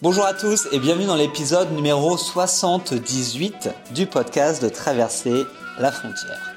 Bonjour 0.00 0.26
à 0.26 0.32
tous 0.32 0.68
et 0.70 0.78
bienvenue 0.78 1.06
dans 1.06 1.16
l'épisode 1.16 1.72
numéro 1.72 2.16
78 2.16 3.68
du 3.92 4.06
podcast 4.06 4.62
de 4.62 4.68
Traverser 4.68 5.42
la 5.80 5.90
frontière. 5.90 6.54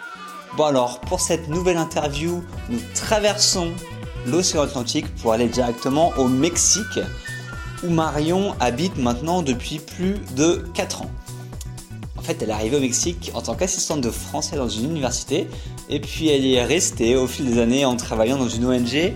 Bon 0.58 0.66
alors, 0.66 1.02
pour 1.02 1.20
cette 1.20 1.48
nouvelle 1.48 1.78
interview, 1.78 2.44
nous 2.70 2.78
traversons 2.94 3.72
l'océan 4.28 4.62
Atlantique 4.62 5.08
pour 5.16 5.34
aller 5.34 5.48
directement 5.48 6.14
au 6.20 6.28
Mexique 6.28 7.00
où 7.84 7.90
Marion 7.90 8.54
habite 8.60 9.00
maintenant 9.00 9.42
depuis 9.42 9.80
plus 9.80 10.20
de 10.36 10.64
4 10.76 11.02
ans. 11.02 11.12
En 12.20 12.22
fait, 12.22 12.44
elle 12.44 12.52
est 12.52 12.54
arrivée 12.54 12.78
au 12.78 12.82
Mexique 12.82 13.32
en 13.34 13.42
tant 13.42 13.56
qu'assistante 13.56 14.02
de 14.02 14.12
français 14.12 14.56
dans 14.56 14.70
une 14.70 14.86
université 14.86 15.48
et 15.90 16.00
puis 16.00 16.30
elle 16.30 16.46
est 16.46 16.64
restée 16.64 17.16
au 17.16 17.26
fil 17.26 17.52
des 17.52 17.60
années 17.60 17.86
en 17.86 17.96
travaillant 17.96 18.38
dans 18.38 18.50
une 18.50 18.68
ONG 18.68 19.14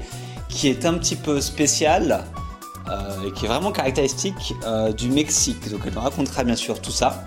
qui 0.49 0.67
est 0.67 0.83
un 0.87 0.95
petit 0.95 1.15
peu 1.15 1.41
spéciale 1.41 2.25
et 3.25 3.31
qui 3.31 3.45
est 3.45 3.47
vraiment 3.47 3.71
caractéristique 3.71 4.55
euh, 4.65 4.91
du 4.91 5.09
Mexique. 5.09 5.69
Donc 5.69 5.81
elle 5.85 5.93
nous 5.93 6.01
racontera 6.01 6.43
bien 6.43 6.55
sûr 6.55 6.81
tout 6.81 6.91
ça. 6.91 7.23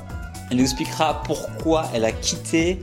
Elle 0.51 0.59
nous 0.59 0.63
expliquera 0.63 1.23
pourquoi 1.23 1.87
elle 1.95 2.05
a 2.05 2.13
quitté 2.13 2.81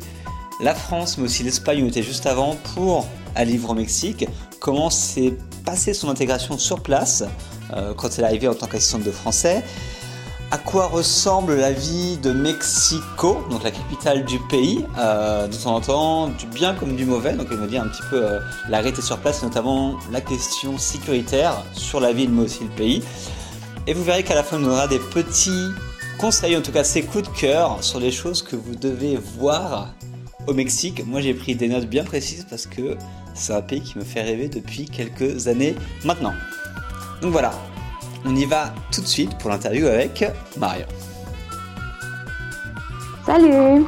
la 0.62 0.76
France, 0.76 1.18
mais 1.18 1.26
aussi 1.26 1.44
l'Espagne 1.44 1.80
où 1.80 1.82
elle 1.84 1.90
était 1.90 2.04
juste 2.04 2.26
avant, 2.26 2.56
pour 2.76 3.08
aller 3.36 3.54
vivre 3.54 3.72
au 3.72 3.74
Mexique. 3.74 4.28
Comment 4.60 4.90
s'est 4.90 5.36
passée 5.66 5.94
son 5.94 6.10
intégration 6.10 6.58
sur 6.58 6.82
place 6.82 7.24
euh, 7.74 7.94
quand 7.94 8.10
elle 8.18 8.24
est 8.24 8.28
arrivée 8.28 8.48
en 8.48 8.54
tant 8.54 8.68
qu'assistante 8.68 9.04
de 9.04 9.12
français 9.12 9.64
à 10.56 10.58
quoi 10.58 10.88
ressemble 10.88 11.58
la 11.58 11.74
vie 11.74 12.16
de 12.16 12.32
Mexico, 12.32 13.46
donc 13.52 13.62
la 13.66 13.72
capitale 13.72 14.24
du 14.24 14.40
pays, 14.40 14.86
euh, 14.98 15.50
de 15.50 15.54
temps 15.54 15.76
en 15.76 15.82
temps, 15.82 16.28
du 16.30 16.46
bien 16.46 16.74
comme 16.74 16.96
du 16.96 17.04
mauvais? 17.04 17.34
Donc 17.34 17.48
elle 17.52 17.58
me 17.58 17.68
dit 17.68 17.78
un 17.78 17.90
petit 17.90 18.04
peu 18.10 18.26
euh, 18.26 18.40
l'arrêté 18.70 19.02
sur 19.02 19.18
place, 19.18 19.44
notamment 19.44 20.00
la 20.14 20.22
question 20.22 20.78
sécuritaire 20.78 21.62
sur 21.74 22.00
la 22.00 22.14
ville, 22.14 22.30
mais 22.30 22.44
aussi 22.44 22.64
le 22.64 22.70
pays. 22.70 23.04
Et 23.86 23.94
vous 23.94 24.06
verrez 24.06 24.24
qu'à 24.24 24.34
la 24.34 24.44
fin, 24.44 24.58
on 24.64 24.66
aura 24.66 24.88
des 24.88 25.00
petits 25.00 25.72
conseils, 26.20 26.56
en 26.56 26.62
tout 26.62 26.72
cas 26.72 26.86
ses 26.86 27.04
coups 27.04 27.30
de 27.30 27.38
cœur 27.38 27.84
sur 27.84 28.00
les 28.00 28.12
choses 28.12 28.42
que 28.42 28.56
vous 28.56 28.76
devez 28.76 29.20
voir 29.38 29.90
au 30.48 30.54
Mexique. 30.54 31.06
Moi, 31.06 31.20
j'ai 31.20 31.34
pris 31.34 31.56
des 31.56 31.68
notes 31.68 31.88
bien 31.88 32.06
précises 32.06 32.48
parce 32.50 32.66
que 32.66 32.96
c'est 33.34 33.52
un 33.52 33.62
pays 33.62 33.82
qui 33.82 33.98
me 33.98 34.06
fait 34.06 34.22
rêver 34.22 34.48
depuis 34.48 34.86
quelques 34.86 35.50
années 35.50 35.76
maintenant. 36.06 36.34
Donc 37.22 37.34
voilà, 37.34 37.52
on 38.26 38.36
y 38.36 38.46
va 38.46 38.74
tout 38.92 39.02
de 39.02 39.08
suite 39.08 39.38
pour 39.38 39.50
l'interview 39.50 39.88
avec 39.88 40.26
Marion. 40.58 40.88
Salut 43.26 43.86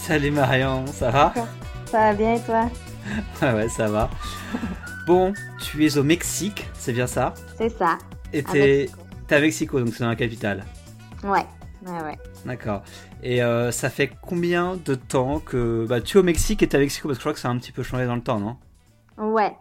Salut 0.00 0.30
Marion, 0.30 0.86
ça 0.86 1.10
va? 1.10 1.32
Ça 1.86 1.98
va 1.98 2.12
bien 2.14 2.34
et 2.34 2.40
toi? 2.40 2.68
Ah 3.40 3.54
ouais, 3.56 3.68
ça 3.68 3.88
va. 3.88 4.10
Bon, 5.06 5.32
tu 5.60 5.84
es 5.84 5.98
au 5.98 6.02
Mexique, 6.02 6.68
c'est 6.74 6.92
bien 6.92 7.06
ça? 7.06 7.34
C'est 7.56 7.68
ça. 7.68 7.98
Et 8.32 8.42
t'es 8.42 8.88
à 9.30 9.40
Mexico, 9.40 9.78
donc 9.78 9.94
c'est 9.94 10.02
dans 10.04 10.08
la 10.08 10.16
capitale 10.16 10.64
Ouais, 11.22 11.46
ouais, 11.86 12.02
ouais. 12.02 12.18
D'accord. 12.46 12.82
Et 13.22 13.42
euh, 13.42 13.70
ça 13.70 13.90
fait 13.90 14.10
combien 14.22 14.78
de 14.84 14.94
temps 14.94 15.38
que 15.40 15.86
bah, 15.88 16.00
tu 16.00 16.16
es 16.16 16.20
au 16.20 16.24
Mexique 16.24 16.62
et 16.62 16.68
t'es 16.68 16.76
à 16.76 16.80
Mexico? 16.80 17.08
Parce 17.08 17.18
que 17.18 17.20
je 17.20 17.24
crois 17.24 17.34
que 17.34 17.40
ça 17.40 17.48
a 17.48 17.50
un 17.50 17.58
petit 17.58 17.72
peu 17.72 17.82
changé 17.82 18.06
dans 18.06 18.16
le 18.16 18.22
temps, 18.22 18.40
non? 18.40 18.56
Ouais. 19.18 19.52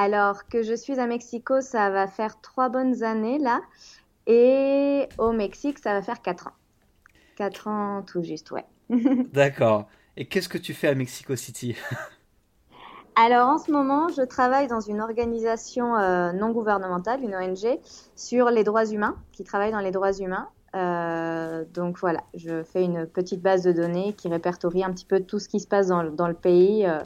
Alors 0.00 0.46
que 0.46 0.62
je 0.62 0.74
suis 0.74 1.00
à 1.00 1.08
Mexico, 1.08 1.60
ça 1.60 1.90
va 1.90 2.06
faire 2.06 2.40
trois 2.40 2.68
bonnes 2.68 3.02
années 3.02 3.40
là. 3.40 3.62
Et 4.28 5.08
au 5.18 5.32
Mexique, 5.32 5.80
ça 5.80 5.92
va 5.92 6.02
faire 6.02 6.22
quatre 6.22 6.46
ans. 6.46 6.52
Quatre 7.34 7.66
ans 7.66 8.04
tout 8.06 8.22
juste, 8.22 8.52
ouais. 8.52 8.64
D'accord. 9.32 9.88
Et 10.16 10.26
qu'est-ce 10.26 10.48
que 10.48 10.56
tu 10.56 10.72
fais 10.72 10.86
à 10.86 10.94
Mexico 10.94 11.34
City? 11.34 11.74
Alors 13.16 13.48
en 13.48 13.58
ce 13.58 13.72
moment, 13.72 14.06
je 14.10 14.22
travaille 14.22 14.68
dans 14.68 14.78
une 14.78 15.00
organisation 15.00 15.96
euh, 15.96 16.30
non 16.30 16.52
gouvernementale, 16.52 17.20
une 17.24 17.34
ONG, 17.34 17.80
sur 18.14 18.50
les 18.50 18.62
droits 18.62 18.86
humains, 18.86 19.16
qui 19.32 19.42
travaille 19.42 19.72
dans 19.72 19.80
les 19.80 19.90
droits 19.90 20.12
humains. 20.12 20.48
Euh, 20.76 21.64
donc 21.74 21.98
voilà, 21.98 22.22
je 22.34 22.62
fais 22.62 22.84
une 22.84 23.04
petite 23.04 23.42
base 23.42 23.64
de 23.64 23.72
données 23.72 24.12
qui 24.12 24.28
répertorie 24.28 24.84
un 24.84 24.92
petit 24.92 25.06
peu 25.06 25.18
tout 25.18 25.40
ce 25.40 25.48
qui 25.48 25.58
se 25.58 25.66
passe 25.66 25.88
dans, 25.88 26.02
le 26.02 26.34
pays. 26.34 26.86
Euh, 26.86 27.00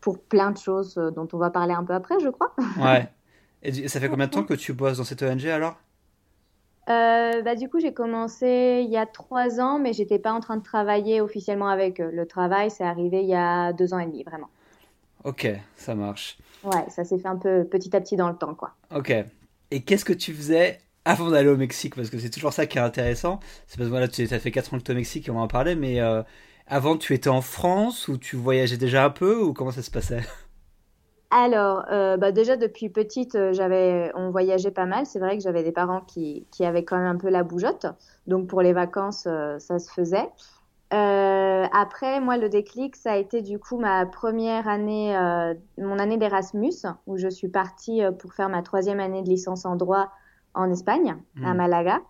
pour 0.00 0.20
plein 0.20 0.50
de 0.50 0.58
choses 0.58 0.96
euh, 0.98 1.10
dont 1.10 1.28
on 1.32 1.38
va 1.38 1.50
parler 1.50 1.74
un 1.74 1.84
peu 1.84 1.94
après, 1.94 2.18
je 2.20 2.28
crois. 2.28 2.54
Ouais. 2.80 3.08
Et 3.62 3.88
ça 3.88 3.98
fait 3.98 4.08
combien 4.08 4.26
de 4.26 4.30
temps 4.30 4.44
que 4.44 4.54
tu 4.54 4.72
bosses 4.72 4.98
dans 4.98 5.04
cette 5.04 5.22
ONG 5.22 5.46
alors? 5.46 5.76
Euh, 6.88 7.42
bah, 7.42 7.54
du 7.54 7.68
coup, 7.68 7.80
j'ai 7.80 7.92
commencé 7.92 8.82
il 8.84 8.90
y 8.90 8.96
a 8.96 9.04
trois 9.04 9.60
ans, 9.60 9.78
mais 9.78 9.92
j'étais 9.92 10.18
pas 10.18 10.32
en 10.32 10.40
train 10.40 10.56
de 10.56 10.62
travailler 10.62 11.20
officiellement 11.20 11.68
avec 11.68 12.00
eux. 12.00 12.10
Le 12.12 12.24
travail, 12.26 12.70
c'est 12.70 12.84
arrivé 12.84 13.20
il 13.22 13.28
y 13.28 13.34
a 13.34 13.72
deux 13.72 13.92
ans 13.92 13.98
et 13.98 14.06
demi, 14.06 14.22
vraiment. 14.22 14.48
Ok, 15.24 15.48
ça 15.76 15.94
marche. 15.94 16.38
Ouais, 16.64 16.88
ça 16.88 17.04
s'est 17.04 17.18
fait 17.18 17.28
un 17.28 17.36
peu 17.36 17.64
petit 17.64 17.94
à 17.94 18.00
petit 18.00 18.16
dans 18.16 18.28
le 18.28 18.36
temps, 18.36 18.54
quoi. 18.54 18.74
Ok. 18.94 19.12
Et 19.70 19.82
qu'est-ce 19.82 20.04
que 20.04 20.12
tu 20.12 20.32
faisais 20.32 20.78
avant 21.04 21.30
d'aller 21.30 21.48
au 21.48 21.56
Mexique? 21.56 21.94
Parce 21.94 22.08
que 22.08 22.18
c'est 22.18 22.30
toujours 22.30 22.52
ça 22.52 22.66
qui 22.66 22.78
est 22.78 22.80
intéressant. 22.80 23.40
C'est 23.66 23.76
parce 23.76 23.88
que 23.88 23.92
voilà, 23.92 24.08
tu 24.08 24.22
as 24.22 24.38
fait 24.38 24.50
quatre 24.50 24.72
ans 24.72 24.78
que 24.78 24.84
tu 24.84 24.92
es 24.92 24.94
au 24.94 24.96
Mexique 24.96 25.28
et 25.28 25.30
on 25.30 25.34
va 25.34 25.40
en 25.40 25.48
parler, 25.48 25.74
mais 25.74 26.00
euh, 26.00 26.22
avant, 26.68 26.96
tu 26.96 27.14
étais 27.14 27.30
en 27.30 27.40
France 27.40 28.08
ou 28.08 28.18
tu 28.18 28.36
voyageais 28.36 28.76
déjà 28.76 29.04
un 29.04 29.10
peu 29.10 29.42
ou 29.42 29.52
comment 29.52 29.70
ça 29.70 29.82
se 29.82 29.90
passait? 29.90 30.22
Alors, 31.30 31.84
euh, 31.90 32.16
bah 32.16 32.32
déjà 32.32 32.56
depuis 32.56 32.88
petite, 32.88 33.34
euh, 33.34 33.52
j'avais, 33.52 34.10
on 34.14 34.30
voyageait 34.30 34.70
pas 34.70 34.86
mal. 34.86 35.04
C'est 35.04 35.18
vrai 35.18 35.36
que 35.36 35.42
j'avais 35.42 35.62
des 35.62 35.72
parents 35.72 36.00
qui, 36.00 36.46
qui 36.50 36.64
avaient 36.64 36.84
quand 36.84 36.96
même 36.96 37.06
un 37.06 37.18
peu 37.18 37.28
la 37.28 37.42
bougeotte. 37.42 37.86
Donc 38.26 38.46
pour 38.46 38.62
les 38.62 38.72
vacances, 38.72 39.26
euh, 39.26 39.58
ça 39.58 39.78
se 39.78 39.92
faisait. 39.92 40.30
après, 40.90 42.20
moi, 42.20 42.38
le 42.38 42.48
déclic, 42.48 42.96
ça 42.96 43.12
a 43.12 43.16
été 43.16 43.42
du 43.42 43.58
coup 43.58 43.78
ma 43.78 44.06
première 44.06 44.68
année, 44.68 45.14
mon 45.76 45.98
année 45.98 46.16
d'Erasmus, 46.16 46.86
où 47.06 47.18
je 47.18 47.28
suis 47.28 47.48
partie 47.48 48.00
pour 48.18 48.32
faire 48.32 48.48
ma 48.48 48.62
troisième 48.62 48.98
année 48.98 49.22
de 49.22 49.28
licence 49.28 49.66
en 49.66 49.76
droit 49.76 50.10
en 50.54 50.70
Espagne, 50.70 51.14
à 51.44 51.52
hmm. 51.52 51.56
Malaga. 51.56 52.00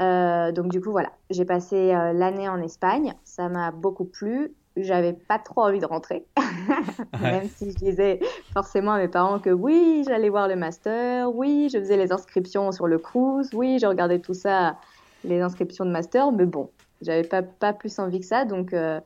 Euh, 0.00 0.52
donc 0.52 0.68
du 0.68 0.80
coup 0.80 0.90
voilà, 0.90 1.12
j'ai 1.30 1.44
passé 1.44 1.92
euh, 1.92 2.12
l'année 2.12 2.48
en 2.48 2.60
Espagne, 2.62 3.14
ça 3.24 3.48
m'a 3.48 3.70
beaucoup 3.70 4.04
plu. 4.04 4.54
J'avais 4.74 5.12
pas 5.12 5.38
trop 5.38 5.64
envie 5.64 5.80
de 5.80 5.86
rentrer, 5.86 6.24
même 7.20 7.46
si 7.56 7.72
je 7.72 7.76
disais 7.76 8.20
forcément 8.54 8.92
à 8.92 8.98
mes 8.98 9.08
parents 9.08 9.38
que 9.38 9.50
oui, 9.50 10.02
j'allais 10.08 10.30
voir 10.30 10.48
le 10.48 10.56
master, 10.56 11.30
oui, 11.34 11.68
je 11.70 11.78
faisais 11.78 11.98
les 11.98 12.10
inscriptions 12.10 12.72
sur 12.72 12.86
le 12.86 12.96
cruise, 12.96 13.50
oui, 13.52 13.78
je 13.78 13.86
regardais 13.86 14.18
tout 14.18 14.32
ça, 14.32 14.78
les 15.24 15.42
inscriptions 15.42 15.84
de 15.84 15.90
master, 15.90 16.32
mais 16.32 16.46
bon, 16.46 16.70
j'avais 17.02 17.22
pas 17.22 17.42
pas 17.42 17.74
plus 17.74 17.98
envie 17.98 18.20
que 18.20 18.24
ça, 18.24 18.46
donc 18.46 18.72
euh, 18.72 18.98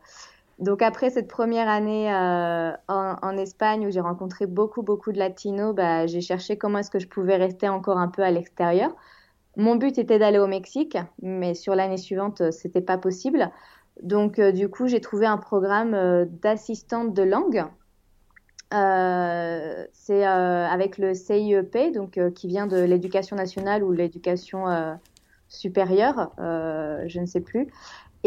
donc 0.61 0.83
après 0.83 1.11
cette 1.11 1.27
première 1.27 1.69
année 1.69 2.15
en, 2.15 3.17
en, 3.21 3.37
Espagne 3.37 3.89
où 3.89 3.91
j'ai 3.91 3.99
rencontré 3.99 4.47
beaucoup 4.47 4.83
beaucoup 4.83 5.11
de 5.11 5.19
latinos, 5.19 5.75
bah, 5.75 6.07
j'ai 6.07 6.21
cherché 6.21 6.57
comment 6.57 6.79
est-ce 6.79 6.93
que 6.93 7.01
je 7.01 7.09
pouvais 7.09 7.37
rester 7.37 7.69
encore 7.69 7.99
un 7.99 8.09
peu 8.09 8.23
à 8.23 8.31
l'extérieur. 8.31 8.95
Mon 9.56 9.77
but 9.77 9.97
était 9.97 10.19
d'aller 10.19 10.39
au 10.39 10.47
Mexique, 10.47 10.99
mais 11.22 11.55
sur 11.55 11.75
l'année 11.75 11.97
suivante, 11.97 12.43
euh, 12.43 12.50
c'était 12.50 12.83
pas 12.83 12.99
possible. 12.99 13.50
Donc, 14.03 14.39
euh, 14.39 14.53
du 14.53 14.69
coup, 14.69 14.87
j'ai 14.87 15.00
trouvé 15.00 15.25
un 15.25 15.39
programme 15.39 15.94
euh, 15.94 16.27
d'assistante 16.28 17.15
de 17.15 17.22
langue. 17.22 17.65
c'est 19.93 20.25
avec 20.25 20.99
le 20.99 21.15
CIEP, 21.15 21.93
donc 21.94 22.21
qui 22.34 22.49
vient 22.49 22.67
de 22.67 22.77
l'éducation 22.77 23.37
nationale 23.37 23.83
ou 23.83 23.93
l'éducation 23.93 24.67
supérieure, 25.49 26.33
je 26.38 27.21
ne 27.21 27.27
sais 27.27 27.41
plus, 27.41 27.69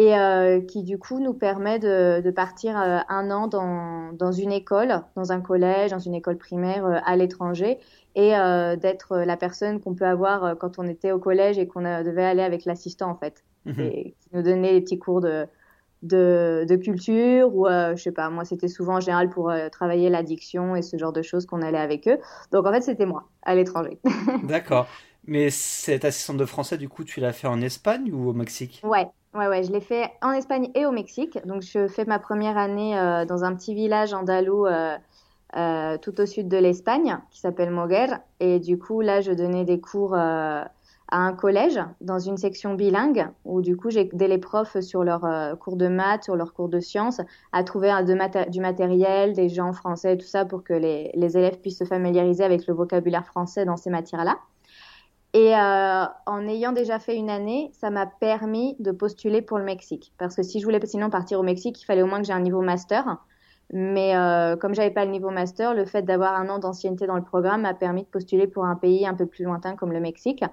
et 0.01 0.65
qui 0.67 0.83
du 0.83 0.97
coup 0.97 1.19
nous 1.19 1.33
permet 1.33 1.77
de, 1.77 2.31
partir 2.31 2.77
un 2.77 3.31
an 3.31 3.47
dans, 3.47 4.13
dans, 4.13 4.31
une 4.31 4.51
école, 4.51 5.01
dans 5.15 5.31
un 5.31 5.41
collège, 5.41 5.91
dans 5.91 5.99
une 5.99 6.15
école 6.15 6.37
primaire 6.37 7.01
à 7.05 7.15
l'étranger, 7.17 7.79
et 8.15 8.35
euh, 8.35 8.75
d'être 8.75 9.17
la 9.17 9.37
personne 9.37 9.79
qu'on 9.79 9.93
peut 9.93 10.05
avoir 10.05 10.43
euh, 10.43 10.55
quand 10.55 10.79
on 10.79 10.87
était 10.87 11.11
au 11.11 11.19
collège 11.19 11.57
et 11.57 11.67
qu'on 11.67 11.81
devait 11.81 12.25
aller 12.25 12.41
avec 12.41 12.65
l'assistant 12.65 13.09
en 13.09 13.15
fait, 13.15 13.43
et 13.77 14.15
qui 14.19 14.29
nous 14.33 14.41
donnait 14.41 14.73
des 14.73 14.81
petits 14.81 14.99
cours 14.99 15.21
de 15.21 15.45
de, 16.01 16.65
de 16.67 16.77
culture 16.77 17.53
ou 17.53 17.67
euh, 17.67 17.93
je 17.97 18.01
sais 18.01 18.13
pas 18.13 18.29
moi 18.29 18.45
c'était 18.45 18.69
souvent 18.69 18.95
en 18.95 18.99
général 19.01 19.29
pour 19.29 19.51
travailler 19.69 20.09
l'addiction 20.09 20.77
et 20.77 20.81
ce 20.81 20.97
genre 20.97 21.11
de 21.11 21.21
choses 21.21 21.45
qu'on 21.45 21.61
allait 21.61 21.77
avec 21.77 22.07
eux. 22.07 22.17
Donc 22.51 22.65
en 22.65 22.71
fait 22.71 22.81
c'était 22.81 23.05
moi 23.05 23.27
à 23.43 23.53
l'étranger. 23.53 23.99
D'accord. 24.43 24.87
Mais 25.25 25.49
cette 25.49 26.05
assistante 26.05 26.37
de 26.37 26.45
français 26.45 26.77
du 26.77 26.87
coup 26.87 27.03
tu 27.03 27.19
l'as 27.19 27.33
fait 27.33 27.47
en 27.47 27.61
Espagne 27.61 28.11
ou 28.13 28.29
au 28.29 28.33
Mexique? 28.33 28.81
Ouais 28.83 29.09
ouais 29.39 29.47
ouais 29.47 29.63
je 29.63 29.71
l'ai 29.71 29.81
fait 29.81 30.11
en 30.21 30.31
Espagne 30.31 30.69
et 30.75 30.85
au 30.85 30.91
Mexique 30.91 31.39
donc 31.45 31.63
je 31.63 31.87
fais 31.87 32.05
ma 32.05 32.19
première 32.19 32.57
année 32.57 32.93
dans 33.27 33.43
un 33.43 33.55
petit 33.55 33.73
village 33.73 34.13
andalou 34.13 34.67
euh, 35.55 35.97
tout 35.97 36.21
au 36.21 36.27
sud 36.27 36.47
de 36.47 36.57
l'Espagne, 36.57 37.17
qui 37.31 37.39
s'appelle 37.39 37.71
Moguer. 37.71 38.07
Et 38.39 38.59
du 38.59 38.77
coup, 38.77 39.01
là, 39.01 39.19
je 39.19 39.31
donnais 39.31 39.65
des 39.65 39.79
cours 39.79 40.13
euh, 40.13 40.61
à 41.11 41.17
un 41.17 41.33
collège 41.33 41.79
dans 42.01 42.19
une 42.19 42.37
section 42.37 42.75
bilingue, 42.75 43.27
où 43.45 43.61
du 43.61 43.75
coup, 43.75 43.89
j'ai 43.89 44.01
aidé 44.01 44.27
les 44.27 44.37
profs 44.37 44.79
sur 44.81 45.03
leurs 45.03 45.25
euh, 45.25 45.55
cours 45.55 45.75
de 45.75 45.87
maths, 45.87 46.25
sur 46.25 46.35
leurs 46.35 46.53
cours 46.53 46.69
de 46.69 46.79
sciences, 46.79 47.19
à 47.51 47.63
trouver 47.63 47.91
du 48.05 48.61
matériel, 48.61 49.33
des 49.33 49.49
gens 49.49 49.73
français, 49.73 50.17
tout 50.17 50.27
ça, 50.27 50.45
pour 50.45 50.63
que 50.63 50.73
les, 50.73 51.11
élèves 51.15 51.59
puissent 51.59 51.79
se 51.79 51.83
familiariser 51.83 52.43
avec 52.43 52.67
le 52.67 52.75
vocabulaire 52.75 53.25
français 53.25 53.65
dans 53.65 53.77
ces 53.77 53.89
matières-là. 53.89 54.37
Et 55.33 55.55
euh, 55.55 56.05
en 56.25 56.47
ayant 56.47 56.71
déjà 56.71 56.97
fait 56.97 57.15
une 57.15 57.29
année, 57.29 57.69
ça 57.73 57.91
m'a 57.91 58.07
permis 58.07 58.75
de 58.79 58.91
postuler 58.91 59.41
pour 59.41 59.59
le 59.59 59.63
Mexique. 59.63 60.11
Parce 60.17 60.35
que 60.35 60.41
si 60.41 60.59
je 60.59 60.65
voulais 60.65 60.83
sinon 60.85 61.09
partir 61.09 61.39
au 61.39 61.43
Mexique, 61.43 61.79
il 61.81 61.85
fallait 61.85 62.01
au 62.01 62.07
moins 62.07 62.19
que 62.19 62.25
j'ai 62.25 62.33
un 62.33 62.39
niveau 62.39 62.61
master. 62.61 63.17
Mais 63.71 64.15
euh, 64.15 64.55
comme 64.55 64.73
j'avais 64.73 64.89
pas 64.89 65.05
le 65.05 65.11
niveau 65.11 65.29
master, 65.29 65.75
le 65.75 65.85
fait 65.85 66.01
d'avoir 66.01 66.33
un 66.33 66.49
an 66.49 66.57
d'ancienneté 66.57 67.05
dans 67.05 67.15
le 67.15 67.23
programme 67.23 67.61
m'a 67.61 67.75
permis 67.75 68.01
de 68.01 68.07
postuler 68.07 68.47
pour 68.47 68.65
un 68.65 68.75
pays 68.75 69.05
un 69.05 69.13
peu 69.13 69.27
plus 69.27 69.43
lointain 69.43 69.75
comme 69.75 69.91
le 69.91 69.99
Mexique. 69.99 70.43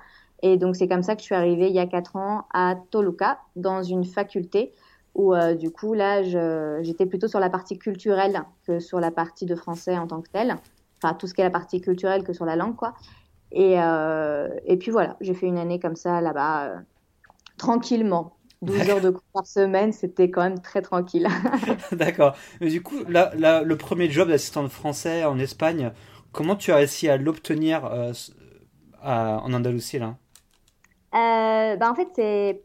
Et 0.43 0.59
donc, 0.59 0.77
c'est 0.77 0.89
comme 0.89 1.03
ça 1.03 1.15
que 1.15 1.21
je 1.21 1.27
suis 1.27 1.35
arrivée 1.35 1.69
il 1.69 1.75
y 1.75 1.79
a 1.79 1.87
quatre 1.87 2.17
ans 2.17 2.45
à 2.53 2.75
Toluca, 2.91 3.39
dans 3.57 3.83
une 3.83 4.05
faculté 4.05 4.75
où, 5.15 5.35
du 5.59 5.71
coup, 5.71 5.95
là, 5.95 6.23
j'étais 6.83 7.07
plutôt 7.07 7.27
sur 7.27 7.41
la 7.41 7.49
partie 7.49 7.79
culturelle 7.79 8.43
que 8.67 8.79
sur 8.81 9.01
la 9.01 9.11
partie 9.11 9.47
de 9.47 9.55
français 9.55 9.97
en 9.97 10.07
tant 10.07 10.21
que 10.21 10.29
telle. 10.29 10.57
Enfin, 11.03 11.15
tout 11.15 11.27
ce 11.27 11.33
qui 11.33 11.41
est 11.41 11.45
la 11.45 11.51
partie 11.51 11.81
culturelle 11.81 12.23
que 12.23 12.35
sur 12.35 12.45
la 12.45 12.55
langue, 12.55 12.77
quoi. 12.77 12.93
Et, 13.53 13.75
et 13.75 14.77
puis 14.77 14.91
voilà, 14.91 15.17
j'ai 15.21 15.35
fait 15.35 15.47
une 15.47 15.59
année 15.59 15.79
comme 15.81 15.97
ça 15.97 16.21
là-bas, 16.21 16.83
tranquillement. 17.57 18.37
12 18.63 18.89
heures 18.89 19.01
de 19.01 19.11
cours 19.11 19.23
par 19.33 19.47
semaine, 19.47 19.93
c'était 19.93 20.31
quand 20.31 20.43
même 20.43 20.61
très 20.61 20.83
tranquille. 20.83 21.29
D'accord. 21.93 22.35
Mais 22.61 22.71
du 22.71 22.83
coup, 22.83 23.05
là, 23.09 23.63
le 23.63 23.77
premier 23.77 24.11
job 24.11 24.29
d'assistant 24.29 24.63
de 24.63 24.69
français 24.69 25.25
en 25.25 25.39
Espagne, 25.39 25.93
comment 26.33 26.57
tu 26.57 26.73
as 26.73 26.77
réussi 26.77 27.09
à 27.09 27.17
l'obtenir 27.17 27.85
euh, 27.85 28.13
en 29.03 29.53
Andalousie 29.53 29.99
là? 29.99 30.17
Euh, 31.15 31.77
bah, 31.77 31.91
En 31.91 31.95
fait, 31.95 32.09
c'est 32.15 32.63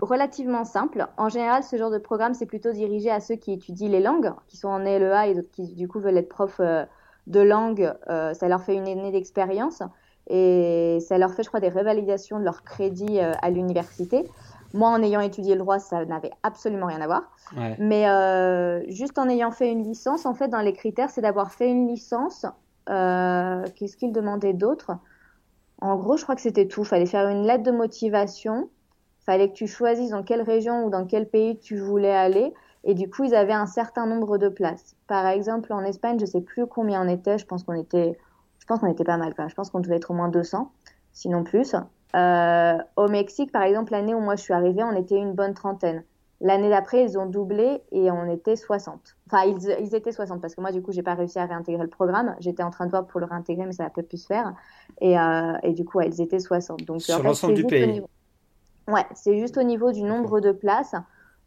relativement 0.00 0.64
simple. 0.64 1.06
En 1.16 1.28
général, 1.28 1.62
ce 1.62 1.76
genre 1.76 1.90
de 1.90 1.98
programme, 1.98 2.34
c'est 2.34 2.46
plutôt 2.46 2.72
dirigé 2.72 3.10
à 3.10 3.20
ceux 3.20 3.36
qui 3.36 3.52
étudient 3.52 3.88
les 3.88 4.00
langues, 4.00 4.32
qui 4.48 4.56
sont 4.56 4.68
en 4.68 4.78
LEA 4.78 5.28
et 5.28 5.34
qui, 5.52 5.74
du 5.74 5.88
coup, 5.88 6.00
veulent 6.00 6.18
être 6.18 6.28
profs 6.28 6.60
euh, 6.60 6.84
de 7.26 7.40
langue. 7.40 7.92
ça 8.06 8.48
leur 8.48 8.62
fait 8.62 8.74
une 8.74 8.88
année 8.88 9.12
d'expérience 9.12 9.82
et 10.28 10.98
ça 11.00 11.18
leur 11.18 11.32
fait, 11.32 11.42
je 11.42 11.48
crois, 11.48 11.60
des 11.60 11.68
révalidations 11.68 12.38
de 12.38 12.44
leur 12.44 12.62
crédit 12.62 13.18
à 13.20 13.50
l'université. 13.50 14.28
Moi, 14.74 14.90
en 14.90 15.02
ayant 15.02 15.20
étudié 15.20 15.54
le 15.54 15.60
droit, 15.60 15.78
ça 15.78 16.04
n'avait 16.04 16.32
absolument 16.42 16.86
rien 16.86 17.00
à 17.00 17.06
voir. 17.06 17.22
Mais 17.78 18.08
euh, 18.08 18.82
juste 18.88 19.18
en 19.18 19.28
ayant 19.28 19.50
fait 19.50 19.70
une 19.70 19.82
licence, 19.82 20.26
en 20.26 20.34
fait, 20.34 20.48
dans 20.48 20.60
les 20.60 20.74
critères, 20.74 21.10
c'est 21.10 21.22
d'avoir 21.22 21.52
fait 21.52 21.70
une 21.70 21.88
licence. 21.88 22.44
Euh, 22.90 23.64
Qu'est-ce 23.76 23.96
qu'il 23.96 24.12
demandait 24.12 24.52
d'autre? 24.52 24.92
En 25.80 25.96
gros, 25.96 26.16
je 26.16 26.22
crois 26.22 26.34
que 26.34 26.42
c'était 26.42 26.66
tout. 26.66 26.82
Il 26.82 26.86
fallait 26.86 27.06
faire 27.06 27.28
une 27.28 27.44
lettre 27.46 27.62
de 27.62 27.70
motivation. 27.70 28.68
Il 29.22 29.24
fallait 29.24 29.48
que 29.48 29.54
tu 29.54 29.66
choisisses 29.66 30.10
dans 30.10 30.22
quelle 30.22 30.42
région 30.42 30.84
ou 30.84 30.90
dans 30.90 31.06
quel 31.06 31.28
pays 31.28 31.58
tu 31.58 31.78
voulais 31.78 32.14
aller. 32.14 32.52
Et 32.84 32.94
du 32.94 33.08
coup, 33.08 33.24
ils 33.24 33.34
avaient 33.34 33.52
un 33.52 33.66
certain 33.66 34.06
nombre 34.06 34.38
de 34.38 34.48
places. 34.48 34.96
Par 35.06 35.26
exemple, 35.26 35.72
en 35.72 35.82
Espagne, 35.82 36.18
je 36.18 36.26
sais 36.26 36.40
plus 36.40 36.66
combien 36.66 37.04
on 37.04 37.08
était. 37.08 37.38
Je 37.38 37.46
pense 37.46 37.64
qu'on 37.64 37.74
était, 37.74 38.18
pense 38.68 38.80
qu'on 38.80 38.90
était 38.90 39.04
pas 39.04 39.16
mal. 39.16 39.34
Quand 39.34 39.48
Je 39.48 39.54
pense 39.54 39.70
qu'on 39.70 39.80
devait 39.80 39.96
être 39.96 40.10
au 40.10 40.14
moins 40.14 40.28
200, 40.28 40.70
sinon 41.12 41.42
plus. 41.42 41.74
Euh, 42.16 42.78
au 42.96 43.08
Mexique, 43.08 43.52
par 43.52 43.62
exemple, 43.62 43.92
l'année 43.92 44.14
où 44.14 44.20
moi 44.20 44.36
je 44.36 44.42
suis 44.42 44.54
arrivée, 44.54 44.82
on 44.82 44.96
était 44.96 45.18
une 45.18 45.32
bonne 45.32 45.54
trentaine. 45.54 46.04
L'année 46.40 46.70
d'après, 46.70 47.02
ils 47.02 47.18
ont 47.18 47.26
doublé 47.26 47.82
et 47.90 48.12
on 48.12 48.30
était 48.30 48.54
60. 48.54 49.16
Enfin, 49.26 49.44
ils, 49.44 49.94
étaient 49.94 50.12
60 50.12 50.40
parce 50.40 50.54
que 50.54 50.60
moi, 50.60 50.70
du 50.70 50.80
coup, 50.80 50.92
j'ai 50.92 51.02
pas 51.02 51.14
réussi 51.14 51.40
à 51.40 51.46
réintégrer 51.46 51.82
le 51.82 51.88
programme. 51.88 52.36
J'étais 52.38 52.62
en 52.62 52.70
train 52.70 52.86
de 52.86 52.90
voir 52.90 53.06
pour 53.06 53.18
le 53.18 53.26
réintégrer, 53.26 53.66
mais 53.66 53.72
ça 53.72 53.82
n'a 53.82 53.90
pas 53.90 54.04
pu 54.04 54.16
se 54.16 54.26
faire. 54.26 54.54
Et, 55.00 55.18
euh, 55.18 55.54
et 55.64 55.72
du 55.72 55.84
coup, 55.84 56.00
ils 56.00 56.20
étaient 56.20 56.38
60. 56.38 56.84
Donc, 56.84 57.02
Sur 57.02 57.22
l'ensemble 57.24 57.54
du 57.54 57.64
pays. 57.64 58.02
Ouais, 58.86 59.04
c'est 59.14 59.36
juste 59.38 59.58
au 59.58 59.64
niveau 59.64 59.90
du 59.90 60.02
nombre 60.02 60.40
de 60.40 60.52
places, 60.52 60.94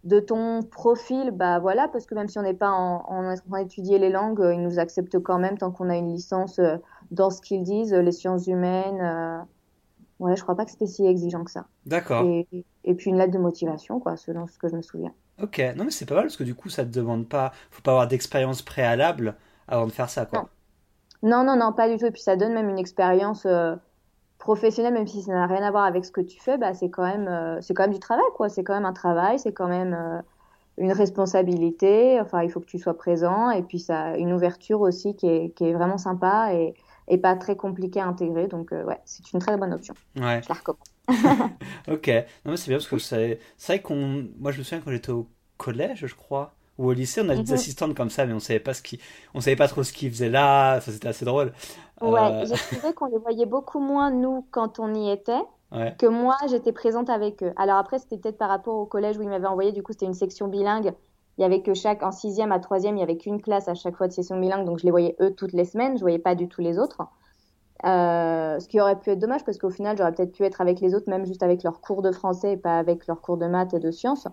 de 0.04 0.20
ton 0.20 0.64
profil, 0.64 1.32
bah 1.32 1.60
voilà, 1.60 1.88
parce 1.88 2.06
que 2.06 2.16
même 2.16 2.28
si 2.28 2.40
on 2.40 2.42
n'est 2.42 2.54
pas 2.54 2.72
en, 2.72 3.04
en, 3.08 3.36
train 3.36 3.64
d'étudier 3.64 4.00
les 4.00 4.10
langues, 4.10 4.42
ils 4.54 4.62
nous 4.62 4.80
acceptent 4.80 5.20
quand 5.20 5.38
même 5.38 5.58
tant 5.58 5.72
qu'on 5.72 5.90
a 5.90 5.96
une 5.96 6.12
licence 6.12 6.60
euh, 6.60 6.78
dans 7.12 7.30
ce 7.30 7.42
qu'ils 7.42 7.64
disent, 7.64 7.94
les 7.94 8.12
sciences 8.12 8.48
humaines 8.48 9.46
Ouais, 10.22 10.36
je 10.36 10.44
crois 10.44 10.56
pas 10.56 10.66
que 10.66 10.72
c'était 10.72 10.86
si 10.86 11.04
exigeant 11.04 11.44
que 11.44 11.50
ça. 11.50 11.66
D'accord. 11.88 12.24
Et, 12.26 12.48
et, 12.84 12.94
puis 12.94 13.10
une 13.10 13.18
lettre 13.18 13.34
de 13.34 13.40
motivation, 13.40 14.00
quoi, 14.00 14.18
selon 14.18 14.46
ce 14.46 14.60
que 14.60 14.68
je 14.68 14.76
me 14.76 14.84
souviens. 14.84 15.12
Ok, 15.42 15.60
non 15.76 15.86
mais 15.86 15.90
c'est 15.90 16.06
pas 16.06 16.14
mal 16.14 16.26
parce 16.26 16.38
que 16.38 16.44
du 16.44 16.54
coup 16.54 16.70
ça 16.70 16.86
te 16.86 16.92
demande 16.92 17.28
pas, 17.28 17.52
faut 17.72 17.82
pas 17.82 17.90
avoir 17.90 18.08
d'expérience 18.08 18.62
préalable 18.62 19.36
avant 19.68 19.88
de 19.88 19.92
faire 19.92 20.12
ça, 20.12 20.28
quoi. 20.28 20.48
Non. 21.24 21.44
non, 21.44 21.56
non, 21.56 21.74
pas 21.74 21.90
du 21.90 21.98
tout. 21.98 22.06
Et 22.06 22.12
puis 22.12 22.22
ça 22.22 22.36
donne 22.36 22.54
même 22.54 22.70
une 22.70 22.78
expérience 22.78 23.48
euh, 23.48 23.76
professionnelle, 24.42 24.94
même 24.94 25.08
si 25.08 25.22
ça 25.22 25.34
n'a 25.34 25.46
rien 25.46 25.64
à 25.64 25.72
voir 25.72 25.86
avec 25.86 26.04
ce 26.04 26.12
que 26.12 26.20
tu 26.20 26.42
fais, 26.42 26.58
bah 26.58 26.74
c'est 26.74 26.90
quand 26.90 27.04
même, 27.04 27.28
euh, 27.28 27.62
c'est 27.62 27.74
quand 27.74 27.84
même 27.84 27.94
du 27.94 28.00
travail, 28.00 28.26
quoi. 28.36 28.50
C'est 28.50 28.64
quand 28.64 28.74
même 28.74 28.86
un 28.86 28.94
travail, 28.94 29.40
c'est 29.40 29.54
quand 29.54 29.68
même 29.68 29.94
euh, 29.94 30.22
une 30.78 30.92
responsabilité. 30.92 32.20
Enfin, 32.20 32.42
il 32.44 32.52
faut 32.52 32.60
que 32.60 32.66
tu 32.66 32.80
sois 32.80 32.98
présent 32.98 33.52
et 33.52 33.62
puis 33.62 33.80
ça, 33.80 34.18
une 34.18 34.34
ouverture 34.34 34.82
aussi 34.82 35.16
qui 35.16 35.28
est, 35.28 35.56
qui 35.56 35.66
est 35.66 35.74
vraiment 35.74 35.98
sympa 35.98 36.54
et 36.54 36.74
et 37.08 37.18
pas 37.18 37.36
très 37.36 37.56
compliqué 37.56 38.00
à 38.00 38.08
intégrer. 38.08 38.48
Donc, 38.48 38.72
euh, 38.72 38.84
ouais, 38.86 39.00
c'est 39.06 39.34
une 39.34 39.40
très 39.40 39.58
bonne 39.58 39.74
option. 39.74 39.94
Ouais. 40.16 40.42
Je 40.42 40.50
la 40.50 40.56
recommande. 40.56 40.82
ok. 41.92 42.08
Non, 42.46 42.52
mais 42.52 42.58
c'est 42.58 42.70
bien 42.70 42.78
parce 42.78 42.88
que 42.88 42.98
c'est 42.98 43.40
vrai 43.68 43.82
qu'on. 43.82 44.28
Moi, 44.40 44.52
je 44.52 44.60
me 44.60 44.64
souviens 44.64 44.82
quand 44.82 44.92
j'étais 44.92 45.12
au 45.12 45.28
collège, 45.58 46.06
je 46.06 46.16
crois, 46.16 46.54
ou 46.78 46.88
au 46.88 46.94
lycée, 46.94 47.22
on 47.22 47.30
avait 47.30 47.44
des 47.44 47.52
mhm. 47.52 47.56
assistantes 47.56 47.96
comme 47.96 48.10
ça, 48.10 48.26
mais 48.26 48.34
on 48.34 48.40
savait 48.40 48.60
pas 48.60 48.74
ce 48.74 48.82
qui, 48.82 49.00
on 49.34 49.42
savait 49.42 49.56
pas 49.56 49.68
trop 49.68 49.84
ce 49.84 49.94
qu'ils 49.94 50.12
faisaient 50.12 50.30
là. 50.30 50.80
Ça, 50.82 50.92
c'était 50.92 51.10
assez 51.10 51.26
drôle. 51.26 51.54
Ouais, 52.02 52.20
euh... 52.20 52.46
j'ai 52.46 52.78
trouvé 52.78 52.94
qu'on 52.94 53.08
les 53.08 53.18
voyait 53.18 53.46
beaucoup 53.46 53.80
moins 53.80 54.12
nous 54.12 54.46
quand 54.52 54.80
on 54.80 54.94
y 54.94 55.12
était. 55.12 55.42
Que 56.00 56.08
moi, 56.08 56.36
j'étais 56.50 56.74
présente 56.74 57.10
avec 57.10 57.42
eux. 57.44 57.54
Alors 57.56 57.78
après, 57.78 57.98
c'était 57.98 58.18
peut-être 58.18 58.38
par 58.38 58.50
rapport 58.50 58.76
au 58.76 58.86
collège 58.86 59.18
où 59.18 59.22
ils 59.22 59.30
m'avaient 59.30 59.48
envoyé. 59.48 59.72
Du 59.72 59.84
coup, 59.84 59.94
c'était 59.94 60.06
une 60.06 60.14
section 60.14 60.50
bilingue 60.50 60.92
il 61.38 61.42
y 61.42 61.46
avait 61.46 61.62
que 61.62 61.74
chaque, 61.74 62.04
en 62.04 62.12
sixième 62.12 62.52
à 62.52 62.60
troisième, 62.60 62.98
il 62.98 63.00
y 63.00 63.04
avait 63.04 63.18
qu'une 63.18 63.42
classe 63.42 63.68
à 63.68 63.74
chaque 63.74 63.96
fois 63.96 64.08
de 64.08 64.14
session 64.14 64.40
bilingue, 64.40 64.66
donc 64.66 64.80
je 64.80 64.86
les 64.86 64.92
voyais 64.92 65.16
eux 65.22 65.34
toutes 65.34 65.54
les 65.54 65.66
semaines, 65.66 65.98
je 65.98 66.02
voyais 66.02 66.20
pas 66.20 66.36
du 66.36 66.48
tout 66.48 66.62
les 66.62 66.78
autres. 66.78 67.02
Euh, 67.84 68.60
ce 68.60 68.68
qui 68.68 68.80
aurait 68.80 69.00
pu 69.00 69.10
être 69.10 69.20
dommage 69.20 69.44
parce 69.44 69.58
qu'au 69.58 69.72
final, 69.72 69.98
j'aurais 69.98 70.12
peut-être 70.12 70.34
pu 70.34 70.44
être 70.44 70.62
avec 70.62 70.82
les 70.82 70.94
autres, 70.94 71.10
même 71.10 71.26
juste 71.26 71.42
avec 71.42 71.64
leurs 71.64 71.82
cours 71.82 72.04
de 72.04 72.12
français 72.12 72.54
et 72.54 72.58
pas 72.58 72.78
avec 72.78 73.08
leurs 73.08 73.22
cours 73.22 73.38
de 73.38 73.48
maths 73.48 73.74
et 73.74 73.80
de 73.80 73.90
sciences. 73.90 74.28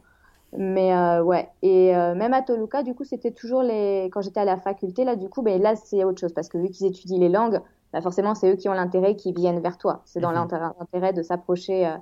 Mais 0.57 0.95
euh, 0.95 1.23
ouais, 1.23 1.49
et 1.63 1.95
euh, 1.95 2.15
même 2.15 2.33
à 2.33 2.43
Toluca, 2.43 2.83
du 2.83 2.95
coup, 2.95 3.05
c'était 3.05 3.33
toujours 3.33 3.63
les. 3.63 4.09
Quand 4.13 4.23
j'étais 4.23 4.41
à 4.41 4.45
la 4.45 4.57
faculté, 4.57 5.05
là, 5.05 5.15
du 5.15 5.29
coup, 5.29 5.43
ben, 5.43 5.61
là, 5.61 5.77
c'est 5.77 6.05
autre 6.05 6.21
chose 6.21 6.33
parce 6.33 6.49
que 6.49 6.57
vu 6.57 6.71
qu'ils 6.71 6.87
étudient 6.87 7.19
les 7.19 7.29
langues, 7.29 7.61
bah, 7.93 8.01
forcément, 8.01 8.35
c'est 8.35 8.51
eux 8.51 8.57
qui 8.57 8.69
ont 8.69 8.73
l'intérêt 8.73 9.15
qui 9.15 9.33
viennent 9.33 9.61
vers 9.61 9.77
toi. 9.77 10.03
C'est 10.07 10.21
dans 10.21 10.31
mhm. 10.31 10.49
l'intérêt 10.81 11.13
de 11.13 11.23
s'approcher 11.23 11.87
euh, 11.87 11.97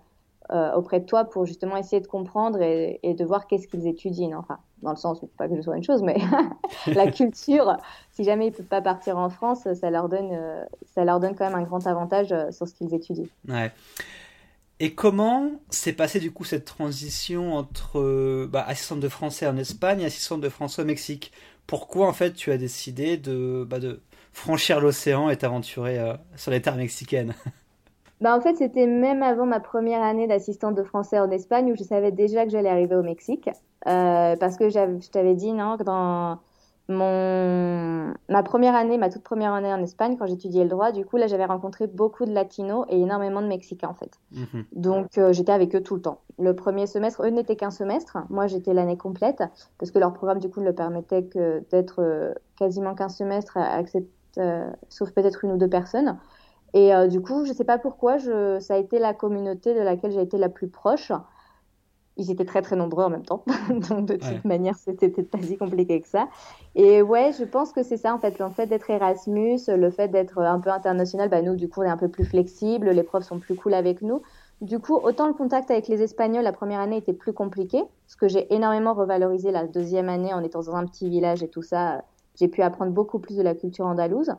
euh, 0.52 0.72
auprès 0.74 1.00
de 1.00 1.06
toi 1.06 1.24
pour 1.24 1.44
justement 1.44 1.76
essayer 1.76 2.00
de 2.00 2.06
comprendre 2.06 2.60
et, 2.62 3.00
de 3.02 3.24
voir 3.24 3.48
qu'est-ce 3.48 3.66
qu'ils 3.66 3.88
étudient. 3.88 4.38
Enfin, 4.38 4.58
dans 4.80 4.90
le 4.90 4.96
sens, 4.96 5.20
pas 5.36 5.48
que 5.48 5.56
je 5.56 5.60
sois 5.60 5.76
une 5.76 5.82
chose, 5.82 6.04
mais 6.04 6.16
la 6.86 7.10
culture, 7.10 7.76
si 8.12 8.22
jamais 8.22 8.48
ils 8.48 8.52
peuvent 8.52 8.66
pas 8.66 8.80
partir 8.80 9.18
en 9.18 9.28
France, 9.28 9.66
ça 9.74 9.90
leur 9.90 10.08
donne, 10.08 10.30
euh, 10.30 10.64
ça 10.94 11.04
leur 11.04 11.18
donne 11.18 11.34
quand 11.34 11.46
même 11.46 11.58
un 11.58 11.64
grand 11.64 11.84
avantage 11.88 12.30
euh, 12.30 12.52
sur 12.52 12.68
ce 12.68 12.74
qu'ils 12.74 12.94
étudient. 12.94 13.26
Ouais. 13.48 13.72
Et 14.78 14.94
comment 14.94 15.52
s'est 15.70 15.94
passée 15.94 16.20
du 16.20 16.32
coup 16.32 16.44
cette 16.44 16.66
transition 16.66 17.54
entre 17.54 18.46
bah, 18.46 18.64
assistante 18.66 19.00
de 19.00 19.08
français 19.08 19.46
en 19.46 19.56
Espagne 19.56 20.00
et 20.00 20.04
assistante 20.04 20.40
de 20.40 20.48
français 20.48 20.82
au 20.82 20.84
Mexique? 20.84 21.32
Pourquoi 21.66 22.08
en 22.08 22.12
fait 22.12 22.32
tu 22.34 22.52
as 22.52 22.58
décidé 22.58 23.16
de, 23.16 23.64
bah, 23.68 23.78
de 23.78 24.00
franchir 24.32 24.80
l'océan 24.80 25.30
et 25.30 25.36
t'aventurer 25.36 25.98
sur 26.36 26.50
les 26.50 26.60
terres 26.60 26.76
mexicaines? 26.76 27.34
Bah, 28.20 28.34
en 28.34 28.40
fait, 28.40 28.56
c'était 28.56 28.86
même 28.86 29.22
avant 29.22 29.44
ma 29.44 29.60
première 29.60 30.02
année 30.02 30.26
d'assistante 30.26 30.74
de 30.74 30.82
français 30.82 31.18
en 31.18 31.30
Espagne 31.30 31.70
où 31.70 31.76
je 31.76 31.82
savais 31.82 32.12
déjà 32.12 32.44
que 32.44 32.50
j'allais 32.50 32.70
arriver 32.70 32.96
au 32.96 33.02
Mexique. 33.02 33.50
Euh, 33.86 34.36
parce 34.36 34.56
que 34.56 34.70
je 34.70 35.08
t'avais 35.10 35.34
dit, 35.34 35.52
non, 35.52 35.76
dans 35.76 36.38
mon, 36.88 38.14
ma 38.28 38.42
première 38.42 38.74
année, 38.74 38.98
ma 38.98 39.10
toute 39.10 39.22
première 39.22 39.52
année 39.52 39.72
en 39.72 39.82
Espagne, 39.82 40.16
quand 40.18 40.26
j'étudiais 40.26 40.62
le 40.62 40.70
droit, 40.70 40.92
du 40.92 41.04
coup, 41.04 41.16
là, 41.16 41.26
j'avais 41.26 41.44
rencontré 41.44 41.86
beaucoup 41.86 42.24
de 42.24 42.32
latinos 42.32 42.86
et 42.88 43.00
énormément 43.00 43.42
de 43.42 43.48
Mexicains, 43.48 43.88
en 43.88 43.94
fait. 43.94 44.12
Mhm. 44.32 44.64
Donc, 44.72 45.18
euh, 45.18 45.32
j'étais 45.32 45.52
avec 45.52 45.74
eux 45.74 45.82
tout 45.82 45.96
le 45.96 46.02
temps. 46.02 46.20
Le 46.38 46.54
premier 46.54 46.86
semestre, 46.86 47.22
eux 47.24 47.30
n'étaient 47.30 47.56
qu'un 47.56 47.70
semestre. 47.70 48.18
Moi, 48.28 48.46
j'étais 48.46 48.74
l'année 48.74 48.96
complète 48.96 49.42
parce 49.78 49.90
que 49.90 49.98
leur 49.98 50.12
programme, 50.12 50.38
du 50.38 50.48
coup, 50.48 50.60
ne 50.60 50.66
le 50.66 50.74
permettait 50.74 51.24
que 51.24 51.64
d'être 51.70 52.02
euh, 52.02 52.34
quasiment 52.56 52.94
qu'un 52.94 53.08
semestre, 53.08 53.58
sauf 54.88 55.10
peut-être 55.12 55.44
une 55.44 55.52
ou 55.52 55.56
deux 55.56 55.68
personnes. 55.68 56.18
Et 56.76 56.94
euh, 56.94 57.06
du 57.06 57.22
coup, 57.22 57.44
je 57.44 57.50
ne 57.50 57.54
sais 57.54 57.64
pas 57.64 57.78
pourquoi, 57.78 58.18
je, 58.18 58.58
ça 58.60 58.74
a 58.74 58.76
été 58.76 58.98
la 58.98 59.14
communauté 59.14 59.74
de 59.74 59.80
laquelle 59.80 60.12
j'ai 60.12 60.20
été 60.20 60.36
la 60.36 60.50
plus 60.50 60.68
proche. 60.68 61.10
Ils 62.18 62.30
étaient 62.30 62.46
très 62.46 62.62
très 62.62 62.76
nombreux 62.76 63.04
en 63.04 63.10
même 63.10 63.24
temps, 63.24 63.44
donc 63.90 64.06
de 64.06 64.16
toute 64.16 64.44
manière, 64.44 64.76
c'était 64.76 65.10
pas 65.10 65.38
si 65.42 65.58
compliqué 65.58 66.00
que 66.00 66.08
ça. 66.08 66.28
Et 66.74 67.02
ouais, 67.02 67.32
je 67.38 67.44
pense 67.44 67.72
que 67.72 67.82
c'est 67.82 67.98
ça 67.98 68.14
en 68.14 68.18
fait, 68.18 68.38
le 68.38 68.48
fait 68.50 68.66
d'être 68.66 68.88
Erasmus, 68.88 69.60
le 69.68 69.90
fait 69.90 70.08
d'être 70.08 70.38
un 70.38 70.60
peu 70.60 70.70
international, 70.70 71.28
bah 71.28 71.42
nous 71.42 71.56
du 71.56 71.68
coup 71.68 71.80
on 71.80 71.84
est 71.84 71.88
un 71.88 71.98
peu 71.98 72.08
plus 72.08 72.24
flexible, 72.24 72.88
les 72.90 73.02
profs 73.02 73.24
sont 73.24 73.38
plus 73.38 73.54
cool 73.54 73.74
avec 73.74 74.00
nous. 74.00 74.22
Du 74.62 74.78
coup, 74.78 74.94
autant 74.94 75.26
le 75.26 75.34
contact 75.34 75.70
avec 75.70 75.86
les 75.86 76.02
Espagnols 76.02 76.42
la 76.42 76.52
première 76.52 76.80
année 76.80 76.96
était 76.96 77.12
plus 77.12 77.34
compliqué, 77.34 77.82
ce 78.06 78.16
que 78.16 78.26
j'ai 78.26 78.52
énormément 78.54 78.94
revalorisé 78.94 79.50
la 79.50 79.66
deuxième 79.66 80.08
année 80.08 80.32
en 80.32 80.42
étant 80.42 80.60
dans 80.60 80.76
un 80.76 80.86
petit 80.86 81.10
village 81.10 81.42
et 81.42 81.48
tout 81.48 81.62
ça. 81.62 82.04
J'ai 82.36 82.48
pu 82.48 82.62
apprendre 82.62 82.92
beaucoup 82.92 83.18
plus 83.18 83.36
de 83.36 83.42
la 83.42 83.54
culture 83.54 83.86
andalouse. 83.86 84.32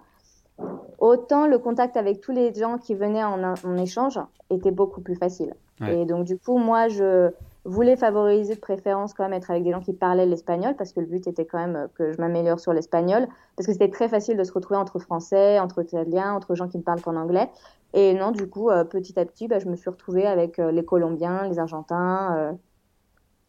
Autant 0.98 1.46
le 1.46 1.60
contact 1.60 1.98
avec 1.98 2.19
tous 2.19 2.31
les 2.31 2.51
gens 2.53 2.79
qui 2.79 2.96
venaient 2.96 3.24
en, 3.24 3.77
échange 3.77 4.19
était 4.50 4.72
beaucoup 4.72 5.01
plus 5.01 5.15
facile. 5.15 5.53
Et 5.88 6.05
donc 6.05 6.25
du 6.25 6.39
coup, 6.39 6.57
moi, 6.57 6.88
je 6.88 7.29
voulais 7.67 7.95
favoriser 7.95 8.55
de 8.55 8.59
préférence 8.59 9.13
quand 9.13 9.24
même 9.24 9.33
être 9.33 9.51
avec 9.51 9.63
des 9.63 9.71
gens 9.71 9.81
qui 9.81 9.93
parlaient 9.93 10.25
l'espagnol 10.25 10.75
parce 10.77 10.93
que 10.93 11.00
le 11.00 11.05
but 11.05 11.27
était 11.27 11.45
quand 11.45 11.59
même 11.59 11.88
que 11.95 12.12
je 12.12 12.19
m'améliore 12.19 12.59
sur 12.59 12.74
l'espagnol 12.74 13.27
parce 13.55 13.67
que 13.67 13.74
c'était 13.74 13.89
très 13.89 14.09
facile 14.09 14.38
de 14.38 14.43
se 14.43 14.51
retrouver 14.51 14.79
entre 14.79 15.00
français, 15.00 15.59
entre 15.59 15.83
italiens, 15.83 16.33
entre 16.33 16.55
gens 16.55 16.67
qui 16.67 16.77
ne 16.77 16.83
parlent 16.83 17.01
qu'en 17.01 17.15
anglais. 17.15 17.50
Et 17.93 18.13
non, 18.13 18.31
du 18.31 18.47
coup, 18.47 18.69
euh, 18.69 18.83
petit 18.83 19.19
à 19.19 19.25
petit, 19.25 19.47
bah, 19.47 19.59
je 19.59 19.67
me 19.67 19.75
suis 19.75 19.89
retrouvée 19.89 20.25
avec 20.25 20.59
euh, 20.59 20.71
les 20.71 20.83
Colombiens, 20.83 21.47
les 21.47 21.59
Argentins 21.59 22.36
euh, 22.38 22.51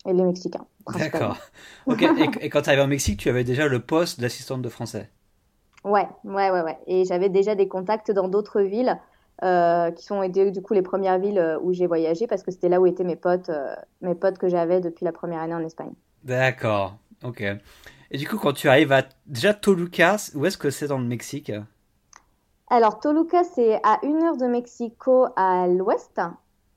et 0.07 0.13
les 0.13 0.23
Mexicains. 0.23 0.67
D'accord. 0.99 1.37
Ok. 1.87 2.03
et, 2.03 2.47
et, 2.47 2.49
quand 2.49 2.63
tu 2.63 2.71
arrives 2.71 2.83
au 2.83 2.87
Mexique, 2.87 3.19
tu 3.19 3.29
avais 3.29 3.45
déjà 3.45 3.69
le 3.69 3.81
poste 3.81 4.21
d'assistante 4.21 4.63
de 4.63 4.69
français? 4.69 5.11
Ouais, 5.85 6.09
ouais, 6.25 6.51
ouais, 6.51 6.63
ouais. 6.63 6.79
Et 6.87 7.05
j'avais 7.05 7.29
déjà 7.29 7.55
des 7.55 7.69
contacts 7.69 8.11
dans 8.11 8.29
d'autres 8.29 8.63
villes 8.63 8.99
qui 9.41 10.05
sont 10.05 10.29
du 10.29 10.63
coup 10.63 10.75
les 10.75 10.83
premières 10.83 11.19
villes 11.19 11.59
où 11.63 11.73
j'ai 11.73 11.87
voyagé 11.87 12.27
parce 12.27 12.43
que 12.43 12.51
c'était 12.51 12.69
là 12.69 12.81
où 12.81 12.87
étaient 12.87 13.05
mes 13.05 13.17
potes, 13.17 13.51
mes 14.01 14.15
potes 14.15 14.39
que 14.39 14.49
j'avais 14.49 14.81
depuis 14.81 15.05
la 15.05 15.13
première 15.13 15.41
année 15.41 15.55
en 15.55 15.65
Espagne. 15.65 15.93
D'accord, 16.25 16.97
ok. 17.25 17.45
Et 18.11 18.19
du 18.19 18.27
coup, 18.27 18.39
quand 18.39 18.53
tu 18.53 18.69
arrives 18.69 18.93
à 18.93 19.03
déjà 19.27 19.55
Toluca, 19.55 20.17
où 20.35 20.47
est-ce 20.47 20.59
que 20.59 20.71
c'est 20.71 20.87
dans 20.87 20.99
le 20.99 21.05
Mexique? 21.05 21.53
Alors 22.71 23.01
Toluca, 23.01 23.45
c'est 23.45 23.81
à 23.83 23.99
une 24.03 24.23
heure 24.23 24.37
de 24.37 24.47
Mexico 24.47 25.27
à 25.37 25.67
l'ouest. 25.67 26.21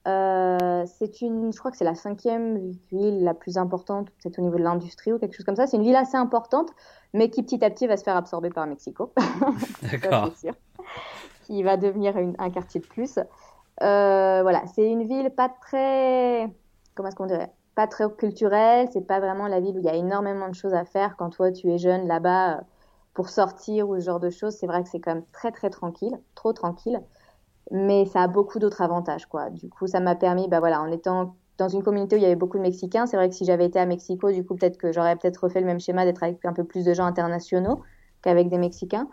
Euh, 0.07 0.83
c'est 0.87 1.21
une, 1.21 1.53
je 1.53 1.59
crois 1.59 1.69
que 1.69 1.77
c'est 1.77 1.85
la 1.85 1.95
cinquième 1.95 2.71
ville 2.91 3.23
la 3.23 3.33
plus 3.33 3.57
importante, 3.57 4.09
peut-être 4.09 4.39
au 4.39 4.41
niveau 4.41 4.57
de 4.57 4.63
l'industrie 4.63 5.13
ou 5.13 5.19
quelque 5.19 5.35
chose 5.35 5.45
comme 5.45 5.55
ça. 5.55 5.67
C'est 5.67 5.77
une 5.77 5.83
ville 5.83 5.95
assez 5.95 6.17
importante, 6.17 6.69
mais 7.13 7.29
qui 7.29 7.43
petit 7.43 7.63
à 7.63 7.69
petit 7.69 7.87
va 7.87 7.97
se 7.97 8.03
faire 8.03 8.15
absorber 8.15 8.49
par 8.49 8.65
Mexico. 8.67 9.13
D'accord. 9.91 10.31
Qui 11.51 11.63
va 11.63 11.77
devenir 11.77 12.15
un 12.37 12.49
quartier 12.49 12.79
de 12.79 12.87
plus. 12.87 13.17
Euh, 13.81 14.39
voilà, 14.41 14.63
c'est 14.73 14.89
une 14.89 15.07
ville 15.07 15.31
pas 15.31 15.49
très, 15.49 16.47
comment 16.95 17.09
est-ce 17.09 17.15
qu'on 17.15 17.25
dirait, 17.25 17.51
pas 17.75 17.87
très 17.87 18.05
culturelle. 18.09 18.87
C'est 18.93 19.05
pas 19.05 19.19
vraiment 19.19 19.47
la 19.47 19.59
ville 19.59 19.75
où 19.75 19.79
il 19.79 19.85
y 19.85 19.89
a 19.89 19.95
énormément 19.95 20.47
de 20.47 20.55
choses 20.55 20.73
à 20.73 20.85
faire 20.85 21.17
quand 21.17 21.29
toi 21.29 21.51
tu 21.51 21.71
es 21.71 21.77
jeune 21.77 22.07
là-bas 22.07 22.57
euh, 22.57 22.61
pour 23.13 23.29
sortir 23.29 23.89
ou 23.89 23.99
ce 23.99 24.05
genre 24.05 24.19
de 24.19 24.29
choses. 24.29 24.55
C'est 24.55 24.67
vrai 24.67 24.83
que 24.83 24.89
c'est 24.89 24.99
quand 24.99 25.15
même 25.15 25.25
très 25.33 25.51
très 25.51 25.69
tranquille, 25.69 26.17
trop 26.35 26.53
tranquille 26.53 27.01
mais 27.71 28.05
ça 28.05 28.23
a 28.23 28.27
beaucoup 28.27 28.59
d'autres 28.59 28.81
avantages, 28.81 29.25
quoi. 29.27 29.49
Du 29.49 29.69
coup, 29.69 29.87
ça 29.87 29.99
m'a 29.99 30.15
permis, 30.15 30.47
bah 30.49 30.59
voilà, 30.59 30.81
en 30.81 30.91
étant 30.91 31.35
dans 31.57 31.69
une 31.69 31.83
communauté 31.83 32.15
où 32.15 32.19
il 32.19 32.23
y 32.23 32.25
avait 32.25 32.35
beaucoup 32.35 32.57
de 32.57 32.63
Mexicains, 32.63 33.05
c'est 33.05 33.17
vrai 33.17 33.29
que 33.29 33.35
si 33.35 33.45
j'avais 33.45 33.65
été 33.65 33.79
à 33.79 33.85
Mexico, 33.85 34.31
du 34.31 34.45
coup, 34.45 34.55
peut-être 34.55 34.77
que 34.77 34.91
j'aurais 34.91 35.15
peut-être 35.15 35.37
refait 35.43 35.61
le 35.61 35.67
même 35.67 35.79
schéma 35.79 36.05
d'être 36.05 36.23
avec 36.23 36.43
un 36.43 36.53
peu 36.53 36.63
plus 36.63 36.83
de 36.83 36.93
gens 36.93 37.05
internationaux 37.05 37.81
qu'avec 38.21 38.49
des 38.49 38.57
Mexicains. 38.57 39.07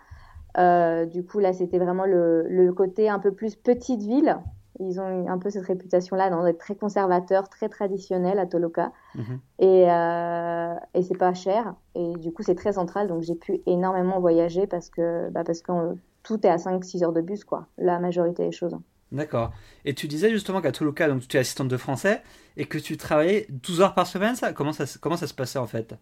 Euh, 0.59 1.07
du 1.07 1.25
coup, 1.25 1.38
là, 1.38 1.53
c'était 1.53 1.79
vraiment 1.79 2.05
le, 2.05 2.47
le, 2.49 2.73
côté 2.73 3.09
un 3.09 3.19
peu 3.19 3.33
plus 3.33 3.57
petite 3.57 4.03
ville. 4.03 4.37
Ils 4.81 5.00
ont 5.00 5.29
un 5.29 5.38
peu 5.38 5.50
cette 5.50 5.65
réputation-là 5.65 6.31
d'être 6.45 6.59
très 6.59 6.77
conservateurs, 6.77 7.49
très 7.49 7.69
traditionnels 7.69 8.38
à 8.38 8.47
Toluca. 8.47 8.93
Mhm. 9.15 9.41
Et, 9.59 9.91
euh, 9.91 10.75
et 10.95 11.03
c'est 11.03 11.17
pas 11.17 11.35
cher. 11.35 11.75
Et 11.95 12.12
du 12.19 12.33
coup, 12.33 12.43
c'est 12.43 12.55
très 12.55 12.73
central. 12.73 13.09
Donc, 13.09 13.23
j'ai 13.23 13.35
pu 13.35 13.61
énormément 13.67 14.21
voyager 14.21 14.67
parce 14.67 14.88
que, 14.88 15.31
bah, 15.31 15.45
parce 15.45 15.62
qu'on 15.62 15.99
tout 16.23 16.45
est 16.47 16.50
à 16.50 16.57
5-6 16.59 17.05
heures 17.05 17.12
de 17.12 17.21
bus, 17.21 17.45
quoi, 17.45 17.67
la 17.79 17.99
majorité 17.99 18.45
des 18.45 18.53
choses. 18.53 18.77
D'accord. 19.11 19.53
Et 19.85 19.95
tu 19.95 20.07
disais 20.07 20.31
justement 20.31 20.61
qu'à 20.61 20.73
Toluca, 20.73 21.09
donc 21.09 21.27
tu 21.27 21.37
es 21.37 21.41
assistante 21.41 21.69
de 21.69 21.77
français 21.77 22.23
et 22.57 22.67
que 22.67 22.79
tu 22.79 22.97
travaillais 22.97 23.47
12 23.49 23.81
heures 23.81 23.95
par 23.95 24.07
semaine, 24.07 24.37
ça? 24.37 24.53
Comment, 24.53 24.73
ça 24.73 24.85
comment 25.00 25.17
ça 25.17 25.27
se 25.27 25.35
passait 25.35 25.59
en 25.59 25.67
fait? 25.67 25.95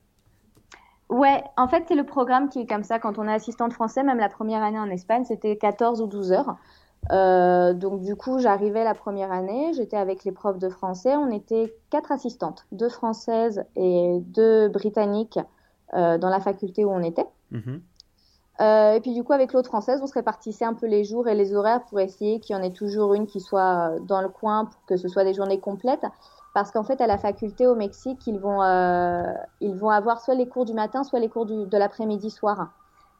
Ouais, 1.08 1.44
en 1.56 1.68
fait, 1.68 1.84
c'est 1.86 1.94
le 1.94 2.04
programme 2.04 2.48
qui 2.48 2.60
est 2.60 2.66
comme 2.66 2.82
ça. 2.82 2.98
Quand 2.98 3.18
on 3.18 3.28
est 3.28 3.32
assistante 3.32 3.72
français, 3.72 4.02
même 4.02 4.18
la 4.18 4.28
première 4.28 4.62
année 4.62 4.78
en 4.78 4.90
Espagne, 4.90 5.24
c'était 5.24 5.56
14 5.56 6.02
ou 6.02 6.06
12 6.06 6.32
heures. 6.32 6.56
Euh, 7.12 7.72
donc 7.72 8.02
du 8.02 8.16
coup, 8.16 8.38
j'arrivais 8.40 8.82
la 8.82 8.94
première 8.94 9.30
année, 9.30 9.72
j'étais 9.74 9.96
avec 9.96 10.24
les 10.24 10.32
profs 10.32 10.58
de 10.58 10.68
français, 10.68 11.14
on 11.14 11.30
était 11.30 11.72
quatre 11.90 12.10
assistantes, 12.10 12.66
deux 12.72 12.88
françaises 12.88 13.64
et 13.76 14.18
deux 14.22 14.68
britanniques 14.68 15.38
euh, 15.94 16.18
dans 16.18 16.30
la 16.30 16.40
faculté 16.40 16.84
où 16.84 16.90
on 16.90 17.02
était. 17.02 17.26
Mhm. 17.52 17.80
Euh, 18.60 18.94
et 18.94 19.00
puis 19.00 19.12
du 19.12 19.22
coup, 19.22 19.34
avec 19.34 19.52
l'autre 19.52 19.68
française, 19.68 20.00
on 20.02 20.06
se 20.06 20.14
répartissait 20.14 20.64
un 20.64 20.74
peu 20.74 20.86
les 20.86 21.04
jours 21.04 21.28
et 21.28 21.34
les 21.34 21.54
horaires 21.54 21.84
pour 21.84 22.00
essayer 22.00 22.40
qu'il 22.40 22.56
y 22.56 22.58
en 22.58 22.62
ait 22.62 22.72
toujours 22.72 23.14
une 23.14 23.26
qui 23.26 23.38
soit 23.38 24.00
dans 24.00 24.22
le 24.22 24.28
coin 24.28 24.64
pour 24.64 24.84
que 24.86 24.96
ce 24.96 25.06
soit 25.06 25.24
des 25.24 25.34
journées 25.34 25.60
complètes. 25.60 26.06
Parce 26.56 26.70
qu'en 26.70 26.84
fait, 26.84 27.02
à 27.02 27.06
la 27.06 27.18
faculté 27.18 27.66
au 27.66 27.74
Mexique, 27.74 28.26
ils 28.26 28.38
vont, 28.38 28.62
euh, 28.62 29.30
ils 29.60 29.74
vont 29.74 29.90
avoir 29.90 30.22
soit 30.22 30.34
les 30.34 30.48
cours 30.48 30.64
du 30.64 30.72
matin, 30.72 31.04
soit 31.04 31.20
les 31.20 31.28
cours 31.28 31.44
du, 31.44 31.66
de 31.66 31.76
l'après-midi 31.76 32.30
soir. 32.30 32.70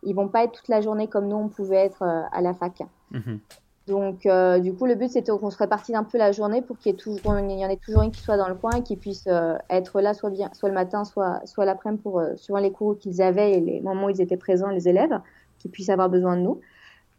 Ils 0.05 0.14
vont 0.14 0.28
pas 0.28 0.45
être 0.45 0.52
toute 0.52 0.69
la 0.69 0.81
journée 0.81 1.07
comme 1.07 1.28
nous 1.28 1.37
on 1.37 1.49
pouvait 1.50 1.85
être 1.85 2.00
euh, 2.00 2.23
à 2.33 2.40
la 2.40 2.55
fac. 2.55 2.81
Mhm. 3.11 3.40
Donc, 3.88 4.25
euh, 4.25 4.59
du 4.59 4.73
coup, 4.73 4.87
le 4.87 4.95
but 4.95 5.11
c'était 5.11 5.31
qu'on 5.33 5.50
se 5.50 5.59
répartisse 5.59 5.95
un 5.95 6.05
peu 6.05 6.16
la 6.16 6.33
journée 6.33 6.62
pour 6.62 6.78
qu'il 6.78 6.93
y, 6.93 6.95
ait 6.95 6.97
toujours, 6.97 7.38
il 7.38 7.50
y 7.50 7.66
en 7.66 7.69
ait 7.69 7.76
toujours 7.76 8.05
une 8.05 8.11
qui 8.11 8.23
soit 8.23 8.38
dans 8.38 8.49
le 8.49 8.55
coin 8.55 8.76
et 8.76 8.83
qui 8.83 8.97
puisse 8.97 9.28
être 9.69 10.00
là 10.00 10.14
soit 10.14 10.31
bien, 10.31 10.49
soit 10.55 10.71
le 10.71 10.75
matin, 10.75 11.05
soit, 11.05 11.43
soit 11.45 11.66
l'après-midi 11.66 12.02
pour 12.02 12.23
suivant 12.37 12.61
les 12.61 12.73
cours 12.73 12.97
qu'ils 12.97 13.21
avaient 13.21 13.52
et 13.52 13.61
les 13.61 13.83
moments 13.83 14.07
où 14.07 14.09
ils 14.09 14.23
étaient 14.23 14.38
présents, 14.38 14.71
les 14.71 14.88
élèves, 14.88 15.21
qui 15.59 15.69
puissent 15.69 15.90
avoir 15.90 16.09
besoin 16.09 16.38
de 16.38 16.40
nous. 16.40 16.62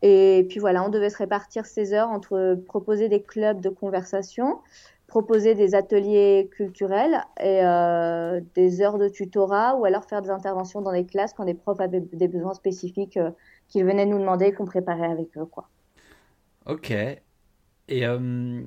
Et 0.01 0.47
puis 0.49 0.59
voilà, 0.59 0.83
on 0.83 0.89
devait 0.89 1.11
se 1.11 1.17
répartir 1.17 1.67
ces 1.67 1.93
heures 1.93 2.09
entre 2.09 2.55
proposer 2.65 3.07
des 3.07 3.21
clubs 3.21 3.61
de 3.61 3.69
conversation, 3.69 4.59
proposer 5.17 5.55
des 5.55 5.73
ateliers 5.73 6.47
culturels 6.55 7.23
et 7.39 7.61
euh, 7.63 8.39
des 8.53 8.83
heures 8.83 8.99
de 8.99 9.09
tutorat 9.09 9.75
ou 9.75 9.83
alors 9.83 10.05
faire 10.05 10.21
des 10.21 10.29
interventions 10.29 10.79
dans 10.79 10.91
les 10.91 11.07
classes 11.07 11.33
quand 11.33 11.45
des 11.45 11.55
profs 11.55 11.79
avaient 11.79 12.01
des 12.01 12.27
besoins 12.27 12.53
spécifiques 12.53 13.17
euh, 13.17 13.31
qu'ils 13.67 13.83
venaient 13.83 14.05
nous 14.05 14.19
demander 14.19 14.53
qu'on 14.53 14.65
préparait 14.65 15.07
avec 15.07 15.35
eux. 15.35 15.45
Quoi. 15.45 15.69
Ok. 16.67 16.91
Et, 16.91 18.05
euh, 18.05 18.61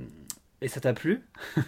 et 0.61 0.67
ça 0.67 0.81
t'a 0.81 0.93
plu? 0.93 1.25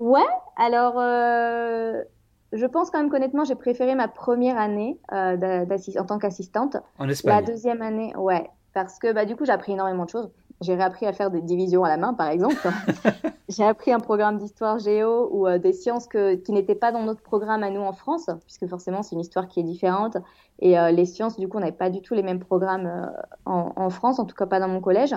Ouais, 0.00 0.26
alors 0.56 0.94
je 0.94 2.66
pense 2.66 2.90
quand 2.90 3.00
même 3.00 3.10
qu'honnêtement, 3.10 3.44
j'ai 3.44 3.54
préféré 3.54 3.94
ma 3.94 4.08
première 4.08 4.56
année 4.56 4.98
en 5.12 6.04
tant 6.06 6.18
qu'assistante. 6.18 6.78
En 6.98 7.06
Espagne 7.06 7.34
La 7.34 7.42
deuxième 7.42 7.82
année, 7.82 8.16
ouais. 8.16 8.48
Parce 8.72 8.98
que 8.98 9.12
bah, 9.12 9.26
du 9.26 9.36
coup, 9.36 9.44
j'ai 9.44 9.52
appris 9.52 9.72
énormément 9.72 10.06
de 10.06 10.08
choses. 10.08 10.30
J'ai 10.60 10.74
réappris 10.74 11.06
à 11.06 11.12
faire 11.12 11.30
des 11.30 11.40
divisions 11.40 11.84
à 11.84 11.88
la 11.88 11.96
main, 11.96 12.12
par 12.12 12.28
exemple. 12.28 12.68
j'ai 13.48 13.64
appris 13.64 13.92
un 13.92 13.98
programme 13.98 14.36
d'histoire 14.36 14.78
géo 14.78 15.28
ou 15.32 15.46
euh, 15.46 15.58
des 15.58 15.72
sciences 15.72 16.06
que, 16.06 16.34
qui 16.34 16.52
n'étaient 16.52 16.74
pas 16.74 16.92
dans 16.92 17.02
notre 17.02 17.22
programme 17.22 17.62
à 17.62 17.70
nous 17.70 17.80
en 17.80 17.92
France, 17.92 18.28
puisque 18.44 18.66
forcément 18.66 19.02
c'est 19.02 19.14
une 19.14 19.20
histoire 19.20 19.48
qui 19.48 19.60
est 19.60 19.64
différente. 19.64 20.18
Et 20.58 20.78
euh, 20.78 20.90
les 20.90 21.06
sciences, 21.06 21.38
du 21.38 21.48
coup, 21.48 21.56
on 21.56 21.60
n'avait 21.60 21.72
pas 21.72 21.88
du 21.88 22.02
tout 22.02 22.14
les 22.14 22.22
mêmes 22.22 22.40
programmes 22.40 22.86
euh, 22.86 23.06
en, 23.46 23.72
en, 23.74 23.90
France, 23.90 24.18
en 24.18 24.26
tout 24.26 24.36
cas 24.36 24.46
pas 24.46 24.60
dans 24.60 24.68
mon 24.68 24.80
collège. 24.80 25.14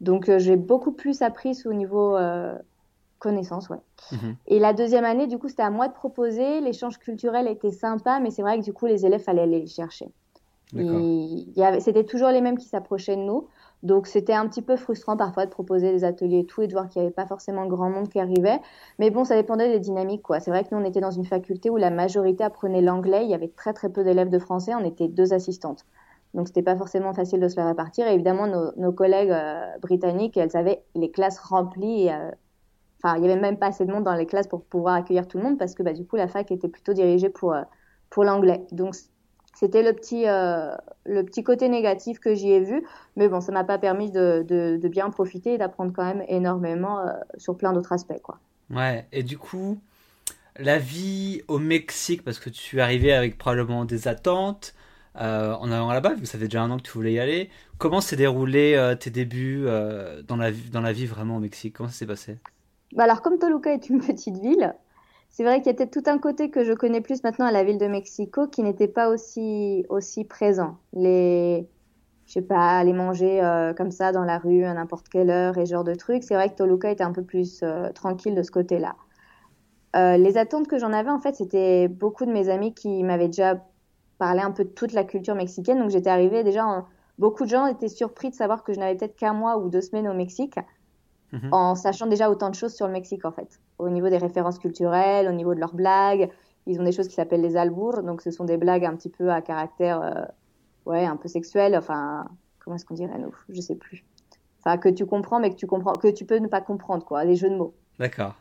Donc 0.00 0.30
j'ai 0.36 0.56
beaucoup 0.56 0.92
plus 0.92 1.22
appris 1.22 1.58
au 1.64 1.72
niveau 1.72 2.18
connaissance, 3.18 3.70
ouais. 3.70 3.80
Mhm. 4.12 4.36
Et 4.46 4.58
la 4.58 4.74
deuxième 4.74 5.04
année, 5.04 5.26
du 5.26 5.38
coup, 5.38 5.48
c'était 5.48 5.62
à 5.62 5.70
moi 5.70 5.88
de 5.88 5.94
proposer. 5.94 6.60
L'échange 6.60 6.98
culturel 6.98 7.48
était 7.48 7.70
sympa, 7.70 8.20
mais 8.20 8.30
c'est 8.30 8.42
vrai 8.42 8.58
que 8.58 8.64
du 8.64 8.74
coup, 8.74 8.86
les 8.86 9.06
élèves 9.06 9.24
allaient 9.26 9.42
aller 9.42 9.60
les 9.60 9.66
chercher. 9.66 10.10
C'était 11.80 12.04
toujours 12.04 12.28
les 12.28 12.40
mêmes 12.40 12.58
qui 12.58 12.68
s'approchaient 12.68 13.16
de 13.16 13.22
nous. 13.22 13.46
Donc 13.82 14.06
c'était 14.06 14.32
un 14.32 14.48
petit 14.48 14.62
peu 14.62 14.76
frustrant 14.76 15.16
parfois 15.16 15.44
de 15.44 15.50
proposer 15.50 15.92
des 15.92 16.04
ateliers 16.04 16.40
et 16.40 16.46
tout 16.46 16.62
et 16.62 16.66
de 16.66 16.72
voir 16.72 16.88
qu'il 16.88 17.00
n'y 17.00 17.06
avait 17.06 17.14
pas 17.14 17.26
forcément 17.26 17.66
grand 17.66 17.90
monde 17.90 18.08
qui 18.08 18.18
arrivait. 18.18 18.58
Mais 18.98 19.10
bon, 19.10 19.24
ça 19.24 19.36
dépendait 19.36 19.68
des 19.68 19.80
dynamiques 19.80 20.22
quoi. 20.22 20.40
C'est 20.40 20.50
vrai 20.50 20.64
que 20.64 20.74
nous 20.74 20.80
on 20.80 20.84
était 20.84 21.00
dans 21.00 21.10
une 21.10 21.26
faculté 21.26 21.70
où 21.70 21.76
la 21.76 21.90
majorité 21.90 22.42
apprenait 22.44 22.80
l'anglais. 22.80 23.24
Il 23.24 23.30
y 23.30 23.34
avait 23.34 23.48
très 23.48 23.72
très 23.72 23.90
peu 23.90 24.02
d'élèves 24.02 24.30
de 24.30 24.38
français. 24.38 24.74
On 24.74 24.84
était 24.84 25.08
deux 25.08 25.32
assistantes. 25.32 25.84
Donc 26.34 26.48
c'était 26.48 26.62
pas 26.62 26.76
forcément 26.76 27.14
facile 27.14 27.40
de 27.40 27.48
se 27.48 27.56
la 27.56 27.66
répartir. 27.66 28.06
Et 28.06 28.14
évidemment 28.14 28.46
nos, 28.76 28.92
collègues 28.92 29.30
euh, 29.30 29.78
britanniques, 29.80 30.36
elles 30.36 30.56
avaient 30.56 30.82
les 30.94 31.10
classes 31.10 31.38
remplies. 31.38 32.10
Euh, 32.10 32.30
enfin, 33.02 33.16
il 33.18 33.22
y 33.22 33.30
avait 33.30 33.40
même 33.40 33.58
pas 33.58 33.68
assez 33.68 33.84
de 33.84 33.92
monde 33.92 34.04
dans 34.04 34.14
les 34.14 34.26
classes 34.26 34.48
pour 34.48 34.64
pouvoir 34.64 34.94
accueillir 34.94 35.28
tout 35.28 35.38
le 35.38 35.44
monde 35.44 35.58
parce 35.58 35.74
que 35.74 35.82
bah, 35.82 35.92
du 35.92 36.06
coup 36.06 36.16
la 36.16 36.28
fac 36.28 36.50
était 36.50 36.68
plutôt 36.68 36.92
dirigée 36.92 37.30
pour 37.30 37.52
euh, 37.52 37.62
pour 38.10 38.24
l'anglais. 38.24 38.66
Donc 38.72 38.94
c'était 39.58 39.82
le 39.82 39.94
petit, 39.94 40.28
euh, 40.28 40.76
le 41.06 41.24
petit 41.24 41.42
côté 41.42 41.70
négatif 41.70 42.20
que 42.20 42.34
j'y 42.34 42.52
ai 42.52 42.60
vu. 42.60 42.84
Mais 43.16 43.26
bon, 43.26 43.40
ça 43.40 43.52
m'a 43.52 43.64
pas 43.64 43.78
permis 43.78 44.10
de, 44.10 44.44
de, 44.46 44.88
bien 44.88 45.08
profiter 45.08 45.54
et 45.54 45.58
d'apprendre 45.58 45.92
quand 45.96 46.04
même 46.04 46.22
énormément 46.28 47.00
euh, 47.00 47.12
sur 47.38 47.56
plein 47.56 47.72
d'autres 47.72 47.92
aspects. 47.92 48.20
Quoi. 48.22 48.38
Ouais, 48.70 49.06
et 49.12 49.22
du 49.22 49.38
coup, 49.38 49.80
la 50.58 50.76
vie 50.78 51.40
au 51.48 51.58
Mexique, 51.58 52.22
parce 52.22 52.38
que 52.38 52.50
tu 52.50 52.78
es 52.78 52.80
arrivé 52.82 53.14
avec 53.14 53.38
probablement 53.38 53.86
des 53.86 54.08
attentes 54.08 54.74
euh, 55.18 55.54
en 55.54 55.72
allant 55.72 55.90
là-bas, 55.90 56.12
vu 56.12 56.20
que 56.22 56.28
ça 56.28 56.36
fait 56.36 56.44
déjà 56.44 56.60
un 56.60 56.70
an 56.70 56.76
que 56.76 56.82
tu 56.82 56.92
voulais 56.92 57.14
y 57.14 57.18
aller. 57.18 57.48
Comment 57.78 58.02
s'est 58.02 58.16
déroulé 58.16 58.94
tes 59.00 59.08
débuts 59.08 59.64
dans, 60.28 60.36
la, 60.36 60.50
dans 60.70 60.82
la 60.82 60.92
vie 60.92 61.06
vraiment 61.06 61.36
au 61.36 61.40
Mexique? 61.40 61.76
Comment 61.76 61.88
ça 61.88 61.94
s'est 61.94 62.06
passé? 62.06 62.36
Bah 62.92 63.04
alors, 63.04 63.22
comme 63.22 63.38
Toluca 63.38 63.72
est 63.72 63.88
une 63.88 64.00
petite 64.06 64.36
ville, 64.36 64.74
c'est 65.36 65.44
vrai 65.44 65.60
qu'il 65.60 65.78
y 65.78 65.82
a 65.82 65.86
tout 65.86 66.02
un 66.06 66.16
côté 66.16 66.48
que 66.48 66.64
je 66.64 66.72
connais 66.72 67.02
plus 67.02 67.22
maintenant 67.22 67.44
à 67.44 67.52
la 67.52 67.62
ville 67.62 67.76
de 67.76 67.86
Mexico 67.88 68.46
qui 68.46 68.62
n'était 68.62 68.88
pas 68.88 69.10
aussi 69.10 69.84
aussi 69.90 70.24
présent. 70.24 70.78
Les 70.94 71.68
je 72.24 72.32
sais 72.32 72.42
pas, 72.42 72.78
aller 72.78 72.94
manger 72.94 73.44
euh, 73.44 73.74
comme 73.74 73.90
ça 73.90 74.12
dans 74.12 74.24
la 74.24 74.38
rue 74.38 74.64
à 74.64 74.72
n'importe 74.72 75.10
quelle 75.10 75.28
heure 75.28 75.58
et 75.58 75.66
ce 75.66 75.72
genre 75.72 75.84
de 75.84 75.94
trucs. 75.94 76.24
C'est 76.24 76.34
vrai 76.34 76.48
que 76.48 76.54
Toluca 76.54 76.90
était 76.90 77.04
un 77.04 77.12
peu 77.12 77.22
plus 77.22 77.60
euh, 77.62 77.92
tranquille 77.92 78.34
de 78.34 78.42
ce 78.42 78.50
côté-là. 78.50 78.96
Euh, 79.94 80.16
les 80.16 80.38
attentes 80.38 80.68
que 80.68 80.78
j'en 80.78 80.92
avais, 80.94 81.10
en 81.10 81.20
fait, 81.20 81.36
c'était 81.36 81.86
beaucoup 81.86 82.24
de 82.24 82.32
mes 82.32 82.48
amis 82.48 82.72
qui 82.72 83.04
m'avaient 83.04 83.28
déjà 83.28 83.62
parlé 84.16 84.40
un 84.40 84.52
peu 84.52 84.64
de 84.64 84.70
toute 84.70 84.94
la 84.94 85.04
culture 85.04 85.34
mexicaine. 85.34 85.78
Donc 85.78 85.90
j'étais 85.90 86.08
arrivée 86.08 86.44
déjà, 86.44 86.86
beaucoup 87.18 87.44
de 87.44 87.50
gens 87.50 87.66
étaient 87.66 87.88
surpris 87.88 88.30
de 88.30 88.34
savoir 88.34 88.64
que 88.64 88.72
je 88.72 88.80
n'avais 88.80 88.96
peut-être 88.96 89.16
qu'un 89.16 89.34
mois 89.34 89.58
ou 89.58 89.68
deux 89.68 89.82
semaines 89.82 90.08
au 90.08 90.14
Mexique. 90.14 90.58
Mhm. 91.42 91.48
en 91.52 91.74
sachant 91.74 92.06
déjà 92.06 92.30
autant 92.30 92.50
de 92.50 92.54
choses 92.54 92.74
sur 92.74 92.86
le 92.86 92.92
Mexique 92.92 93.24
en 93.24 93.32
fait. 93.32 93.60
Au 93.78 93.88
niveau 93.88 94.08
des 94.08 94.18
références 94.18 94.58
culturelles, 94.58 95.28
au 95.28 95.32
niveau 95.32 95.54
de 95.54 95.60
leurs 95.60 95.74
blagues, 95.74 96.30
ils 96.66 96.80
ont 96.80 96.84
des 96.84 96.92
choses 96.92 97.08
qui 97.08 97.14
s'appellent 97.14 97.42
les 97.42 97.56
albures, 97.56 98.02
donc 98.02 98.22
ce 98.22 98.30
sont 98.30 98.44
des 98.44 98.56
blagues 98.56 98.84
un 98.84 98.96
petit 98.96 99.10
peu 99.10 99.30
à 99.30 99.40
caractère, 99.40 100.00
euh, 100.02 100.24
ouais, 100.86 101.04
un 101.04 101.16
peu 101.16 101.28
sexuel, 101.28 101.76
enfin, 101.76 102.26
comment 102.58 102.76
est-ce 102.76 102.84
qu'on 102.84 102.94
dirait 102.94 103.18
nous? 103.18 103.34
Je 103.48 103.60
sais 103.60 103.76
plus. 103.76 104.04
Enfin, 104.60 104.78
que 104.78 104.88
tu 104.88 105.06
comprends, 105.06 105.38
mais 105.38 105.50
que 105.50 105.56
tu 105.56 105.66
comprends, 105.66 105.92
que 105.92 106.08
tu 106.08 106.24
peux 106.24 106.38
ne 106.38 106.48
pas 106.48 106.60
comprendre, 106.60 107.04
quoi, 107.04 107.24
des 107.24 107.36
jeux 107.36 107.50
de 107.50 107.56
mots. 107.56 107.74
D'accord. 107.98 108.34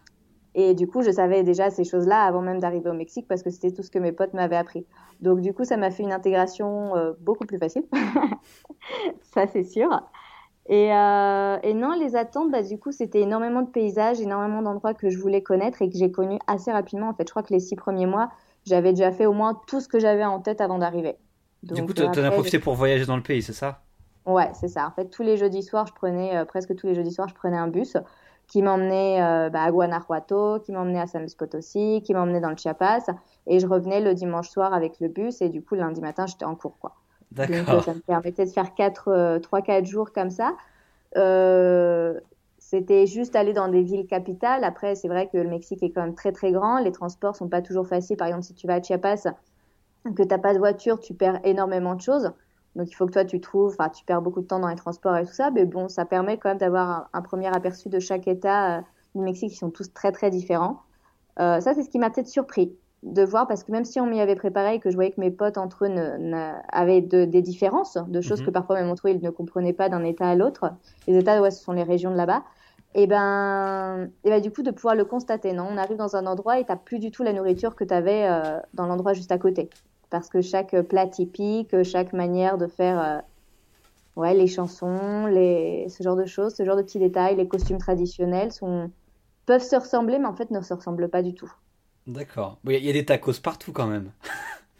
Et 0.56 0.74
du 0.74 0.88
coup, 0.88 1.02
je 1.04 1.12
savais 1.12 1.44
déjà 1.44 1.70
ces 1.70 1.84
choses-là 1.84 2.24
avant 2.24 2.42
même 2.42 2.60
d'arriver 2.60 2.90
au 2.90 2.94
Mexique 2.94 3.28
parce 3.28 3.44
que 3.44 3.50
c'était 3.50 3.72
tout 3.72 3.84
ce 3.84 3.92
que 3.92 4.00
mes 4.00 4.14
potes 4.14 4.34
m'avaient 4.34 4.56
appris. 4.56 4.86
Donc, 5.20 5.42
du 5.42 5.54
coup, 5.54 5.66
ça 5.66 5.76
m'a 5.76 5.92
fait 5.92 6.02
une 6.02 6.14
intégration 6.14 6.96
euh, 6.96 7.12
beaucoup 7.20 7.46
plus 7.46 7.60
facile. 7.60 7.84
ça, 9.22 9.48
c'est 9.48 9.66
sûr. 9.66 9.90
Et, 10.68 10.94
euh, 10.94 11.58
et, 11.62 11.74
non, 11.74 11.94
les 11.94 12.16
attentes, 12.16 12.52
bah, 12.52 12.64
du 12.64 12.80
coup, 12.80 12.92
c'était 12.92 13.22
énormément 13.22 13.62
de 13.62 13.70
paysages, 13.70 14.20
énormément 14.20 14.64
d'endroits 14.64 14.94
que 14.96 15.10
je 15.10 15.18
voulais 15.20 15.44
connaître 15.44 15.82
et 15.82 15.90
que 15.90 15.98
j'ai 15.98 16.12
connus 16.12 16.40
assez 16.48 16.72
rapidement. 16.72 17.10
En 17.10 17.14
fait, 17.14 17.28
je 17.28 17.32
crois 17.32 17.44
que 17.44 17.54
les 17.54 17.60
six 17.60 17.76
premiers 17.76 18.08
mois, 18.08 18.30
j'avais 18.66 18.92
déjà 18.92 19.12
fait 19.12 19.28
au 19.28 19.34
moins 19.34 19.60
tout 19.68 19.80
ce 19.80 19.88
que 19.88 20.00
j'avais 20.00 20.26
en 20.26 20.40
tête 20.40 20.62
avant 20.62 20.80
d'arriver. 20.80 21.18
Du 21.62 21.86
coup, 21.86 21.94
tu 21.94 22.04
en 22.04 22.12
as 22.12 22.32
profité 22.32 22.60
pour 22.60 22.74
voyager 22.74 23.06
dans 23.06 23.16
le 23.16 23.24
pays, 23.24 23.44
c'est 23.44 23.54
ça? 23.54 23.82
Ouais, 24.26 24.50
c'est 24.54 24.68
ça. 24.68 24.88
En 24.88 24.92
fait, 24.92 25.10
tous 25.10 25.22
les 25.22 25.38
jeudis 25.38 25.62
soirs, 25.62 25.86
je 25.86 25.94
prenais, 25.94 26.36
euh, 26.36 26.46
presque 26.46 26.76
tous 26.76 26.88
les 26.88 26.96
jeudis 26.96 27.12
soirs, 27.12 27.28
je 27.28 27.36
prenais 27.36 27.58
un 27.58 27.68
bus 27.68 27.96
qui 28.48 28.62
m'emmenait 28.62 29.22
euh, 29.22 29.50
bah, 29.50 29.64
à 29.64 29.72
Guanajuato, 29.72 30.60
qui 30.62 30.72
m'emmenait 30.72 31.02
à 31.02 31.08
San 31.08 31.22
Luis 31.22 31.36
Potosí, 31.38 32.02
qui 32.04 32.14
m'emmenait 32.14 32.42
dans 32.42 32.50
le 32.50 32.58
Chiapas. 32.58 33.06
Et 33.48 33.60
je 33.60 33.68
revenais 33.68 34.02
le 34.02 34.16
dimanche 34.16 34.50
soir 34.50 34.74
avec 34.74 35.00
le 35.00 35.10
bus 35.10 35.42
et 35.42 35.50
du 35.50 35.64
coup, 35.64 35.76
lundi 35.76 36.02
matin, 36.02 36.26
j'étais 36.26 36.46
en 36.46 36.56
cours, 36.56 36.78
quoi. 36.80 36.96
D'accord. 37.36 37.84
ça 37.84 37.94
me 37.94 38.00
permettait 38.00 38.46
de 38.46 38.52
faire 38.52 38.74
4, 38.74 39.40
3-4 39.40 39.86
jours 39.86 40.12
comme 40.12 40.30
ça. 40.30 40.56
Euh, 41.18 42.20
c'était 42.58 43.06
juste 43.06 43.36
aller 43.36 43.54
dans 43.54 43.68
des 43.68 43.84
villes 43.84 44.08
capitales. 44.08 44.64
Après, 44.64 44.96
c'est 44.96 45.08
vrai 45.08 45.30
que 45.32 45.38
le 45.38 45.48
Mexique 45.48 45.84
est 45.84 45.92
quand 45.92 46.02
même 46.02 46.16
très 46.16 46.32
très 46.32 46.52
grand. 46.52 46.80
Les 46.80 46.92
transports 46.92 47.36
sont 47.36 47.48
pas 47.48 47.62
toujours 47.62 47.88
faciles. 47.88 48.18
Par 48.18 48.28
exemple, 48.28 48.44
si 48.44 48.54
tu 48.54 48.68
vas 48.68 48.76
à 48.76 48.82
Chiapas, 48.82 49.28
que 50.16 50.24
t'as 50.24 50.38
pas 50.38 50.54
de 50.54 50.60
voiture, 50.60 51.00
tu 51.00 51.14
perds 51.14 51.40
énormément 51.44 51.96
de 51.96 52.02
choses. 52.02 52.32
Donc 52.76 52.92
il 52.92 52.94
faut 52.96 53.06
que 53.06 53.14
toi 53.14 53.24
tu 53.24 53.40
trouves, 53.40 53.74
enfin 53.80 53.90
tu 53.90 54.04
perds 54.04 54.22
beaucoup 54.22 54.42
de 54.42 54.48
temps 54.48 54.60
dans 54.60 54.68
les 54.68 54.76
transports 54.76 55.16
et 55.16 55.26
tout 55.26 55.32
ça, 55.32 55.50
mais 55.50 55.66
bon, 55.66 55.88
ça 55.88 56.06
permet 56.06 56.38
quand 56.38 56.50
même 56.50 56.58
d'avoir 56.58 57.10
un, 57.14 57.22
premier 57.22 57.48
aperçu 57.48 57.88
de 57.88 58.00
chaque 58.00 58.28
État 58.28 58.80
euh, 58.80 58.82
du 59.16 59.22
Mexique 59.22 59.52
qui 59.52 59.56
sont 59.56 59.70
tous 59.70 59.94
très 59.94 60.12
très 60.12 60.30
différents. 60.30 60.82
Euh, 61.40 61.62
ça 61.62 61.74
c'est 61.74 61.84
ce 61.84 61.90
qui 61.90 62.00
m'a 62.00 62.10
peut-être 62.10 62.28
surpris 62.28 62.76
de 63.04 63.24
voir 63.24 63.48
parce 63.48 63.64
que 63.64 63.72
même 63.72 63.86
si 63.86 64.00
on 64.00 64.08
m'y 64.08 64.20
avait 64.20 64.36
préparé 64.36 64.76
et 64.76 64.80
que 64.80 64.90
je 64.90 64.96
voyais 64.96 65.12
que 65.12 65.20
mes 65.22 65.32
potes 65.32 65.58
entre 65.58 65.86
eux 65.86 65.90
ne, 65.90 66.54
avaient 66.70 67.02
des 67.02 67.42
différences, 67.42 67.98
de 68.08 68.22
choses 68.22 68.40
mhm. 68.42 68.48
que 68.48 68.52
parfois 68.52 68.76
même 68.78 68.90
entre 68.90 69.08
eux 69.08 69.12
ils 69.12 69.22
ne 69.22 69.30
comprenaient 69.30 69.74
pas 69.74 69.90
d'un 69.90 70.04
État 70.04 70.28
à 70.28 70.36
l'autre. 70.36 70.72
Les 71.08 71.18
États, 71.18 71.42
ouais, 71.42 71.52
ce 71.52 71.64
sont 71.64 71.74
les 71.74 71.84
régions 71.84 72.12
de 72.12 72.18
là-bas. 72.18 72.44
Et 72.96 73.08
ben, 73.08 74.10
et 74.24 74.30
ben 74.30 74.42
du 74.42 74.52
coup 74.52 74.64
de 74.64 74.72
pouvoir 74.72 74.96
le 74.96 75.04
constater, 75.04 75.52
non, 75.54 75.68
on 75.70 75.78
arrive 75.78 75.98
dans 75.98 76.16
un 76.16 76.26
endroit 76.26 76.60
et 76.60 76.66
t'as 76.66 76.78
plus 76.78 77.00
du 77.00 77.12
tout 77.12 77.24
la 77.24 77.34
nourriture 77.34 77.76
que 77.76 77.84
tu 77.84 77.94
avais 77.94 78.26
euh, 78.28 78.60
dans 78.74 78.88
l'endroit 78.88 79.14
juste 79.14 79.32
à 79.32 79.38
côté 79.38 79.70
parce 80.10 80.30
que 80.30 80.42
chaque 80.42 80.80
plat 80.84 81.08
typique, 81.08 81.84
chaque 81.84 82.14
manière 82.14 82.58
de 82.58 82.68
faire 82.68 83.00
euh, 83.00 83.20
ouais, 84.16 84.34
les 84.34 84.48
chansons, 84.48 85.26
les, 85.26 85.88
ce 85.90 86.04
genre 86.04 86.16
de 86.16 86.26
choses, 86.26 86.56
ce 86.56 86.64
genre 86.64 86.78
de 86.78 86.82
petits 86.82 87.00
détails, 87.00 87.36
les 87.36 87.48
costumes 87.48 87.78
traditionnels 87.78 88.52
sont, 88.52 88.92
peuvent 89.46 89.64
se 89.64 89.76
ressembler, 89.76 90.20
mais 90.20 90.28
en 90.28 90.36
fait 90.36 90.52
ne 90.52 90.62
se 90.62 90.74
ressemblent 90.74 91.10
pas 91.10 91.22
du 91.22 91.34
tout. 91.34 91.52
D'accord. 92.08 92.58
Il 92.66 92.86
y 92.86 92.90
a 92.90 92.94
des 92.94 93.06
tacos 93.06 93.40
partout 93.42 93.72
quand 93.72 93.88
même. 93.88 94.12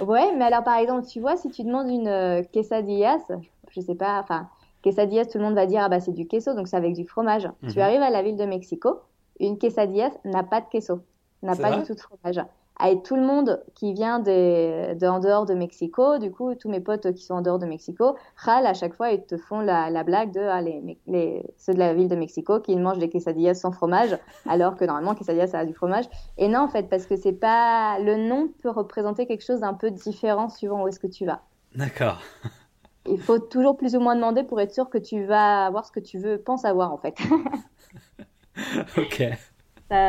ouais, 0.00 0.34
mais 0.36 0.44
alors 0.44 0.64
par 0.64 0.78
exemple, 0.78 1.06
tu 1.06 1.20
vois, 1.20 1.36
si 1.36 1.50
tu 1.50 1.64
demandes 1.64 1.90
une 1.90 2.08
euh, 2.08 2.42
quesadillas, 2.42 3.26
je 3.70 3.80
sais 3.80 3.94
pas, 3.94 4.20
enfin, 4.20 4.48
quesadillas, 4.82 5.26
tout 5.26 5.38
le 5.38 5.44
monde 5.44 5.54
va 5.54 5.66
dire, 5.66 5.82
ah 5.82 5.88
bah 5.88 6.00
c'est 6.00 6.12
du 6.12 6.26
queso, 6.26 6.54
donc 6.54 6.68
c'est 6.68 6.76
avec 6.76 6.94
du 6.94 7.06
fromage. 7.06 7.48
Tu 7.68 7.78
mhm. 7.78 7.82
arrives 7.82 8.02
à 8.02 8.10
la 8.10 8.22
ville 8.22 8.36
de 8.36 8.44
Mexico, 8.44 9.00
une 9.40 9.58
quesadillas 9.58 10.12
n'a 10.24 10.42
pas 10.42 10.60
de 10.60 10.66
queso, 10.70 11.00
n'a 11.42 11.56
pas 11.56 11.76
du 11.76 11.84
tout 11.84 11.94
de 11.94 12.00
fromage 12.00 12.40
avec 12.76 13.04
tout 13.04 13.14
le 13.14 13.22
monde 13.22 13.62
qui 13.74 13.92
vient 13.92 14.18
de, 14.18 14.94
de, 14.94 15.06
en 15.06 15.20
dehors 15.20 15.46
de 15.46 15.54
Mexico, 15.54 16.18
du 16.18 16.32
coup, 16.32 16.54
tous 16.54 16.68
mes 16.68 16.80
potes 16.80 17.12
qui 17.12 17.22
sont 17.22 17.34
en 17.34 17.42
dehors 17.42 17.60
de 17.60 17.66
Mexico, 17.66 18.16
râlent 18.36 18.66
à 18.66 18.74
chaque 18.74 18.94
fois, 18.94 19.10
ils 19.10 19.24
te 19.24 19.36
font 19.36 19.60
la, 19.60 19.90
la 19.90 20.02
blague 20.02 20.32
de 20.32 20.40
ah, 20.40 20.60
les, 20.60 20.98
les, 21.06 21.44
ceux 21.56 21.72
de 21.72 21.78
la 21.78 21.94
ville 21.94 22.08
de 22.08 22.16
Mexico 22.16 22.60
qui 22.60 22.74
mangent 22.76 22.98
des 22.98 23.08
quesadillas 23.08 23.54
sans 23.54 23.70
fromage, 23.70 24.18
alors 24.48 24.76
que 24.76 24.84
normalement, 24.84 25.14
quesadillas, 25.14 25.48
ça 25.48 25.60
a 25.60 25.64
du 25.64 25.74
fromage. 25.74 26.06
Et 26.36 26.48
non, 26.48 26.60
en 26.60 26.68
fait, 26.68 26.88
parce 26.88 27.06
que 27.06 27.16
c'est 27.16 27.32
pas. 27.32 27.98
Le 28.00 28.16
nom 28.16 28.48
peut 28.62 28.70
représenter 28.70 29.26
quelque 29.26 29.44
chose 29.44 29.60
d'un 29.60 29.74
peu 29.74 29.90
différent 29.92 30.48
suivant 30.48 30.82
où 30.82 30.88
est-ce 30.88 30.98
que 30.98 31.06
tu 31.06 31.24
vas. 31.26 31.42
D'accord. 31.76 32.20
Il 33.06 33.20
faut 33.20 33.38
toujours 33.38 33.76
plus 33.76 33.94
ou 33.94 34.00
moins 34.00 34.16
demander 34.16 34.42
pour 34.42 34.60
être 34.60 34.72
sûr 34.72 34.88
que 34.88 34.98
tu 34.98 35.24
vas 35.24 35.66
avoir 35.66 35.84
ce 35.84 35.92
que 35.92 36.00
tu 36.00 36.18
veux, 36.18 36.38
penses 36.38 36.64
avoir, 36.64 36.90
en 36.90 36.96
fait. 36.96 37.14
ok 38.96 39.36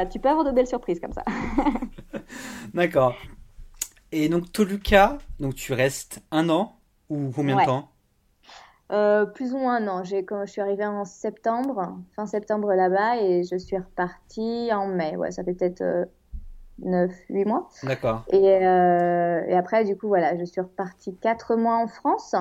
tu 0.10 0.20
peux 0.20 0.30
avoir 0.30 0.46
de 0.46 0.52
belles 0.52 0.68
surprises 0.68 1.00
comme 1.00 1.14
ça. 1.14 1.24
D'accord. 2.74 3.16
Et 4.12 4.30
donc 4.30 4.52
Toluca, 4.52 5.18
donc 5.40 5.56
tu 5.56 5.74
restes 5.74 6.22
un 6.32 6.50
an 6.50 6.80
ou 7.10 7.32
combien 7.36 7.58
de 7.58 7.66
temps? 7.66 7.90
Euh, 8.92 9.26
plus 9.26 9.54
ou 9.54 9.58
moins 9.58 9.78
un 9.78 9.88
an. 9.88 10.04
Quand 10.28 10.46
je 10.46 10.52
suis 10.52 10.62
arrivée 10.62 10.86
en 10.86 11.06
septembre, 11.06 11.98
fin 12.16 12.26
septembre 12.28 12.74
là-bas, 12.74 13.18
et 13.18 13.44
je 13.44 13.58
suis 13.58 13.78
repartie 13.78 14.70
en 14.72 14.88
mai. 14.88 15.16
Ouais, 15.16 15.32
ça 15.32 15.44
fait 15.44 15.54
peut-être 15.54 15.82
euh, 15.82 16.06
9, 16.80 17.12
8 17.30 17.46
mois. 17.46 17.70
D'accord. 17.84 18.24
Et, 18.30 18.66
euh, 18.66 19.44
et, 19.48 19.56
après, 19.56 19.86
du 19.86 19.98
coup, 19.98 20.08
voilà, 20.08 20.38
je 20.38 20.46
suis 20.46 20.62
repartie 20.62 21.16
4 21.16 21.56
mois 21.56 21.78
en 21.78 21.88
France. 21.88 22.36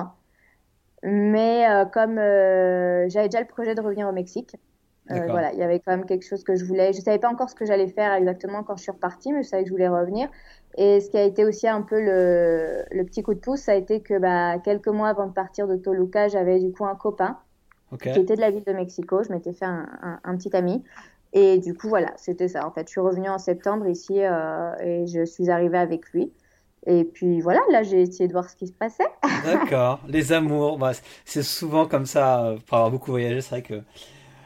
Mais 1.01 1.67
euh, 1.69 1.85
comme 1.85 2.15
j'avais 2.15 3.27
déjà 3.27 3.39
le 3.39 3.47
projet 3.47 3.75
de 3.75 3.81
revenir 3.81 4.07
au 4.07 4.11
Mexique, 4.11 4.55
euh, 5.11 5.27
voilà, 5.29 5.53
il 5.53 5.59
y 5.59 5.63
avait 5.63 5.79
quand 5.79 5.91
même 5.91 6.05
quelque 6.05 6.25
chose 6.25 6.43
que 6.43 6.55
je 6.55 6.65
voulais. 6.65 6.93
Je 6.93 7.01
savais 7.01 7.19
pas 7.19 7.29
encore 7.29 7.49
ce 7.49 7.55
que 7.55 7.65
j'allais 7.65 7.87
faire 7.87 8.13
exactement 8.13 8.63
quand 8.63 8.75
je 8.75 8.83
suis 8.83 8.91
repartie, 8.91 9.31
mais 9.31 9.43
je 9.43 9.49
savais 9.49 9.63
que 9.63 9.69
je 9.69 9.73
voulais 9.73 9.87
revenir. 9.87 10.29
Et 10.77 10.99
ce 10.99 11.09
qui 11.09 11.17
a 11.17 11.23
été 11.23 11.45
aussi 11.45 11.67
un 11.67 11.81
peu 11.81 12.01
le, 12.01 12.83
le 12.91 13.03
petit 13.05 13.21
coup 13.21 13.33
de 13.33 13.39
pouce, 13.39 13.61
ça 13.61 13.73
a 13.73 13.75
été 13.75 14.01
que 14.01 14.17
bah, 14.17 14.57
quelques 14.59 14.87
mois 14.87 15.09
avant 15.09 15.27
de 15.27 15.33
partir 15.33 15.67
de 15.67 15.75
Toluca, 15.75 16.27
j'avais 16.27 16.59
du 16.59 16.71
coup 16.71 16.85
un 16.85 16.95
copain 16.95 17.37
qui 18.01 18.09
était 18.09 18.35
de 18.35 18.41
la 18.41 18.51
ville 18.51 18.63
de 18.63 18.73
Mexico. 18.73 19.23
Je 19.23 19.31
m'étais 19.31 19.53
fait 19.53 19.65
un, 19.65 19.87
un, 20.23 20.35
petit 20.35 20.55
ami. 20.55 20.83
Et 21.33 21.59
du 21.59 21.73
coup, 21.73 21.87
voilà, 21.87 22.13
c'était 22.17 22.47
ça. 22.47 22.65
En 22.65 22.71
fait, 22.71 22.87
je 22.87 22.91
suis 22.91 23.01
revenue 23.01 23.29
en 23.29 23.37
septembre 23.37 23.87
ici 23.87 24.15
euh, 24.17 24.73
et 24.81 25.07
je 25.07 25.23
suis 25.23 25.49
arrivée 25.49 25.77
avec 25.77 26.09
lui. 26.11 26.31
Et 26.87 27.03
puis 27.03 27.41
voilà, 27.41 27.61
là 27.71 27.81
j'ai 27.81 28.01
essayé 28.01 28.27
de 28.27 28.33
voir 28.33 28.49
ce 28.49 28.55
qui 28.55 28.67
se 28.67 28.73
passait. 28.73 29.07
D'accord, 29.45 29.99
les 30.07 30.33
amours, 30.33 30.77
bah, 30.77 30.91
c'est 31.25 31.43
souvent 31.43 31.87
comme 31.87 32.05
ça, 32.05 32.45
euh, 32.45 32.57
pour 32.65 32.77
avoir 32.77 32.91
beaucoup 32.91 33.11
voyagé, 33.11 33.41
c'est 33.41 33.49
vrai 33.49 33.61
que 33.63 33.81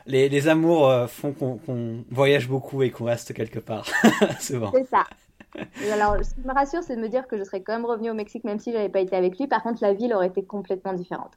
les, 0.10 0.48
amours 0.48 0.90
euh, 0.90 1.08
font 1.08 1.34
qu'on 1.34 2.04
voyage 2.10 2.48
beaucoup 2.48 2.84
et 2.84 2.92
qu'on 2.92 3.06
reste 3.06 3.34
quelque 3.34 3.60
part. 3.60 3.86
Souvent. 4.40 4.72
C'est 4.74 4.88
ça. 4.88 5.04
alors, 5.92 6.18
ce 6.24 6.34
qui 6.34 6.42
me 6.42 6.54
rassure, 6.54 6.84
c'est 6.84 6.96
de 6.96 7.02
me 7.02 7.10
dire 7.10 7.28
que 7.28 7.38
je 7.38 7.44
serais 7.44 7.62
quand 7.62 7.74
même 7.74 7.86
revenue 7.86 8.12
au 8.12 8.14
Mexique, 8.14 8.44
même 8.44 8.60
si 8.60 8.72
je 8.72 8.78
n'avais 8.78 8.90
pas 8.90 9.00
été 9.00 9.16
avec 9.16 9.38
lui. 9.38 9.48
Par 9.48 9.64
contre, 9.64 9.80
la 9.82 9.94
ville 9.94 10.14
aurait 10.14 10.28
été 10.28 10.44
complètement 10.44 10.94
différente. 10.94 11.34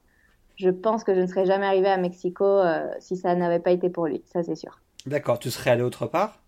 Je 0.56 0.70
pense 0.70 1.04
que 1.04 1.14
je 1.14 1.20
ne 1.20 1.26
serais 1.26 1.46
jamais 1.46 1.66
arrivée 1.66 1.88
à 1.88 1.96
Mexico 1.96 2.44
euh, 2.44 2.86
si 3.00 3.16
ça 3.16 3.34
n'avait 3.34 3.58
pas 3.58 3.70
été 3.70 3.88
pour 3.88 4.06
lui, 4.06 4.22
ça 4.26 4.42
c'est 4.42 4.54
sûr. 4.54 4.80
D'accord, 5.06 5.38
tu 5.38 5.50
serais 5.50 5.70
allée 5.70 5.82
autre 5.82 6.06
part? 6.06 6.41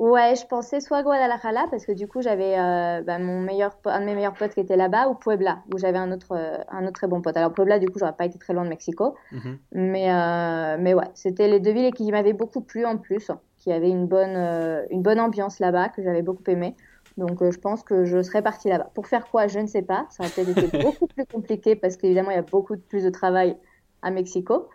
Ouais, 0.00 0.34
je 0.34 0.46
pensais 0.46 0.80
soit 0.80 1.02
Guadalajara 1.02 1.66
parce 1.70 1.84
que 1.84 1.92
du 1.92 2.08
coup 2.08 2.22
j'avais 2.22 2.58
euh, 2.58 3.02
bah, 3.02 3.18
mon 3.18 3.38
meilleur 3.38 3.76
un 3.84 4.00
de 4.00 4.06
mes 4.06 4.14
meilleurs 4.14 4.32
potes 4.32 4.54
qui 4.54 4.60
était 4.60 4.78
là-bas 4.78 5.08
ou 5.08 5.14
Puebla 5.14 5.62
où 5.74 5.76
j'avais 5.76 5.98
un 5.98 6.10
autre 6.10 6.32
euh, 6.32 6.56
un 6.70 6.84
autre 6.84 6.94
très 6.94 7.06
bon 7.06 7.20
pote. 7.20 7.36
Alors 7.36 7.52
Puebla 7.52 7.78
du 7.78 7.86
coup 7.86 7.98
j'aurais 7.98 8.16
pas 8.16 8.24
été 8.24 8.38
très 8.38 8.54
loin 8.54 8.64
de 8.64 8.70
Mexico, 8.70 9.14
mhm. 9.30 9.58
mais 9.72 10.10
euh, 10.10 10.78
mais 10.80 10.94
ouais 10.94 11.10
c'était 11.12 11.48
les 11.48 11.60
deux 11.60 11.72
villes 11.72 11.92
qui 11.92 12.10
m'avaient 12.10 12.32
beaucoup 12.32 12.62
plu 12.62 12.86
en 12.86 12.96
plus, 12.96 13.30
qui 13.58 13.72
avaient 13.72 13.90
une 13.90 14.06
bonne 14.06 14.86
une 14.88 15.02
bonne 15.02 15.20
ambiance 15.20 15.58
là-bas 15.58 15.90
que 15.90 16.02
j'avais 16.02 16.22
beaucoup 16.22 16.44
aimé. 16.46 16.76
Donc 17.18 17.44
je 17.50 17.58
pense 17.58 17.82
que 17.82 18.06
je 18.06 18.22
serais 18.22 18.40
partie 18.40 18.70
là-bas. 18.70 18.90
Pour 18.94 19.06
faire 19.06 19.26
quoi 19.26 19.48
Je 19.48 19.58
ne 19.58 19.66
sais 19.66 19.82
pas. 19.82 20.06
Ça 20.08 20.24
aurait 20.24 20.32
peut-être 20.32 20.64
été 20.64 20.78
beaucoup 20.82 21.08
plus 21.08 21.26
compliqué 21.26 21.76
parce 21.76 21.98
qu'évidemment 21.98 22.30
il 22.30 22.36
y 22.36 22.38
a 22.38 22.42
beaucoup 22.42 22.78
plus 22.78 23.04
de 23.04 23.10
travail 23.10 23.54
à 24.00 24.10
Mexico, 24.10 24.70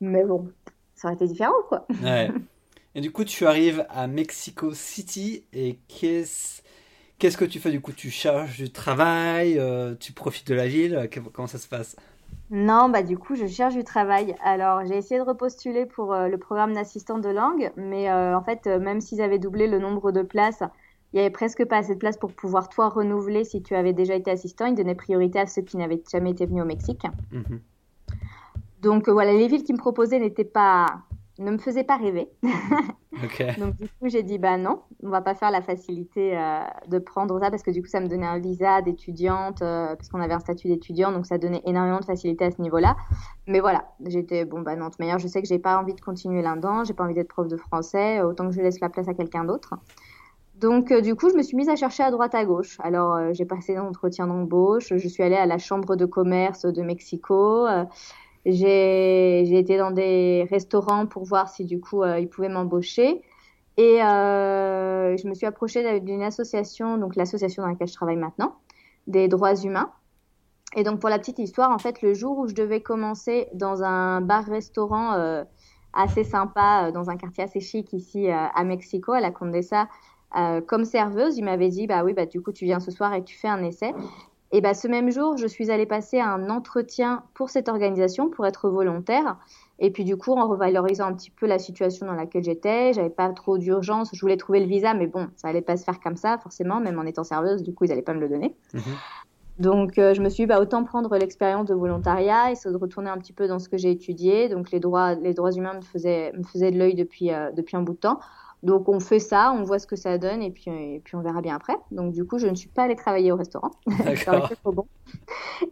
mais 0.00 0.22
bon 0.22 0.46
ça 0.94 1.08
aurait 1.08 1.16
été 1.16 1.26
différent 1.26 1.60
quoi. 1.68 1.88
Ouais. 2.04 2.30
Et 2.94 3.00
du 3.00 3.12
coup, 3.12 3.24
tu 3.24 3.46
arrives 3.46 3.86
à 3.88 4.06
Mexico 4.06 4.74
City 4.74 5.44
et 5.52 5.78
qu'est-ce 5.86 6.62
qu'est-ce 7.18 7.36
que 7.36 7.44
tu 7.44 7.60
fais 7.60 7.70
du 7.70 7.80
coup? 7.80 7.92
Tu 7.92 8.10
cherches 8.10 8.56
du 8.56 8.70
travail 8.72 9.58
euh, 9.58 9.94
Tu 9.94 10.12
profites 10.12 10.48
de 10.48 10.54
la 10.54 10.66
ville 10.66 11.08
Comment 11.32 11.46
ça 11.46 11.58
se 11.58 11.68
passe? 11.68 11.94
Non, 12.50 12.88
bah 12.88 13.04
du 13.04 13.16
coup, 13.16 13.36
je 13.36 13.46
cherche 13.46 13.74
du 13.74 13.84
travail. 13.84 14.34
Alors, 14.42 14.84
j'ai 14.84 14.96
essayé 14.96 15.20
de 15.20 15.24
repostuler 15.24 15.86
pour 15.86 16.12
euh, 16.12 16.26
le 16.26 16.36
programme 16.36 16.72
d'assistant 16.72 17.18
de 17.18 17.28
langue, 17.28 17.70
mais 17.76 18.10
euh, 18.10 18.36
en 18.36 18.42
fait, 18.42 18.66
même 18.66 19.00
s'ils 19.00 19.22
avaient 19.22 19.38
doublé 19.38 19.68
le 19.68 19.78
nombre 19.78 20.10
de 20.10 20.22
places, 20.22 20.64
il 21.12 21.18
y 21.18 21.20
avait 21.20 21.30
presque 21.30 21.64
pas 21.64 21.76
assez 21.76 21.94
de 21.94 21.98
place 22.00 22.16
pour 22.16 22.32
pouvoir 22.32 22.68
toi 22.68 22.88
renouveler 22.88 23.44
si 23.44 23.62
tu 23.62 23.76
avais 23.76 23.92
déjà 23.92 24.14
été 24.14 24.32
assistant. 24.32 24.66
Ils 24.66 24.74
donnaient 24.74 24.96
priorité 24.96 25.38
à 25.38 25.46
ceux 25.46 25.62
qui 25.62 25.76
n'avaient 25.76 26.02
jamais 26.10 26.30
été 26.30 26.44
venus 26.46 26.62
au 26.62 26.66
Mexique. 26.66 27.04
Mhm. 27.30 27.60
Donc 28.82 29.08
voilà, 29.08 29.32
les 29.32 29.46
villes 29.46 29.62
qui 29.62 29.72
me 29.72 29.78
proposaient 29.78 30.18
n'étaient 30.18 30.42
pas 30.42 31.02
ne 31.40 31.50
me 31.50 31.58
faisait 31.58 31.84
pas 31.84 31.96
rêver. 31.96 32.28
Donc 33.58 33.76
du 33.76 33.88
coup, 33.88 34.08
j'ai 34.08 34.22
dit 34.22 34.38
bah 34.38 34.56
non, 34.56 34.82
on 35.02 35.08
va 35.08 35.20
pas 35.20 35.34
faire 35.34 35.50
la 35.50 35.62
facilité 35.62 36.36
euh, 36.36 36.60
de 36.88 36.98
prendre 36.98 37.38
ça 37.40 37.50
parce 37.50 37.62
que 37.62 37.70
du 37.70 37.82
coup, 37.82 37.88
ça 37.88 38.00
me 38.00 38.08
donnait 38.08 38.26
un 38.26 38.38
visa 38.38 38.82
d'étudiante 38.82 39.62
euh, 39.62 39.96
parce 39.96 40.08
qu'on 40.08 40.20
avait 40.20 40.34
un 40.34 40.40
statut 40.40 40.68
d'étudiant, 40.68 41.12
donc 41.12 41.26
ça 41.26 41.38
donnait 41.38 41.62
énormément 41.64 42.00
de 42.00 42.04
facilité 42.04 42.44
à 42.44 42.50
ce 42.50 42.60
niveau-là. 42.60 42.96
Mais 43.46 43.60
voilà, 43.60 43.84
j'étais 44.06 44.44
bon 44.44 44.60
bah 44.60 44.76
non, 44.76 44.86
de 44.86 44.90
toute 44.90 45.00
manière, 45.00 45.18
je 45.18 45.26
sais 45.26 45.42
que 45.42 45.48
j'ai 45.48 45.58
pas 45.58 45.78
envie 45.78 45.94
de 45.94 46.00
continuer 46.00 46.42
là-dedans, 46.42 46.84
j'ai 46.84 46.94
pas 46.94 47.04
envie 47.04 47.14
d'être 47.14 47.28
prof 47.28 47.48
de 47.48 47.56
français, 47.56 48.20
autant 48.22 48.46
que 48.48 48.54
je 48.54 48.60
laisse 48.60 48.80
la 48.80 48.88
place 48.88 49.08
à 49.08 49.14
quelqu'un 49.14 49.44
d'autre. 49.44 49.74
Donc 50.56 50.92
euh, 50.92 51.00
du 51.00 51.14
coup, 51.14 51.30
je 51.30 51.36
me 51.36 51.42
suis 51.42 51.56
mise 51.56 51.70
à 51.70 51.76
chercher 51.76 52.02
à 52.02 52.10
droite 52.10 52.34
à 52.34 52.44
gauche. 52.44 52.76
Alors 52.80 53.32
j'ai 53.32 53.46
passé 53.46 53.74
l'entretien 53.74 54.26
d'embauche, 54.26 54.92
je 54.94 55.08
suis 55.08 55.22
allée 55.22 55.36
à 55.36 55.46
la 55.46 55.58
chambre 55.58 55.96
de 55.96 56.04
commerce 56.04 56.66
de 56.66 56.82
Mexico. 56.82 57.66
J'ai 58.46 59.58
été 59.58 59.76
dans 59.76 59.90
des 59.90 60.46
restaurants 60.50 61.06
pour 61.06 61.24
voir 61.24 61.48
si 61.48 61.64
du 61.64 61.80
coup 61.80 62.02
euh, 62.02 62.18
ils 62.18 62.28
pouvaient 62.28 62.48
m'embaucher. 62.48 63.22
Et 63.76 64.02
euh, 64.02 65.16
je 65.16 65.26
me 65.28 65.34
suis 65.34 65.46
approchée 65.46 66.00
d'une 66.00 66.22
association, 66.22 66.98
donc 66.98 67.16
l'association 67.16 67.62
dans 67.62 67.68
laquelle 67.68 67.88
je 67.88 67.94
travaille 67.94 68.16
maintenant, 68.16 68.56
des 69.06 69.28
droits 69.28 69.54
humains, 69.54 69.90
Et 70.76 70.84
donc, 70.84 71.00
pour 71.00 71.08
la 71.10 71.18
petite 71.18 71.38
histoire, 71.38 71.70
en 71.70 71.78
fait, 71.78 72.02
le 72.02 72.14
jour 72.14 72.38
où 72.38 72.48
je 72.48 72.54
devais 72.54 72.80
commencer 72.80 73.48
dans 73.54 73.82
un 73.82 74.20
bar-restaurant 74.20 75.14
euh, 75.14 75.44
assez 75.92 76.22
sympa, 76.24 76.86
euh, 76.88 76.92
dans 76.92 77.10
un 77.10 77.16
quartier 77.16 77.44
assez 77.44 77.60
chic 77.60 77.92
ici 77.92 78.30
euh, 78.30 78.34
à 78.54 78.64
Mexico, 78.64 79.12
à 79.12 79.20
la 79.20 79.30
Condesa, 79.32 79.88
comme 80.68 80.84
serveuse, 80.84 81.38
il 81.38 81.44
m'avait 81.44 81.70
dit, 81.70 81.88
bah 81.88 82.04
oui, 82.04 82.12
bah 82.12 82.26
du 82.26 82.40
coup, 82.40 82.52
tu 82.52 82.64
viens 82.64 82.78
ce 82.78 82.92
soir 82.92 83.12
et 83.14 83.24
tu 83.24 83.36
fais 83.36 83.48
un 83.48 83.64
essai. 83.64 83.92
Et 84.52 84.60
bah, 84.60 84.74
ce 84.74 84.88
même 84.88 85.10
jour, 85.10 85.36
je 85.36 85.46
suis 85.46 85.70
allée 85.70 85.86
passer 85.86 86.18
un 86.18 86.50
entretien 86.50 87.22
pour 87.34 87.50
cette 87.50 87.68
organisation, 87.68 88.30
pour 88.30 88.46
être 88.46 88.68
volontaire. 88.68 89.36
Et 89.78 89.90
puis 89.90 90.04
du 90.04 90.16
coup, 90.16 90.32
en 90.32 90.48
revalorisant 90.48 91.06
un 91.06 91.14
petit 91.14 91.30
peu 91.30 91.46
la 91.46 91.58
situation 91.58 92.06
dans 92.06 92.14
laquelle 92.14 92.42
j'étais, 92.42 92.92
j'avais 92.92 93.10
pas 93.10 93.28
trop 93.30 93.58
d'urgence. 93.58 94.10
Je 94.12 94.20
voulais 94.20 94.36
trouver 94.36 94.60
le 94.60 94.66
visa, 94.66 94.92
mais 94.92 95.06
bon, 95.06 95.28
ça 95.36 95.48
allait 95.48 95.62
pas 95.62 95.76
se 95.76 95.84
faire 95.84 96.00
comme 96.00 96.16
ça, 96.16 96.36
forcément, 96.38 96.80
même 96.80 96.98
en 96.98 97.04
étant 97.04 97.24
serveuse. 97.24 97.62
Du 97.62 97.72
coup, 97.72 97.84
ils 97.84 97.92
allaient 97.92 98.02
pas 98.02 98.12
me 98.12 98.20
le 98.20 98.28
donner. 98.28 98.54
Mhm. 98.74 98.82
Donc, 99.60 99.98
euh, 99.98 100.14
je 100.14 100.22
me 100.22 100.30
suis 100.30 100.44
dit, 100.44 100.46
bah, 100.46 100.60
autant 100.60 100.84
prendre 100.84 101.14
l'expérience 101.16 101.66
de 101.66 101.74
volontariat, 101.74 102.50
essayer 102.50 102.72
de 102.72 102.80
retourner 102.80 103.10
un 103.10 103.18
petit 103.18 103.34
peu 103.34 103.46
dans 103.46 103.58
ce 103.58 103.68
que 103.68 103.76
j'ai 103.76 103.90
étudié. 103.90 104.48
Donc, 104.48 104.70
les 104.70 104.80
droits, 104.80 105.14
les 105.14 105.34
droits 105.34 105.52
humains 105.52 105.74
me 105.74 105.82
faisaient, 105.82 106.32
me 106.32 106.42
faisaient 106.44 106.70
de 106.70 106.78
l'œil 106.78 106.94
depuis, 106.94 107.30
euh, 107.30 107.50
depuis 107.52 107.76
un 107.76 107.82
bout 107.82 107.92
de 107.92 107.98
temps. 107.98 108.20
Donc, 108.62 108.88
on 108.88 109.00
fait 109.00 109.20
ça, 109.20 109.52
on 109.56 109.62
voit 109.62 109.78
ce 109.78 109.86
que 109.86 109.96
ça 109.96 110.18
donne 110.18 110.42
et 110.42 110.50
puis, 110.50 110.70
et 110.70 111.00
puis 111.02 111.16
on 111.16 111.22
verra 111.22 111.40
bien 111.40 111.56
après. 111.56 111.76
Donc, 111.90 112.12
du 112.12 112.24
coup, 112.24 112.38
je 112.38 112.46
ne 112.46 112.54
suis 112.54 112.68
pas 112.68 112.82
allée 112.82 112.96
travailler 112.96 113.32
au 113.32 113.36
restaurant. 113.36 113.70
trop 114.62 114.72
bon. 114.72 114.86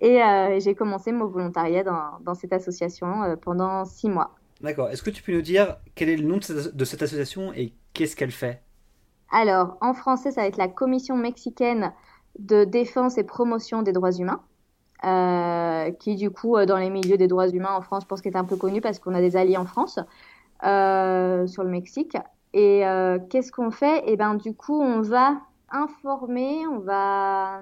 Et 0.01 0.23
euh, 0.23 0.59
j'ai 0.59 0.75
commencé 0.75 1.13
mon 1.13 1.27
volontariat 1.27 1.85
dans, 1.85 2.19
dans 2.23 2.35
cette 2.35 2.53
association 2.53 3.37
pendant 3.43 3.85
six 3.85 4.09
mois. 4.09 4.35
D'accord. 4.61 4.89
Est-ce 4.89 5.03
que 5.03 5.11
tu 5.11 5.23
peux 5.23 5.33
nous 5.33 5.43
dire 5.43 5.77
quel 5.95 6.09
est 6.09 6.17
le 6.17 6.25
nom 6.25 6.39
de 6.39 6.85
cette 6.85 7.03
association 7.03 7.53
et 7.53 7.75
qu'est-ce 7.93 8.17
qu'elle 8.17 8.33
fait? 8.33 8.63
Alors, 9.31 9.77
en 9.81 9.95
français, 9.95 10.31
ça 10.31 10.41
va 10.41 10.47
être 10.47 10.57
la 10.57 10.69
Commission 10.69 11.17
mexicaine 11.17 11.93
de 12.39 12.65
défense 12.65 13.19
et 13.19 13.25
promotion 13.25 13.83
des 13.83 13.93
droits 13.93 14.13
humains, 14.13 14.41
euh, 15.05 15.91
qui 15.93 16.17
du 16.17 16.31
coup, 16.31 16.57
euh, 16.57 16.67
dans 16.67 16.77
les 16.77 16.91
milieux 16.91 17.17
des 17.17 17.29
droits 17.29 17.49
humains 17.49 17.75
en 17.75 17.83
France, 17.83 18.05
je 18.05 18.09
pense 18.09 18.21
qu'elle 18.21 18.35
est 18.35 18.39
un 18.39 18.45
peu 18.45 18.57
connue 18.57 18.81
parce 18.81 18.99
qu'on 18.99 19.15
a 19.15 19.21
des 19.21 19.37
alliés 19.37 19.57
en 19.57 19.67
France 19.67 19.99
euh, 20.65 21.47
sur 21.47 21.63
le 21.63 21.71
Mexique. 21.71 22.17
Et 22.61 22.83
qu'est-ce 23.31 23.53
qu'on 23.53 23.71
fait? 23.71 24.03
Eh 24.07 24.17
ben 24.17 24.35
du 24.35 24.53
coup, 24.53 24.81
on 24.81 25.01
va 25.01 25.37
informer, 25.71 26.67
on 26.67 26.81
va, 26.81 27.61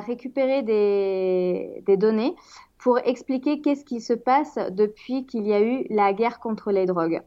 récupérer 0.00 0.62
des, 0.62 1.96
données 1.98 2.34
pour 2.78 2.98
expliquer 2.98 3.60
qu'est-ce 3.60 3.84
qui 3.84 4.00
se 4.00 4.14
passe 4.14 4.58
depuis 4.70 5.26
qu'il 5.26 5.46
y 5.46 5.52
a 5.52 5.60
eu 5.60 5.84
la 5.90 6.14
guerre 6.14 6.40
contre 6.40 6.70
les 6.72 6.86
drogues. 6.86 7.20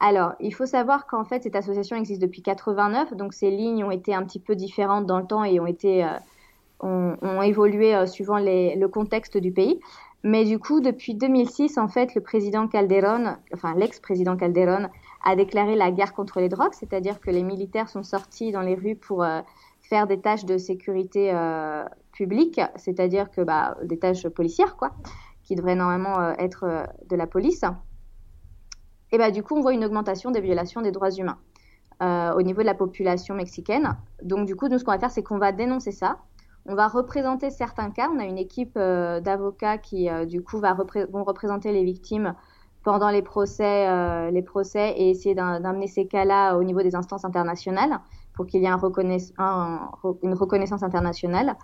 Alors, 0.00 0.32
il 0.40 0.54
faut 0.54 0.66
savoir 0.66 1.06
qu'en 1.06 1.24
fait, 1.24 1.42
cette 1.42 1.56
association 1.56 1.96
existe 1.96 2.22
depuis 2.22 2.40
89, 2.40 3.14
donc 3.14 3.34
ces 3.34 3.50
lignes 3.50 3.84
ont 3.84 3.90
été 3.90 4.14
un 4.14 4.24
petit 4.24 4.40
peu 4.40 4.54
différentes 4.54 5.04
dans 5.04 5.18
le 5.18 5.26
temps 5.26 5.44
et 5.44 5.60
ont 5.60 5.66
été 5.66 6.04
euh, 6.04 6.08
ont, 6.80 7.42
évolué 7.42 7.94
euh, 7.94 8.06
suivant 8.06 8.38
le 8.38 8.86
contexte 8.86 9.36
du 9.36 9.52
pays. 9.52 9.78
Mais 10.22 10.44
du 10.44 10.58
coup, 10.58 10.80
depuis 10.80 11.14
2006, 11.14 11.78
en 11.78 11.88
fait, 11.88 12.14
le 12.14 12.20
président 12.20 12.66
Calderón, 12.66 13.36
enfin 13.52 13.74
l'ex-président 13.74 14.36
Calderón, 14.36 14.88
a 15.24 15.36
déclaré 15.36 15.76
la 15.76 15.90
guerre 15.90 16.14
contre 16.14 16.40
les 16.40 16.48
drogues, 16.48 16.72
c'est-à-dire 16.72 17.20
que 17.20 17.30
les 17.30 17.42
militaires 17.42 17.88
sont 17.88 18.02
sortis 18.02 18.52
dans 18.52 18.62
les 18.62 18.74
rues 18.74 18.96
pour 18.96 19.22
euh, 19.22 19.40
faire 19.80 20.06
des 20.06 20.20
tâches 20.20 20.44
de 20.44 20.58
sécurité 20.58 21.32
publique, 22.12 22.60
c'est-à-dire 22.76 23.30
que 23.30 23.40
bah, 23.40 23.76
des 23.84 23.98
tâches 23.98 24.28
policières, 24.28 24.76
quoi, 24.76 24.92
qui 25.44 25.54
devraient 25.54 25.76
normalement 25.76 26.32
être 26.32 26.86
de 27.08 27.16
la 27.16 27.26
police 27.26 27.64
et 29.12 29.18
bah, 29.18 29.30
du 29.30 29.42
coup, 29.42 29.56
on 29.56 29.60
voit 29.60 29.72
une 29.72 29.84
augmentation 29.84 30.30
des 30.30 30.40
violations 30.40 30.82
des 30.82 30.92
droits 30.92 31.10
humains 31.10 31.38
euh, 32.02 32.32
au 32.34 32.42
niveau 32.42 32.60
de 32.60 32.66
la 32.66 32.74
population 32.74 33.34
mexicaine. 33.34 33.96
Donc, 34.22 34.46
du 34.46 34.54
coup, 34.54 34.68
nous, 34.68 34.78
ce 34.78 34.84
qu'on 34.84 34.92
va 34.92 34.98
faire, 34.98 35.10
c'est 35.10 35.22
qu'on 35.22 35.38
va 35.38 35.52
dénoncer 35.52 35.92
ça. 35.92 36.18
On 36.66 36.74
va 36.74 36.88
représenter 36.88 37.50
certains 37.50 37.90
cas. 37.90 38.10
On 38.14 38.18
a 38.18 38.24
une 38.24 38.38
équipe 38.38 38.76
euh, 38.76 39.20
d'avocats 39.20 39.78
qui, 39.78 40.10
euh, 40.10 40.26
du 40.26 40.42
coup, 40.42 40.60
vont 40.60 41.24
représenter 41.24 41.72
les 41.72 41.84
victimes 41.84 42.34
pendant 42.82 43.10
les 43.10 43.22
procès, 43.22 43.88
euh, 43.88 44.30
les 44.30 44.42
procès 44.42 44.94
et 44.96 45.10
essayer 45.10 45.34
d'amener 45.34 45.86
ces 45.86 46.06
cas-là 46.06 46.56
au 46.56 46.64
niveau 46.64 46.82
des 46.82 46.94
instances 46.94 47.24
internationales 47.24 48.00
pour 48.34 48.46
qu'il 48.46 48.62
y 48.62 48.66
ait 48.66 48.68
un 48.68 48.80
un, 49.38 49.90
une 50.22 50.34
reconnaissance 50.34 50.82
internationale. 50.82 51.56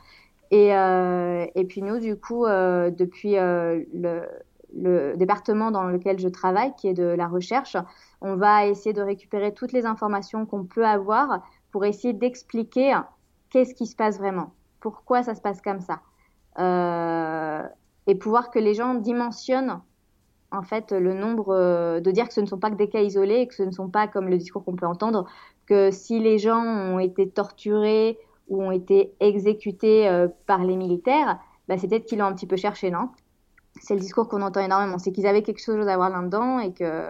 Et, 0.50 0.68
et, 0.68 1.64
puis 1.64 1.82
nous, 1.82 1.98
du 1.98 2.16
coup, 2.16 2.46
depuis 2.46 3.32
le, 3.32 4.26
le 4.76 5.16
département 5.16 5.70
dans 5.70 5.84
lequel 5.84 6.18
je 6.18 6.28
travaille, 6.28 6.74
qui 6.76 6.88
est 6.88 6.94
de 6.94 7.04
la 7.04 7.26
recherche, 7.28 7.76
on 8.20 8.36
va 8.36 8.66
essayer 8.66 8.92
de 8.92 9.02
récupérer 9.02 9.52
toutes 9.52 9.72
les 9.72 9.86
informations 9.86 10.46
qu'on 10.46 10.64
peut 10.64 10.86
avoir 10.86 11.42
pour 11.70 11.84
essayer 11.84 12.12
d'expliquer 12.12 12.96
qu'est-ce 13.50 13.74
qui 13.74 13.86
se 13.86 13.96
passe 13.96 14.18
vraiment, 14.18 14.52
pourquoi 14.80 15.22
ça 15.22 15.34
se 15.34 15.40
passe 15.40 15.60
comme 15.60 15.80
ça, 15.80 16.00
euh, 16.58 17.62
et 18.06 18.14
pouvoir 18.14 18.50
que 18.50 18.58
les 18.58 18.74
gens 18.74 18.94
dimensionnent 18.94 19.80
en 20.54 20.62
fait 20.62 20.92
le 20.92 21.14
nombre, 21.14 22.00
de 22.00 22.10
dire 22.10 22.28
que 22.28 22.34
ce 22.34 22.40
ne 22.40 22.46
sont 22.46 22.58
pas 22.58 22.70
que 22.70 22.76
des 22.76 22.88
cas 22.88 23.00
isolés 23.00 23.40
et 23.40 23.46
que 23.46 23.54
ce 23.54 23.62
ne 23.62 23.70
sont 23.70 23.88
pas 23.88 24.08
comme 24.08 24.28
le 24.28 24.38
discours 24.38 24.64
qu'on 24.64 24.76
peut 24.76 24.86
entendre, 24.86 25.26
que 25.66 25.90
si 25.90 26.20
les 26.20 26.38
gens 26.38 26.62
ont 26.62 26.98
été 26.98 27.28
torturés 27.28 28.18
ou 28.48 28.62
ont 28.62 28.70
été 28.70 29.14
exécutés 29.20 30.08
euh, 30.08 30.28
par 30.46 30.64
les 30.64 30.76
militaires, 30.76 31.38
bah, 31.68 31.78
c'est 31.78 31.88
peut-être 31.88 32.06
qu'ils 32.06 32.18
l'ont 32.18 32.26
un 32.26 32.34
petit 32.34 32.46
peu 32.46 32.56
cherché, 32.56 32.90
non? 32.90 33.08
C'est 33.80 33.94
le 33.94 34.00
discours 34.00 34.28
qu'on 34.28 34.42
entend 34.42 34.60
énormément. 34.60 34.98
C'est 34.98 35.12
qu'ils 35.12 35.26
avaient 35.26 35.42
quelque 35.42 35.62
chose 35.62 35.88
à 35.88 35.96
voir 35.96 36.10
là-dedans 36.10 36.58
et 36.58 36.72
que, 36.72 37.08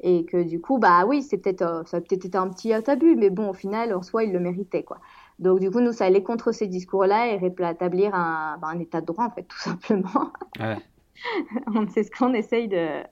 et 0.00 0.24
que 0.24 0.42
du 0.42 0.60
coup, 0.60 0.78
bah 0.78 1.06
oui, 1.06 1.22
c'est 1.22 1.38
peut-être, 1.38 1.62
euh, 1.62 1.82
ça 1.86 1.96
a 1.96 2.00
peut-être 2.00 2.24
été 2.24 2.38
un 2.38 2.48
petit 2.48 2.72
abus, 2.72 3.16
mais 3.16 3.30
bon, 3.30 3.50
au 3.50 3.54
final, 3.54 3.94
en 3.94 4.02
soi, 4.02 4.24
ils 4.24 4.32
le 4.32 4.40
méritaient, 4.40 4.84
quoi. 4.84 4.98
Donc, 5.38 5.60
du 5.60 5.70
coup, 5.70 5.80
nous, 5.80 5.92
ça 5.92 6.04
allait 6.04 6.22
contre 6.22 6.52
ces 6.52 6.66
discours-là 6.66 7.28
et 7.28 7.36
rétablir 7.36 8.14
un, 8.14 8.58
bah, 8.58 8.74
état 8.78 9.00
de 9.00 9.06
droit, 9.06 9.24
en 9.24 9.30
fait, 9.30 9.44
tout 9.44 9.58
simplement. 9.58 10.32
c'est 11.94 12.04
ce 12.04 12.10
qu'on 12.10 12.34
essaye 12.34 12.68
de, 12.68 13.02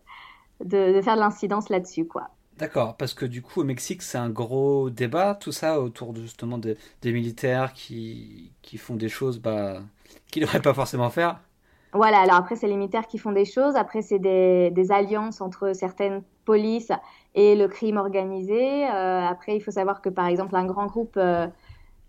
de, 0.65 0.95
de, 0.95 1.03
faire 1.03 1.17
de 1.17 1.21
l'incidence 1.21 1.69
là-dessus, 1.69 2.07
quoi. 2.07 2.31
D'accord, 2.59 2.97
parce 2.97 3.13
que 3.13 3.27
du 3.27 3.43
coup, 3.43 3.61
au 3.61 3.65
Mexique, 3.65 4.01
c'est 4.01 4.17
un 4.17 4.31
gros 4.31 4.89
débat, 4.89 5.35
tout 5.35 5.53
ça, 5.53 5.81
autour 5.81 6.15
de, 6.15 6.23
justement 6.23 6.57
des, 6.57 6.79
des 7.03 7.13
militaires 7.13 7.75
qui, 7.75 8.53
qui 8.63 8.79
font 8.79 8.97
des 8.97 9.11
choses 9.11 9.39
bah, 9.39 9.83
qu'ils 10.31 10.41
ne 10.41 10.47
devraient 10.47 10.63
pas 10.63 10.73
forcément 10.73 11.11
faire. 11.11 11.41
Voilà, 11.93 12.21
alors 12.21 12.37
après, 12.37 12.57
c'est 12.57 12.67
les 12.67 12.77
militaires 12.77 13.07
qui 13.07 13.19
font 13.19 13.33
des 13.33 13.45
choses. 13.45 13.77
Après, 13.77 14.03
c'est 14.03 14.19
des, 14.19 14.71
des, 14.71 14.93
alliances 14.93 15.41
entre 15.41 15.75
certaines 15.75 16.23
polices 16.45 16.93
et 17.35 17.57
le 17.57 17.69
crime 17.69 17.97
organisé. 17.97 18.87
Euh, 18.89 19.27
après, 19.27 19.57
il 19.57 19.61
faut 19.61 19.71
savoir 19.71 20.03
que, 20.03 20.09
par 20.09 20.27
exemple, 20.27 20.57
un 20.57 20.67
grand 20.67 20.87
groupe 20.87 21.17
euh, 21.17 21.47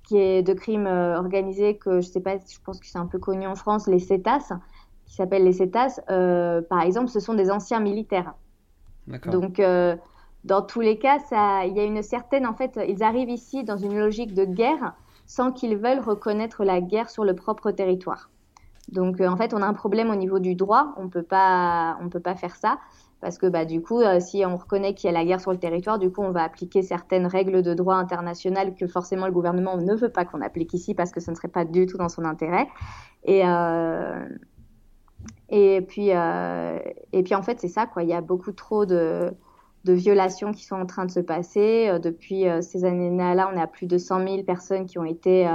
qui 0.03 0.17
est 0.17 0.43
de 0.43 0.53
crime 0.53 0.88
euh, 0.88 1.17
organisé, 1.17 1.77
que 1.77 2.01
je 2.01 2.07
sais 2.07 2.21
pas, 2.21 2.38
je 2.38 2.57
pense 2.63 2.79
que 2.79 2.88
c'est 2.88 2.97
un 2.97 3.05
peu 3.05 3.19
connu 3.19 3.47
en 3.47 3.55
France, 3.55 3.88
les 3.88 3.99
CETAS, 3.99 4.53
qui 5.07 5.15
s'appellent 5.15 5.45
les 5.45 5.53
CETAS, 5.53 6.01
par 6.69 6.81
exemple, 6.81 7.09
ce 7.09 7.19
sont 7.19 7.33
des 7.33 7.49
anciens 7.49 7.79
militaires. 7.79 8.35
Donc, 9.31 9.61
dans 10.43 10.61
tous 10.61 10.81
les 10.81 10.99
cas, 10.99 11.19
ça, 11.19 11.65
il 11.65 11.75
y 11.75 11.79
a 11.79 11.83
une 11.83 12.03
certaine, 12.03 12.45
en 12.45 12.53
fait, 12.53 12.79
ils 12.87 13.03
arrivent 13.03 13.29
ici 13.29 13.63
dans 13.63 13.77
une 13.77 13.97
logique 13.97 14.33
de 14.33 14.45
guerre 14.45 14.93
sans 15.25 15.51
qu'ils 15.51 15.77
veulent 15.77 15.99
reconnaître 15.99 16.63
la 16.63 16.81
guerre 16.81 17.09
sur 17.09 17.25
le 17.25 17.35
propre 17.35 17.71
territoire. 17.71 18.29
Donc 18.89 19.19
euh, 19.19 19.27
en 19.27 19.35
fait, 19.35 19.53
on 19.53 19.61
a 19.61 19.65
un 19.65 19.73
problème 19.73 20.09
au 20.09 20.15
niveau 20.15 20.39
du 20.39 20.55
droit. 20.55 20.93
On 20.97 21.09
peut 21.09 21.23
pas, 21.23 21.97
on 22.01 22.09
peut 22.09 22.21
pas 22.21 22.35
faire 22.35 22.55
ça 22.55 22.79
parce 23.19 23.37
que 23.37 23.47
bah 23.47 23.65
du 23.65 23.81
coup, 23.81 23.99
euh, 24.01 24.19
si 24.19 24.45
on 24.45 24.55
reconnaît 24.55 24.93
qu'il 24.93 25.11
y 25.11 25.13
a 25.13 25.17
la 25.17 25.25
guerre 25.25 25.41
sur 25.41 25.51
le 25.51 25.57
territoire, 25.57 25.99
du 25.99 26.11
coup, 26.11 26.21
on 26.21 26.31
va 26.31 26.43
appliquer 26.43 26.81
certaines 26.83 27.25
règles 27.25 27.61
de 27.61 27.73
droit 27.73 27.95
international 27.95 28.75
que 28.75 28.87
forcément 28.87 29.25
le 29.25 29.33
gouvernement 29.33 29.75
ne 29.75 29.95
veut 29.95 30.09
pas 30.09 30.23
qu'on 30.23 30.41
applique 30.41 30.73
ici 30.73 30.93
parce 30.93 31.11
que 31.11 31.19
ce 31.19 31.31
ne 31.31 31.35
serait 31.35 31.47
pas 31.47 31.65
du 31.65 31.85
tout 31.87 31.97
dans 31.97 32.09
son 32.09 32.23
intérêt. 32.23 32.67
Et 33.25 33.41
euh, 33.45 34.25
et 35.49 35.81
puis 35.81 36.10
et 36.10 37.23
puis 37.23 37.36
en 37.36 37.41
fait, 37.41 37.60
c'est 37.60 37.67
ça 37.67 37.86
quoi. 37.86 38.03
Il 38.03 38.10
y 38.10 38.13
a 38.13 38.21
beaucoup 38.21 38.51
trop 38.51 38.86
de 38.86 39.33
de 39.86 39.93
violations 39.93 40.51
qui 40.51 40.65
sont 40.65 40.75
en 40.75 40.86
train 40.86 41.05
de 41.05 41.12
se 41.12 41.21
passer. 41.21 41.97
Depuis 42.01 42.45
ces 42.62 42.83
années-là, 42.83 43.49
on 43.53 43.57
a 43.57 43.67
plus 43.67 43.88
de 43.88 43.97
100 43.97 44.27
000 44.27 44.43
personnes 44.43 44.86
qui 44.86 44.99
ont 44.99 45.05
été 45.05 45.47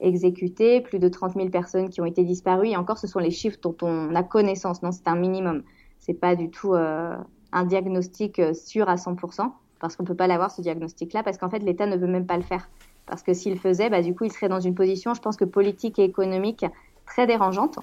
exécutés, 0.00 0.80
plus 0.80 0.98
de 0.98 1.08
30 1.08 1.34
000 1.34 1.48
personnes 1.48 1.88
qui 1.88 2.00
ont 2.00 2.04
été 2.04 2.24
disparues. 2.24 2.68
Et 2.68 2.76
encore, 2.76 2.98
ce 2.98 3.06
sont 3.06 3.18
les 3.18 3.30
chiffres 3.30 3.58
dont 3.62 3.76
on 3.82 4.14
a 4.14 4.22
connaissance. 4.22 4.82
Non, 4.82 4.92
c'est 4.92 5.08
un 5.08 5.16
minimum. 5.16 5.62
C'est 5.98 6.14
pas 6.14 6.36
du 6.36 6.50
tout 6.50 6.74
euh, 6.74 7.16
un 7.52 7.64
diagnostic 7.64 8.38
euh, 8.38 8.52
sûr 8.52 8.88
à 8.88 8.96
100%, 8.96 9.50
parce 9.80 9.96
qu'on 9.96 10.04
peut 10.04 10.14
pas 10.14 10.26
l'avoir 10.26 10.50
ce 10.50 10.60
diagnostic-là, 10.60 11.22
parce 11.22 11.38
qu'en 11.38 11.48
fait, 11.48 11.60
l'État 11.60 11.86
ne 11.86 11.96
veut 11.96 12.06
même 12.06 12.26
pas 12.26 12.36
le 12.36 12.42
faire. 12.42 12.68
Parce 13.06 13.22
que 13.22 13.34
s'il 13.34 13.58
faisait, 13.58 13.90
bah, 13.90 14.02
du 14.02 14.14
coup, 14.14 14.24
il 14.24 14.32
serait 14.32 14.48
dans 14.48 14.60
une 14.60 14.74
position, 14.74 15.14
je 15.14 15.20
pense 15.20 15.36
que 15.36 15.44
politique 15.44 15.98
et 15.98 16.04
économique 16.04 16.64
très 17.06 17.26
dérangeante. 17.26 17.78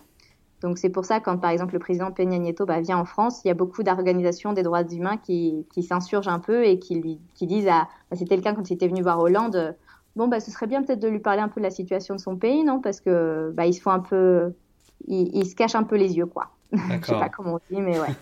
Donc 0.62 0.78
c'est 0.78 0.90
pour 0.90 1.06
ça 1.06 1.20
quand 1.20 1.38
par 1.38 1.50
exemple 1.50 1.74
le 1.74 1.80
président 1.80 2.12
Peña 2.12 2.38
Nieto 2.38 2.66
bah, 2.66 2.80
vient 2.82 2.98
en 2.98 3.06
France, 3.06 3.42
il 3.44 3.48
y 3.48 3.52
a 3.52 3.56
beaucoup 3.56 3.84
d'organisations 3.84 4.54
des 4.54 4.64
droits 4.64 4.84
humains 4.84 5.18
qui, 5.18 5.66
qui 5.74 5.84
s'insurgent 5.84 6.28
un 6.28 6.40
peu 6.40 6.66
et 6.66 6.80
qui 6.80 6.96
lui 6.96 7.20
qui 7.34 7.48
disent 7.48 7.68
à 7.68 7.88
bah, 8.10 8.18
c'était 8.18 8.36
le 8.36 8.42
cas 8.42 8.54
quand 8.54 8.70
il 8.70 8.74
était 8.74 8.88
venu 8.88 9.02
voir 9.02 9.20
Hollande 9.20 9.76
bon, 10.16 10.28
bah, 10.28 10.40
ce 10.40 10.52
serait 10.52 10.68
bien 10.68 10.84
peut-être 10.84 11.00
de 11.00 11.08
lui 11.08 11.20
parler 11.20 11.42
un 11.42 11.48
peu 11.48 11.62
de 11.62 11.66
la 11.66 11.72
situation 11.72 12.16
de 12.16 12.20
son 12.20 12.36
pays, 12.36 12.64
non? 12.64 12.80
Parce 12.80 13.02
que 13.02 13.52
bah, 13.54 13.66
il 13.66 13.74
se 13.74 13.82
font 13.82 13.92
un 13.92 14.00
peu, 14.00 14.54
il, 15.08 15.46
se 15.46 15.56
cache 15.56 15.76
un 15.76 15.84
peu 15.84 15.96
les 15.96 16.18
yeux, 16.18 16.26
quoi. 16.26 16.50
Je 16.72 17.06
sais 17.06 17.14
pas 17.14 17.30
comment 17.30 17.56
on 17.56 17.74
dit, 17.74 17.82
mais 17.82 18.00
ouais. 18.00 18.16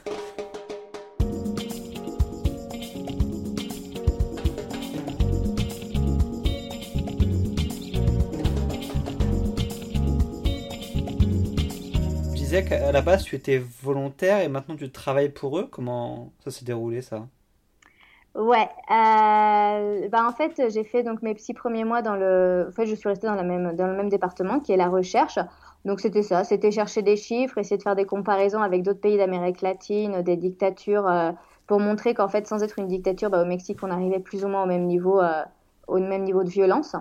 Disais 12.49 12.65
qu'à 12.65 12.91
la 12.91 13.01
base 13.01 13.23
tu 13.23 13.35
étais 13.35 13.57
volontaire 13.59 14.41
et 14.41 14.49
maintenant 14.49 14.75
tu 14.75 14.91
travailles 14.91 15.29
pour 15.29 15.59
eux. 15.59 15.67
Comment 15.67 16.33
ça 16.43 16.51
s'est 16.51 16.65
déroulé 16.65 17.01
ça? 17.01 17.27
Ouais, 18.35 18.69
euh, 18.91 20.07
bah 20.09 20.25
en 20.27 20.31
fait 20.31 20.61
j'ai 20.69 20.83
fait 20.83 21.03
donc 21.03 21.21
mes 21.23 21.35
six 21.37 21.53
premiers 21.53 21.83
mois 21.83 22.01
dans 22.03 22.15
le, 22.15 22.67
en 22.69 22.71
fait 22.71 22.85
je 22.85 22.93
suis 22.95 23.09
restée 23.09 23.25
dans 23.27 23.33
la 23.35 23.43
même 23.43 23.75
dans 23.75 23.87
le 23.87 23.95
même 23.95 24.07
département 24.09 24.59
qui 24.59 24.71
est 24.71 24.77
la 24.77 24.87
recherche. 24.87 25.39
Donc 25.83 25.99
c'était 25.99 26.21
ça, 26.21 26.43
c'était 26.43 26.71
chercher 26.71 27.01
des 27.01 27.15
chiffres, 27.17 27.57
essayer 27.57 27.77
de 27.77 27.81
faire 27.83 27.95
des 27.95 28.05
comparaisons 28.05 28.61
avec 28.61 28.83
d'autres 28.83 28.99
pays 29.01 29.17
d'Amérique 29.17 29.61
latine, 29.61 30.21
des 30.21 30.37
dictatures, 30.37 31.07
euh, 31.07 31.31
pour 31.67 31.79
montrer 31.79 32.13
qu'en 32.13 32.27
fait 32.29 32.47
sans 32.47 32.61
être 32.63 32.77
une 32.79 32.87
dictature, 32.87 33.29
bah, 33.29 33.41
au 33.41 33.45
Mexique 33.45 33.79
on 33.83 33.89
arrivait 33.91 34.19
plus 34.19 34.45
ou 34.45 34.47
moins 34.47 34.63
au 34.63 34.67
même 34.67 34.85
niveau, 34.85 35.19
euh, 35.21 35.43
au 35.87 35.97
même 35.99 36.23
niveau 36.23 36.43
de 36.43 36.49
violence. 36.49 36.95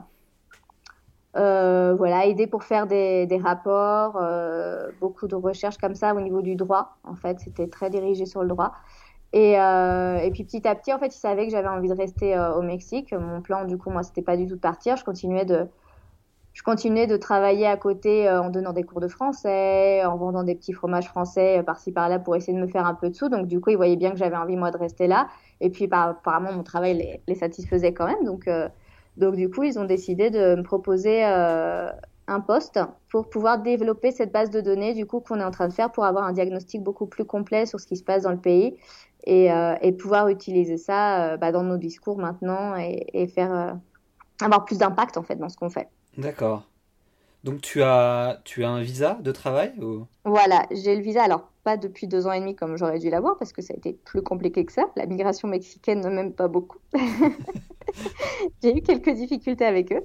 Euh, 1.39 1.95
voilà, 1.97 2.27
aider 2.27 2.47
pour 2.49 2.65
faire 2.65 2.87
des, 2.87 3.41
rapports, 3.43 4.19
euh, 4.21 4.91
beaucoup 5.01 5.29
de 5.29 5.37
recherches 5.37 5.79
comme 5.79 5.95
ça 5.95 6.15
au 6.15 6.21
niveau 6.21 6.43
du 6.43 6.57
droit. 6.57 6.97
En 7.05 7.15
fait, 7.15 7.39
c'était 7.41 7.69
très 7.69 7.91
dirigé 7.91 8.27
sur 8.27 8.43
le 8.43 8.49
droit. 8.49 8.73
Et, 9.33 9.61
euh, 9.61 10.31
puis 10.33 10.45
petit 10.45 10.67
à 10.67 10.75
petit, 10.75 10.93
en 10.93 10.99
fait, 10.99 11.15
ils 11.15 11.19
savaient 11.19 11.47
que 11.47 11.53
j'avais 11.53 11.69
envie 11.69 11.89
de 11.89 11.95
rester 11.95 12.39
au 12.57 12.63
Mexique. 12.63 13.13
Mon 13.13 13.41
plan, 13.41 13.65
du 13.67 13.79
coup, 13.79 13.91
moi, 13.91 14.03
c'était 14.03 14.23
pas 14.23 14.37
du 14.37 14.47
tout 14.47 14.57
de 14.57 14.61
partir. 14.61 14.97
Je 14.97 15.05
continuais 15.05 15.45
de, 15.45 15.67
je 16.55 16.63
continuais 16.63 17.07
de 17.07 17.17
travailler 17.17 17.67
à 17.67 17.77
côté 17.77 18.29
en 18.29 18.51
donnant 18.51 18.73
des 18.73 18.83
cours 18.83 19.01
de 19.01 19.09
français, 19.09 20.05
en 20.05 20.17
vendant 20.17 20.43
des 20.43 20.57
petits 20.57 20.73
fromages 20.73 21.07
français 21.09 21.63
par-ci 21.65 21.93
par-là 21.93 22.19
pour 22.19 22.35
essayer 22.37 22.55
de 22.55 22.63
me 22.63 22.67
faire 22.69 22.87
un 22.87 22.95
peu 22.95 23.11
de 23.11 23.15
sous. 23.15 23.29
Donc 23.29 23.47
du 23.47 23.61
coup, 23.61 23.71
ils 23.71 23.77
voyaient 23.77 23.97
bien 23.97 24.11
que 24.11 24.17
j'avais 24.19 24.37
envie 24.37 24.57
moi 24.57 24.73
de 24.73 24.79
rester 24.79 25.07
là. 25.07 25.29
Et 25.61 25.71
puis 25.71 25.89
apparemment, 25.93 26.53
mon 26.53 26.65
travail 26.65 26.95
les, 26.97 27.23
les 27.29 27.35
satisfaisait 27.37 27.93
quand 27.93 28.07
même. 28.07 28.25
Donc 28.25 28.49
donc 29.19 29.35
du 29.37 29.51
coup, 29.51 29.65
ils 29.65 29.79
ont 29.79 29.85
décidé 29.85 30.31
de 30.31 30.55
me 30.55 30.63
proposer 30.63 31.25
euh, 31.25 31.91
un 32.27 32.41
poste 32.41 32.81
pour 33.11 33.29
pouvoir 33.29 33.61
développer 33.61 34.13
cette 34.13 34.33
base 34.33 34.51
de 34.51 34.61
données 34.61 34.95
du 34.95 35.07
coup 35.07 35.21
qu'on 35.21 35.41
est 35.41 35.45
en 35.45 35.51
train 35.51 35.69
de 35.69 35.73
faire 35.73 35.91
pour 35.91 36.05
avoir 36.05 36.25
un 36.25 36.33
diagnostic 36.33 36.83
beaucoup 36.83 37.07
plus 37.07 37.25
complet 37.25 37.67
sur 37.67 37.81
ce 37.81 37.87
qui 37.87 37.97
se 37.97 38.05
passe 38.05 38.23
dans 38.23 38.31
le 38.31 38.41
pays 38.41 38.77
et, 39.25 39.53
euh, 39.53 39.75
et 39.83 39.93
pouvoir 39.93 40.29
utiliser 40.29 40.77
ça 40.77 41.33
euh, 41.33 41.37
bah, 41.37 41.53
dans 41.53 41.65
nos 41.65 41.79
discours 41.79 42.19
maintenant 42.19 42.77
et, 42.77 43.07
et 43.13 43.27
faire 43.27 43.77
avoir 44.41 44.65
plus 44.65 44.79
d'impact 44.79 45.17
en 45.17 45.23
fait 45.23 45.37
dans 45.37 45.49
ce 45.49 45.57
qu'on 45.57 45.71
fait. 45.71 45.89
D'accord. 46.17 46.63
Donc 47.45 47.61
tu 47.61 47.83
as 47.83 48.41
tu 48.45 48.65
as 48.65 48.71
un 48.71 48.83
visa 48.83 49.19
de 49.21 49.33
travail 49.33 49.73
ou... 49.81 50.07
Voilà, 50.25 50.67
j'ai 50.71 50.97
le 50.97 51.03
visa. 51.03 51.23
Alors 51.23 51.51
pas 51.69 51.77
depuis 51.77 52.07
deux 52.07 52.27
ans 52.27 52.33
et 52.33 52.41
demi 52.41 52.57
comme 52.57 52.79
j'aurais 52.79 52.99
dû 52.99 53.11
l'avoir 53.11 53.37
parce 53.37 53.53
que 53.53 53.61
ça 53.61 53.75
a 53.75 53.77
été 53.77 53.93
plus 53.93 54.23
compliqué 54.23 54.65
que 54.65 54.73
ça. 54.73 54.87
La 54.97 55.05
migration 55.05 55.49
mexicaine 55.49 56.01
ne 56.01 56.09
m'aime 56.09 56.33
pas 56.33 56.49
beaucoup. 56.49 56.79
j'ai 58.63 58.75
eu 58.75 58.81
quelques 58.81 59.11
difficultés 59.11 59.67
avec 59.67 59.93
eux. 59.93 60.03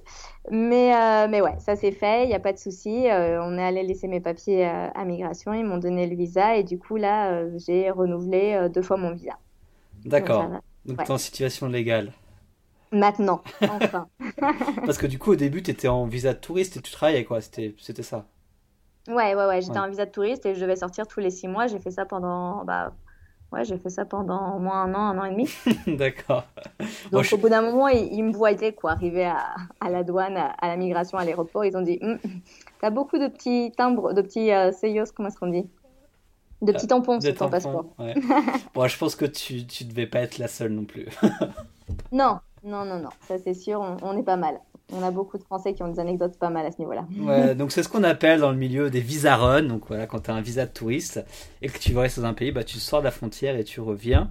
Mais, 0.51 0.93
euh, 0.93 1.29
mais 1.29 1.39
ouais, 1.39 1.55
ça 1.59 1.77
s'est 1.77 1.93
fait, 1.93 2.25
il 2.25 2.27
n'y 2.27 2.33
a 2.33 2.41
pas 2.41 2.51
de 2.51 2.57
souci. 2.57 3.07
Euh, 3.09 3.41
on 3.41 3.57
est 3.57 3.63
allé 3.63 3.83
laisser 3.83 4.09
mes 4.09 4.19
papiers 4.19 4.67
euh, 4.67 4.89
à 4.93 5.05
migration, 5.05 5.53
ils 5.53 5.63
m'ont 5.63 5.77
donné 5.77 6.05
le 6.05 6.17
visa 6.17 6.57
et 6.57 6.65
du 6.65 6.77
coup, 6.77 6.97
là, 6.97 7.31
euh, 7.31 7.57
j'ai 7.65 7.89
renouvelé 7.89 8.67
deux 8.73 8.81
fois 8.81 8.97
mon 8.97 9.13
visa. 9.13 9.39
D'accord. 10.03 10.49
Donc, 10.85 10.99
ouais. 10.99 11.05
tu 11.05 11.11
es 11.11 11.13
en 11.13 11.17
situation 11.17 11.69
légale. 11.69 12.11
Maintenant, 12.91 13.41
enfin. 13.61 14.09
Parce 14.85 14.97
que 14.97 15.07
du 15.07 15.17
coup, 15.17 15.31
au 15.31 15.37
début, 15.37 15.63
tu 15.63 15.71
étais 15.71 15.87
en 15.87 16.07
visa 16.07 16.33
de 16.33 16.39
touriste 16.39 16.75
et 16.75 16.81
tu 16.81 16.91
travaillais, 16.91 17.23
quoi. 17.23 17.39
C'était 17.39 18.03
ça. 18.03 18.27
Ouais, 19.07 19.35
ouais, 19.35 19.45
ouais. 19.45 19.61
J'étais 19.61 19.73
ouais. 19.73 19.85
en 19.85 19.89
visa 19.89 20.05
de 20.05 20.11
touriste 20.11 20.45
et 20.45 20.55
je 20.55 20.61
devais 20.61 20.75
sortir 20.75 21.07
tous 21.07 21.19
les 21.19 21.29
six 21.29 21.47
mois. 21.47 21.67
J'ai 21.67 21.79
fait 21.79 21.91
ça 21.91 22.05
pendant 22.05 22.63
bah, 22.63 22.93
Ouais, 23.53 23.65
j'ai 23.65 23.77
fait 23.77 23.91
ça 23.91 24.03
pendant 24.03 24.55
au 24.55 24.59
moins 24.59 24.81
un 24.81 24.95
an, 24.95 25.15
un 25.15 25.17
an 25.19 25.25
et 25.25 25.29
demi. 25.29 25.47
D'accord. 25.97 26.43
Donc 27.11 27.29
bon, 27.29 27.35
au 27.35 27.37
bout 27.37 27.49
d'un 27.49 27.61
moment, 27.61 27.87
ils, 27.87 28.11
ils, 28.11 28.23
me 28.23 28.33
voyaient 28.33 28.73
quoi, 28.73 28.93
arriver 28.93 29.25
à, 29.25 29.45
à 29.79 29.91
la 29.91 30.03
douane, 30.03 30.35
à, 30.35 30.55
à, 30.57 30.69
la 30.69 30.75
migration, 30.75 31.19
à 31.19 31.23
l'aéroport. 31.23 31.63
Ils 31.63 31.77
ont 31.77 31.83
dit, 31.83 31.99
hm, 32.01 32.17
t'as 32.81 32.89
beaucoup 32.89 33.19
de 33.19 33.27
petits 33.27 33.71
timbres, 33.77 34.13
de 34.13 34.23
petits 34.23 34.51
euh, 34.51 34.71
sellos, 34.71 35.05
comment 35.15 35.29
est-ce 35.29 35.37
qu'on 35.37 35.51
dit? 35.51 35.67
De 36.63 36.71
petits 36.71 36.87
tampons 36.87 37.21
sur 37.21 37.35
ton 37.35 37.49
passeport. 37.49 37.85
Ouais. 37.99 38.15
bon, 38.73 38.87
je 38.87 38.97
pense 38.97 39.15
que 39.15 39.25
tu, 39.25 39.67
tu 39.67 39.83
devais 39.83 40.07
pas 40.07 40.21
être 40.21 40.39
la 40.39 40.47
seule 40.47 40.71
non 40.71 40.85
plus. 40.85 41.05
non, 42.11 42.39
non, 42.63 42.85
non, 42.85 42.97
non, 42.97 43.09
ça 43.27 43.37
c'est 43.37 43.53
sûr, 43.53 43.79
on, 43.81 43.97
on 44.01 44.17
est 44.17 44.23
pas 44.23 44.37
mal 44.37 44.59
on 44.91 45.01
a 45.01 45.11
beaucoup 45.11 45.37
de 45.37 45.43
Français 45.43 45.73
qui 45.73 45.81
ont 45.83 45.87
des 45.87 45.99
anecdotes 45.99 46.37
pas 46.37 46.49
mal 46.49 46.65
à 46.65 46.71
ce 46.71 46.79
niveau-là. 46.79 47.05
Ouais, 47.19 47.55
donc 47.55 47.71
c'est 47.71 47.83
ce 47.83 47.89
qu'on 47.89 48.03
appelle 48.03 48.41
dans 48.41 48.51
le 48.51 48.57
milieu 48.57 48.89
des 48.89 48.99
visa 48.99 49.35
run. 49.35 49.63
Donc 49.63 49.87
voilà, 49.87 50.07
quand 50.07 50.21
tu 50.21 50.31
as 50.31 50.33
un 50.33 50.41
visa 50.41 50.65
de 50.65 50.71
touriste 50.71 51.23
et 51.61 51.69
que 51.69 51.77
tu 51.77 51.93
vas 51.93 52.01
rester 52.01 52.21
dans 52.21 52.27
un 52.27 52.33
pays, 52.33 52.51
bah, 52.51 52.63
tu 52.63 52.79
sors 52.79 52.99
de 52.99 53.05
la 53.05 53.11
frontière 53.11 53.55
et 53.55 53.63
tu 53.63 53.79
reviens. 53.79 54.29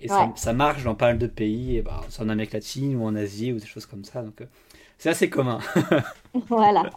Et 0.00 0.10
ouais. 0.10 0.16
ça, 0.16 0.32
ça, 0.34 0.52
marche 0.52 0.82
dans 0.82 0.96
pas 0.96 1.06
mal 1.06 1.18
de 1.18 1.28
pays, 1.28 1.76
et 1.76 1.82
bah, 1.82 2.00
soit 2.08 2.24
en 2.24 2.28
Amérique 2.28 2.52
latine 2.52 2.96
ou 2.96 3.04
en 3.04 3.14
Asie 3.14 3.52
ou 3.52 3.58
des 3.58 3.66
choses 3.66 3.86
comme 3.86 4.04
ça. 4.04 4.22
Donc 4.22 4.40
euh, 4.40 4.46
c'est 4.98 5.10
assez 5.10 5.30
commun. 5.30 5.60
voilà. 6.48 6.90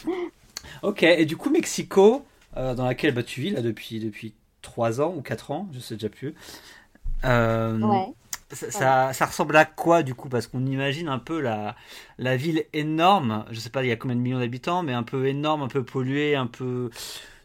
ok, 0.82 1.02
et 1.02 1.24
du 1.24 1.36
coup, 1.36 1.50
Mexico, 1.50 2.24
euh, 2.56 2.74
dans 2.74 2.84
laquelle 2.84 3.14
bah, 3.14 3.22
tu 3.22 3.40
vis 3.40 3.50
là 3.50 3.62
depuis, 3.62 4.00
depuis 4.00 4.34
3 4.62 5.00
ans 5.00 5.14
ou 5.16 5.22
4 5.22 5.50
ans, 5.50 5.68
je 5.72 5.78
sais 5.78 5.94
déjà 5.94 6.08
plus. 6.08 6.34
Euh, 7.24 7.78
ouais. 7.80 8.08
Ça, 8.52 8.70
ça, 8.70 9.12
ça, 9.12 9.26
ressemble 9.26 9.56
à 9.56 9.64
quoi 9.64 10.02
du 10.02 10.14
coup? 10.14 10.28
Parce 10.28 10.46
qu'on 10.46 10.64
imagine 10.66 11.08
un 11.08 11.18
peu 11.18 11.40
la, 11.40 11.74
la 12.18 12.36
ville 12.36 12.64
énorme, 12.72 13.44
je 13.50 13.58
sais 13.58 13.70
pas 13.70 13.82
il 13.82 13.88
y 13.88 13.92
a 13.92 13.96
combien 13.96 14.16
de 14.16 14.20
millions 14.20 14.38
d'habitants, 14.38 14.84
mais 14.84 14.92
un 14.92 15.02
peu 15.02 15.26
énorme, 15.26 15.62
un 15.62 15.68
peu 15.68 15.82
polluée, 15.82 16.36
un 16.36 16.46
peu 16.46 16.90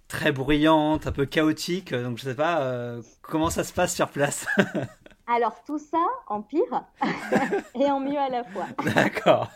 très 0.08 0.32
bruyante, 0.32 1.08
un 1.08 1.12
peu 1.12 1.26
chaotique. 1.26 1.94
Donc 1.94 2.18
je 2.20 2.24
sais 2.24 2.36
pas 2.36 2.62
euh, 2.62 3.02
comment 3.22 3.50
ça 3.50 3.64
se 3.64 3.74
passe 3.74 3.96
sur 3.96 4.10
place? 4.10 4.46
Alors 5.28 5.64
tout 5.66 5.80
ça 5.80 6.06
en 6.28 6.42
pire 6.42 6.84
et 7.76 7.86
en 7.90 8.00
mieux 8.00 8.20
à 8.20 8.30
la 8.30 8.44
fois. 8.44 8.66
D'accord. 8.94 9.50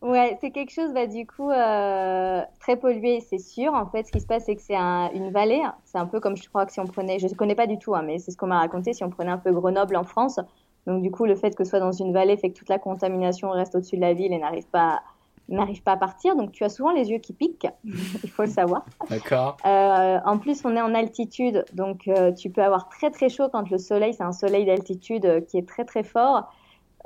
Ouais, 0.00 0.38
c'est 0.40 0.52
quelque 0.52 0.70
chose, 0.70 0.92
bah, 0.92 1.06
du 1.06 1.26
coup, 1.26 1.50
euh, 1.50 2.42
très 2.60 2.76
pollué, 2.76 3.20
c'est 3.20 3.38
sûr. 3.38 3.74
En 3.74 3.86
fait, 3.86 4.06
ce 4.06 4.12
qui 4.12 4.20
se 4.20 4.26
passe, 4.26 4.44
c'est 4.44 4.54
que 4.54 4.62
c'est 4.62 4.76
un, 4.76 5.10
une 5.12 5.30
vallée. 5.32 5.62
C'est 5.84 5.98
un 5.98 6.06
peu 6.06 6.20
comme 6.20 6.36
je 6.36 6.48
crois 6.48 6.66
que 6.66 6.72
si 6.72 6.78
on 6.78 6.86
prenait, 6.86 7.18
je 7.18 7.26
ne 7.26 7.34
connais 7.34 7.56
pas 7.56 7.66
du 7.66 7.78
tout, 7.78 7.94
hein, 7.96 8.02
mais 8.02 8.18
c'est 8.18 8.30
ce 8.30 8.36
qu'on 8.36 8.46
m'a 8.46 8.58
raconté, 8.58 8.92
si 8.92 9.02
on 9.02 9.10
prenait 9.10 9.32
un 9.32 9.38
peu 9.38 9.52
Grenoble 9.52 9.96
en 9.96 10.04
France. 10.04 10.38
Donc, 10.86 11.02
du 11.02 11.10
coup, 11.10 11.26
le 11.26 11.34
fait 11.34 11.54
que 11.54 11.64
ce 11.64 11.70
soit 11.70 11.80
dans 11.80 11.92
une 11.92 12.12
vallée 12.12 12.36
fait 12.36 12.50
que 12.50 12.58
toute 12.58 12.68
la 12.68 12.78
contamination 12.78 13.50
reste 13.50 13.74
au-dessus 13.74 13.96
de 13.96 14.00
la 14.00 14.14
ville 14.14 14.32
et 14.32 14.38
n'arrive 14.38 14.66
pas, 14.68 15.02
n'arrive 15.48 15.82
pas 15.82 15.92
à 15.92 15.96
partir. 15.96 16.36
Donc, 16.36 16.52
tu 16.52 16.62
as 16.62 16.68
souvent 16.68 16.92
les 16.92 17.10
yeux 17.10 17.18
qui 17.18 17.32
piquent, 17.32 17.66
il 17.84 18.30
faut 18.30 18.42
le 18.42 18.48
savoir. 18.48 18.84
D'accord. 19.10 19.56
Euh, 19.66 20.18
en 20.24 20.38
plus, 20.38 20.64
on 20.64 20.76
est 20.76 20.80
en 20.80 20.94
altitude, 20.94 21.64
donc 21.72 22.06
euh, 22.06 22.32
tu 22.32 22.50
peux 22.50 22.62
avoir 22.62 22.88
très 22.88 23.10
très 23.10 23.28
chaud 23.28 23.48
quand 23.50 23.68
le 23.68 23.78
soleil, 23.78 24.14
c'est 24.14 24.22
un 24.22 24.32
soleil 24.32 24.64
d'altitude 24.64 25.26
euh, 25.26 25.40
qui 25.40 25.58
est 25.58 25.68
très 25.68 25.84
très 25.84 26.04
fort. 26.04 26.52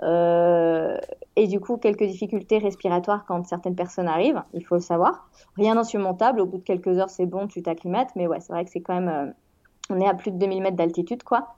Euh, 0.02 0.98
et 1.36 1.46
du 1.46 1.60
coup, 1.60 1.76
quelques 1.76 2.04
difficultés 2.04 2.58
respiratoires 2.58 3.24
quand 3.26 3.46
certaines 3.46 3.76
personnes 3.76 4.08
arrivent, 4.08 4.42
il 4.52 4.64
faut 4.64 4.74
le 4.74 4.80
savoir. 4.80 5.28
Rien 5.56 5.74
d'insurmontable, 5.74 6.40
au 6.40 6.46
bout 6.46 6.58
de 6.58 6.62
quelques 6.62 6.98
heures, 6.98 7.10
c'est 7.10 7.26
bon, 7.26 7.46
tu 7.46 7.62
t'acclimates, 7.62 8.10
mais 8.16 8.26
ouais, 8.26 8.40
c'est 8.40 8.52
vrai 8.52 8.64
que 8.64 8.70
c'est 8.70 8.80
quand 8.80 8.94
même. 8.94 9.08
Euh, 9.08 9.32
on 9.90 10.00
est 10.00 10.06
à 10.06 10.14
plus 10.14 10.30
de 10.30 10.38
2000 10.38 10.62
mètres 10.62 10.76
d'altitude, 10.76 11.22
quoi. 11.22 11.54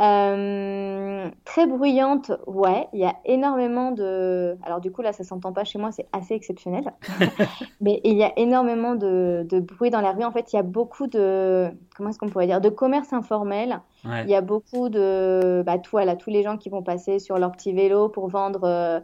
Euh, 0.00 1.30
très 1.44 1.66
bruyante, 1.68 2.32
ouais, 2.48 2.88
il 2.92 2.98
y 2.98 3.04
a 3.04 3.14
énormément 3.24 3.92
de. 3.92 4.56
Alors, 4.64 4.80
du 4.80 4.90
coup, 4.90 5.02
là, 5.02 5.12
ça 5.12 5.22
s'entend 5.22 5.52
pas 5.52 5.62
chez 5.62 5.78
moi, 5.78 5.92
c'est 5.92 6.08
assez 6.12 6.34
exceptionnel. 6.34 6.92
mais 7.80 8.00
il 8.02 8.16
y 8.16 8.24
a 8.24 8.32
énormément 8.36 8.96
de, 8.96 9.46
de, 9.48 9.60
bruit 9.60 9.90
dans 9.90 10.00
la 10.00 10.10
rue. 10.10 10.24
En 10.24 10.32
fait, 10.32 10.52
il 10.52 10.56
y 10.56 10.58
a 10.58 10.64
beaucoup 10.64 11.06
de. 11.06 11.70
Comment 11.96 12.10
est-ce 12.10 12.18
qu'on 12.18 12.28
pourrait 12.28 12.48
dire 12.48 12.60
De 12.60 12.70
commerce 12.70 13.12
informel. 13.12 13.80
Ouais. 14.04 14.24
Il 14.24 14.30
y 14.30 14.34
a 14.34 14.40
beaucoup 14.40 14.88
de. 14.88 15.62
Bah, 15.64 15.78
tout, 15.78 15.92
voilà, 15.92 16.16
tous 16.16 16.30
les 16.30 16.42
gens 16.42 16.56
qui 16.56 16.70
vont 16.70 16.82
passer 16.82 17.20
sur 17.20 17.38
leur 17.38 17.52
petit 17.52 17.72
vélo 17.72 18.08
pour 18.08 18.28
vendre. 18.28 18.64
Euh, 18.64 19.00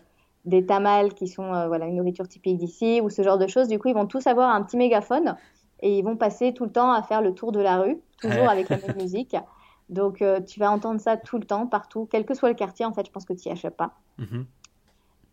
des 0.47 0.65
tamales 0.65 1.13
qui 1.13 1.29
sont 1.29 1.53
euh, 1.53 1.69
voilà 1.69 1.85
une 1.85 1.97
nourriture 1.97 2.27
typique 2.27 2.57
d'ici 2.57 3.03
ou 3.03 3.11
ce 3.11 3.21
genre 3.21 3.37
de 3.37 3.47
choses. 3.47 3.69
Du 3.69 3.79
coup, 3.79 3.89
ils 3.89 3.95
vont 3.95 4.07
tous 4.07 4.27
avoir 4.27 4.55
un 4.55 4.63
petit 4.63 4.79
mégaphone 4.79 5.37
et 5.83 5.99
ils 5.99 6.03
vont 6.03 6.17
passer 6.17 6.55
tout 6.55 6.65
le 6.65 6.73
temps 6.73 6.93
à 6.93 7.03
faire 7.03 7.21
le 7.21 7.35
tour 7.35 7.53
de 7.53 7.61
la 7.61 7.77
rue, 7.77 7.99
toujours 8.21 8.49
avec 8.49 8.71
la 8.71 8.79
même 8.79 8.97
musique. 8.97 9.37
Donc, 9.91 10.23
euh, 10.23 10.41
tu 10.41 10.61
vas 10.61 10.71
entendre 10.71 11.01
ça 11.01 11.17
tout 11.17 11.39
le 11.39 11.45
temps, 11.45 11.67
partout, 11.67 12.09
quel 12.11 12.25
que 12.25 12.35
soit 12.35 12.49
le 12.49 12.55
quartier. 12.55 12.87
En 12.87 12.93
fait, 12.93 13.05
je 13.07 13.11
pense 13.11 13.25
que 13.25 13.33
tu 13.35 13.49
n'y 13.49 13.55
échappes 13.55 13.77
pas. 13.77 13.93
-hmm. 14.19 14.45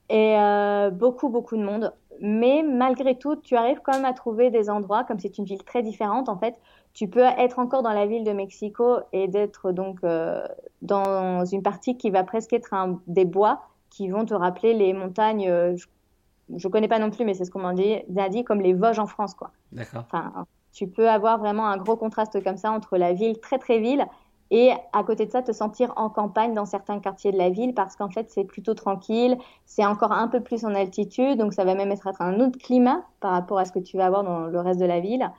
Et 0.10 0.36
euh, 0.40 0.90
beaucoup, 0.90 1.30
beaucoup 1.30 1.58
de 1.58 1.64
monde. 1.64 1.94
Mais 2.20 2.64
malgré 2.64 3.16
tout, 3.16 3.36
tu 3.36 3.56
arrives 3.56 3.82
quand 3.84 3.94
même 3.94 4.06
à 4.06 4.14
trouver 4.14 4.50
des 4.50 4.70
endroits, 4.70 5.04
comme 5.04 5.20
c'est 5.20 5.38
une 5.38 5.46
ville 5.46 5.64
très 5.64 5.84
différente, 5.84 6.28
en 6.30 6.38
fait, 6.38 6.56
tu 6.94 7.08
peux 7.08 7.28
être 7.46 7.60
encore 7.60 7.84
dans 7.84 7.94
la 7.94 8.08
ville 8.08 8.24
de 8.24 8.34
Mexico 8.34 8.86
et 9.14 9.28
d'être 9.28 9.72
donc 9.72 9.98
euh, 10.04 10.44
dans 10.82 11.46
une 11.46 11.62
partie 11.62 11.96
qui 11.96 12.10
va 12.10 12.24
presque 12.24 12.54
être 12.54 12.74
un, 12.74 13.00
des 13.06 13.26
bois 13.26 13.56
qui 13.92 14.10
vont 14.10 14.26
te 14.26 14.34
rappeler 14.34 14.74
les 14.74 14.94
montagnes. 14.94 15.48
Je, 15.76 15.86
je 16.56 16.68
connais 16.68 16.88
pas 16.88 16.98
non 16.98 17.12
plus, 17.12 17.24
mais 17.26 17.36
c'est 17.36 17.46
ce 17.46 17.52
qu'on 17.52 17.62
m'a 17.62 17.74
dit, 17.74 17.98
dit, 18.30 18.44
comme 18.44 18.62
les 18.62 18.74
Vosges 18.74 19.00
en 19.00 19.08
France, 19.08 19.36
quoi. 19.36 19.52
D'accord. 19.72 20.04
Enfin, 20.06 20.48
tu 20.72 20.88
peux 20.88 21.10
avoir 21.10 21.38
vraiment 21.38 21.68
un 21.68 21.78
gros 21.78 21.98
contraste 21.98 22.44
comme 22.44 22.58
ça 22.58 22.72
entre 22.72 22.98
la 22.98 23.14
ville 23.14 23.40
très 23.40 23.60
très 23.60 23.80
ville 23.80 24.06
et 24.52 24.72
à 24.94 25.04
côté 25.04 25.26
de 25.26 25.32
ça 25.32 25.42
te 25.42 25.52
sentir 25.52 25.94
en 25.96 26.10
campagne 26.10 26.54
dans 26.54 26.66
certains 26.66 27.00
quartiers 27.00 27.32
de 27.32 27.38
la 27.38 27.50
ville 27.50 27.74
parce 27.74 27.96
qu'en 27.96 28.10
fait 28.10 28.30
c'est 28.30 28.44
plutôt 28.44 28.74
tranquille, 28.74 29.38
c'est 29.66 29.86
encore 29.86 30.12
un 30.12 30.28
peu 30.28 30.42
plus 30.42 30.66
en 30.66 30.74
altitude, 30.76 31.38
donc 31.38 31.54
ça 31.54 31.64
va 31.66 31.76
même 31.76 31.92
être 31.92 32.10
un 32.20 32.40
autre 32.40 32.58
climat 32.60 33.06
par 33.20 33.32
rapport 33.32 33.60
à 33.60 33.66
ce 33.66 33.72
que 33.72 33.80
tu 33.80 33.98
vas 33.98 34.06
avoir 34.06 34.24
dans 34.24 34.48
le 34.48 34.60
reste 34.60 34.80
de 34.80 34.86
la 34.86 35.00
ville. 35.00 35.30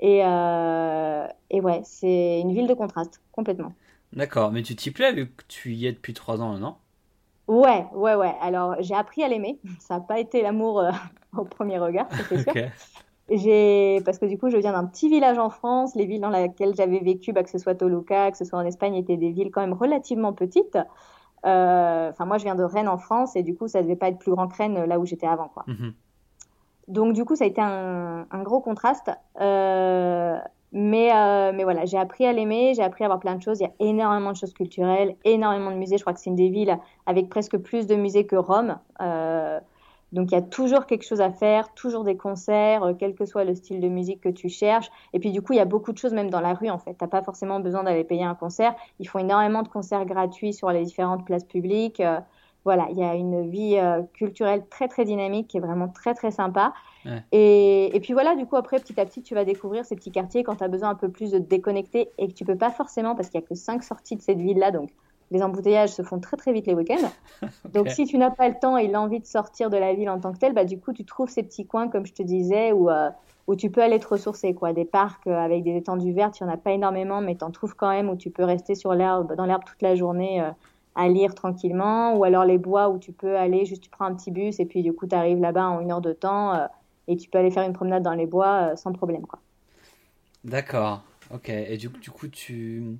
Et, 0.00 0.24
euh, 0.24 1.26
et 1.50 1.60
ouais, 1.60 1.80
c'est 1.84 2.40
une 2.40 2.52
ville 2.52 2.66
de 2.66 2.74
contraste, 2.74 3.22
complètement. 3.32 3.72
D'accord, 4.12 4.52
mais 4.52 4.62
tu 4.62 4.76
t'y 4.76 4.90
plais 4.90 5.12
vu 5.12 5.30
que 5.30 5.44
tu 5.48 5.74
y 5.74 5.86
es 5.86 5.92
depuis 5.92 6.14
trois 6.14 6.40
ans, 6.42 6.58
non? 6.58 6.76
Ouais, 7.46 7.86
ouais, 7.94 8.14
ouais. 8.14 8.34
Alors 8.40 8.76
j'ai 8.80 8.94
appris 8.94 9.22
à 9.22 9.28
l'aimer. 9.28 9.60
Ça 9.78 9.94
n'a 9.94 10.00
pas 10.00 10.18
été 10.18 10.42
l'amour 10.42 10.80
euh, 10.80 10.90
au 11.36 11.44
premier 11.44 11.78
regard, 11.78 12.08
c'est 12.28 12.38
sûr. 12.38 12.52
Okay. 12.52 12.70
J'ai 13.30 14.00
parce 14.04 14.18
que 14.18 14.26
du 14.26 14.38
coup 14.38 14.50
je 14.50 14.56
viens 14.56 14.72
d'un 14.72 14.84
petit 14.84 15.08
village 15.08 15.38
en 15.38 15.50
France. 15.50 15.94
Les 15.94 16.06
villes 16.06 16.20
dans 16.20 16.30
lesquelles 16.30 16.74
j'avais 16.74 17.00
vécu, 17.00 17.32
bah, 17.32 17.42
que 17.42 17.50
ce 17.50 17.58
soit 17.58 17.74
Toluca, 17.74 18.30
que 18.30 18.36
ce 18.36 18.44
soit 18.44 18.58
en 18.58 18.64
Espagne, 18.64 18.94
étaient 18.94 19.16
des 19.16 19.30
villes 19.30 19.50
quand 19.50 19.60
même 19.60 19.72
relativement 19.72 20.32
petites. 20.32 20.78
Euh, 21.46 22.10
enfin 22.10 22.24
moi 22.24 22.38
je 22.38 22.44
viens 22.44 22.54
de 22.54 22.62
Rennes 22.64 22.88
en 22.88 22.98
France 22.98 23.36
et 23.36 23.42
du 23.42 23.54
coup 23.54 23.68
ça 23.68 23.82
devait 23.82 23.96
pas 23.96 24.08
être 24.08 24.18
plus 24.18 24.32
grand 24.32 24.48
que 24.48 24.56
Rennes 24.56 24.84
là 24.84 24.98
où 24.98 25.04
j'étais 25.04 25.26
avant 25.26 25.48
quoi. 25.48 25.64
Mhm. 25.66 25.92
Donc 26.88 27.12
du 27.12 27.24
coup 27.24 27.36
ça 27.36 27.44
a 27.44 27.46
été 27.46 27.60
un, 27.60 28.26
un 28.30 28.42
gros 28.42 28.60
contraste. 28.60 29.10
Euh, 29.40 30.38
mais, 30.76 31.14
euh, 31.14 31.52
mais 31.54 31.62
voilà, 31.62 31.84
j'ai 31.84 31.96
appris 31.96 32.26
à 32.26 32.32
l'aimer, 32.32 32.74
j'ai 32.74 32.82
appris 32.82 33.04
à 33.04 33.06
voir 33.06 33.20
plein 33.20 33.36
de 33.36 33.42
choses. 33.42 33.60
Il 33.60 33.62
y 33.62 33.66
a 33.66 33.72
énormément 33.78 34.32
de 34.32 34.36
choses 34.36 34.52
culturelles, 34.52 35.14
énormément 35.24 35.70
de 35.70 35.76
musées. 35.76 35.98
Je 35.98 36.02
crois 36.02 36.12
que 36.12 36.18
c'est 36.18 36.30
une 36.30 36.36
des 36.36 36.48
villes 36.48 36.76
avec 37.06 37.28
presque 37.28 37.56
plus 37.58 37.86
de 37.86 37.94
musées 37.94 38.26
que 38.26 38.34
Rome. 38.34 38.76
Euh, 39.00 39.60
donc 40.14 40.30
il 40.30 40.34
y 40.34 40.38
a 40.38 40.42
toujours 40.42 40.86
quelque 40.86 41.04
chose 41.04 41.20
à 41.20 41.30
faire, 41.30 41.74
toujours 41.74 42.04
des 42.04 42.16
concerts, 42.16 42.84
euh, 42.84 42.92
quel 42.96 43.14
que 43.14 43.26
soit 43.26 43.42
le 43.42 43.54
style 43.54 43.80
de 43.80 43.88
musique 43.88 44.20
que 44.20 44.28
tu 44.28 44.48
cherches. 44.48 44.88
Et 45.12 45.18
puis 45.18 45.32
du 45.32 45.42
coup, 45.42 45.52
il 45.54 45.56
y 45.56 45.60
a 45.60 45.64
beaucoup 45.64 45.92
de 45.92 45.98
choses 45.98 46.14
même 46.14 46.30
dans 46.30 46.40
la 46.40 46.54
rue 46.54 46.70
en 46.70 46.78
fait. 46.78 46.94
T'as 46.94 47.08
pas 47.08 47.22
forcément 47.22 47.58
besoin 47.58 47.82
d'aller 47.82 48.04
payer 48.04 48.22
un 48.22 48.36
concert. 48.36 48.76
Ils 49.00 49.08
font 49.08 49.18
énormément 49.18 49.62
de 49.62 49.68
concerts 49.68 50.06
gratuits 50.06 50.54
sur 50.54 50.70
les 50.70 50.84
différentes 50.84 51.26
places 51.26 51.44
publiques. 51.44 51.98
Euh, 51.98 52.20
voilà, 52.64 52.86
il 52.90 52.96
y 52.96 53.02
a 53.02 53.14
une 53.14 53.50
vie 53.50 53.76
euh, 53.76 54.02
culturelle 54.14 54.64
très 54.70 54.86
très 54.86 55.04
dynamique 55.04 55.48
qui 55.48 55.56
est 55.56 55.60
vraiment 55.60 55.88
très 55.88 56.14
très 56.14 56.30
sympa. 56.30 56.72
Et, 57.32 57.94
et, 57.94 58.00
puis 58.00 58.14
voilà, 58.14 58.34
du 58.34 58.46
coup 58.46 58.56
après 58.56 58.78
petit 58.78 58.98
à 58.98 59.04
petit 59.04 59.22
tu 59.22 59.34
vas 59.34 59.44
découvrir 59.44 59.84
ces 59.84 59.94
petits 59.94 60.10
quartiers 60.10 60.42
quand 60.42 60.56
tu 60.56 60.64
as 60.64 60.68
besoin 60.68 60.88
un 60.88 60.94
peu 60.94 61.10
plus 61.10 61.32
de 61.32 61.38
te 61.38 61.44
déconnecter 61.44 62.08
et 62.16 62.28
que 62.28 62.32
tu 62.32 62.46
peux 62.46 62.56
pas 62.56 62.70
forcément 62.70 63.14
parce 63.14 63.28
qu'il 63.28 63.38
y 63.42 63.44
a 63.44 63.46
que 63.46 63.54
cinq 63.54 63.82
sorties 63.82 64.16
de 64.16 64.22
cette 64.22 64.38
ville 64.38 64.56
là, 64.56 64.70
donc 64.70 64.88
les 65.30 65.42
embouteillages 65.42 65.90
se 65.90 66.02
font 66.02 66.20
très 66.20 66.36
très 66.36 66.52
vite 66.52 66.66
les 66.66 66.74
week-ends. 66.74 67.10
Donc 67.72 67.88
si 67.88 68.04
tu 68.04 68.18
n'as 68.18 68.30
pas 68.30 68.48
le 68.48 68.54
temps 68.54 68.76
et 68.76 68.88
l'envie 68.88 69.20
de 69.20 69.26
sortir 69.26 69.70
de 69.70 69.76
la 69.76 69.94
ville 69.94 70.10
en 70.10 70.20
tant 70.20 70.32
que 70.32 70.38
telle, 70.38 70.54
bah, 70.54 70.64
du 70.64 70.78
coup 70.78 70.92
tu 70.92 71.04
trouves 71.04 71.28
ces 71.28 71.42
petits 71.42 71.66
coins 71.66 71.88
comme 71.88 72.06
je 72.06 72.12
te 72.12 72.22
disais 72.22 72.72
où, 72.72 72.90
euh, 72.90 73.10
où 73.46 73.56
tu 73.56 73.70
peux 73.70 73.82
aller 73.82 73.98
te 73.98 74.06
ressourcer. 74.06 74.54
Quoi. 74.54 74.72
Des 74.72 74.84
parcs 74.84 75.26
euh, 75.26 75.36
avec 75.36 75.64
des 75.64 75.76
étendues 75.76 76.12
vertes, 76.12 76.38
il 76.40 76.44
n'y 76.44 76.50
en 76.50 76.54
a 76.54 76.56
pas 76.56 76.72
énormément, 76.72 77.20
mais 77.20 77.36
tu 77.36 77.44
en 77.44 77.50
trouves 77.50 77.74
quand 77.74 77.90
même 77.90 78.08
où 78.08 78.16
tu 78.16 78.30
peux 78.30 78.44
rester 78.44 78.74
sur 78.74 78.94
l'herbe, 78.94 79.34
dans 79.34 79.46
l'herbe 79.46 79.64
toute 79.64 79.82
la 79.82 79.94
journée 79.94 80.40
euh, 80.40 80.50
à 80.94 81.08
lire 81.08 81.34
tranquillement. 81.34 82.16
Ou 82.16 82.24
alors 82.24 82.44
les 82.44 82.58
bois 82.58 82.88
où 82.88 82.98
tu 82.98 83.12
peux 83.12 83.36
aller, 83.36 83.64
juste 83.64 83.82
tu 83.82 83.90
prends 83.90 84.04
un 84.04 84.14
petit 84.14 84.30
bus 84.30 84.60
et 84.60 84.66
puis 84.66 84.82
du 84.82 84.92
coup 84.92 85.06
tu 85.06 85.14
arrives 85.14 85.40
là-bas 85.40 85.68
en 85.68 85.80
une 85.80 85.90
heure 85.90 86.00
de 86.00 86.12
temps 86.12 86.68
et 87.08 87.16
tu 87.16 87.28
peux 87.28 87.38
aller 87.38 87.50
faire 87.50 87.64
une 87.64 87.72
promenade 87.72 88.02
dans 88.02 88.14
les 88.14 88.26
bois 88.26 88.76
sans 88.76 88.92
problème. 88.92 89.26
Quoi. 89.26 89.40
D'accord, 90.44 91.02
ok. 91.32 91.48
Et 91.48 91.76
du, 91.76 91.88
du 91.88 92.10
coup 92.10 92.28
tu 92.28 92.98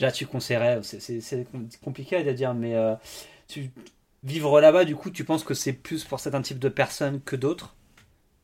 Là, 0.00 0.12
tu 0.12 0.26
conseillerais, 0.26 0.80
c'est 0.82 1.46
compliqué 1.82 2.16
à 2.16 2.32
dire, 2.32 2.52
mais 2.54 2.74
euh, 2.74 2.94
vivre 4.22 4.60
là-bas, 4.60 4.84
du 4.84 4.94
coup, 4.94 5.10
tu 5.10 5.24
penses 5.24 5.44
que 5.44 5.54
c'est 5.54 5.72
plus 5.72 6.04
pour 6.04 6.20
certains 6.20 6.42
types 6.42 6.58
de 6.58 6.68
personnes 6.68 7.20
que 7.22 7.36
d'autres? 7.36 7.74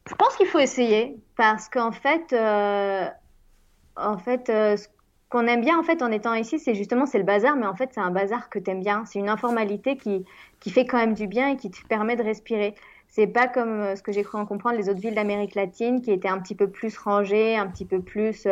Je 0.09 0.15
pense 0.15 0.35
qu'il 0.37 0.47
faut 0.47 0.59
essayer, 0.59 1.17
parce 1.37 1.69
qu'en 1.69 1.93
fait, 1.93 2.33
euh, 2.33 3.07
en 3.97 4.19
fait, 4.19 4.49
euh, 4.49 4.77
ce 4.77 4.89
qu'on 5.29 5.47
aime 5.47 5.61
bien 5.61 5.79
en 5.79 5.83
fait 5.83 6.03
en 6.03 6.11
étant 6.11 6.35
ici, 6.35 6.59
c'est 6.59 6.75
justement 6.75 7.07
c'est 7.07 7.19
le 7.19 7.25
bazar, 7.25 7.57
mais 7.57 7.67
en 7.67 7.75
fait 7.75 7.91
c'est 7.95 8.01
un 8.01 8.11
bazar 8.11 8.51
que 8.51 8.59
tu 8.59 8.71
aimes 8.71 8.83
bien. 8.83 9.05
C'est 9.07 9.19
une 9.19 9.29
informalité 9.29 9.97
qui, 9.97 10.25
qui 10.61 10.71
fait 10.71 10.85
quand 10.85 10.99
même 10.99 11.15
du 11.15 11.27
bien 11.27 11.51
et 11.51 11.57
qui 11.57 11.71
te 11.71 11.87
permet 11.87 12.17
de 12.17 12.23
respirer. 12.23 12.75
C'est 13.09 13.27
pas 13.27 13.47
comme 13.47 13.97
ce 13.97 14.03
que 14.03 14.13
j'ai 14.13 14.23
cru 14.23 14.39
en 14.39 14.47
comprendre 14.47 14.77
les 14.77 14.89
autres 14.89 15.01
villes 15.01 15.15
d'Amérique 15.15 15.55
latine 15.55 16.03
qui 16.03 16.11
étaient 16.11 16.29
un 16.29 16.39
petit 16.39 16.55
peu 16.55 16.69
plus 16.69 16.97
rangées, 16.99 17.57
un 17.57 17.67
petit 17.67 17.85
peu 17.85 18.01
plus 18.01 18.47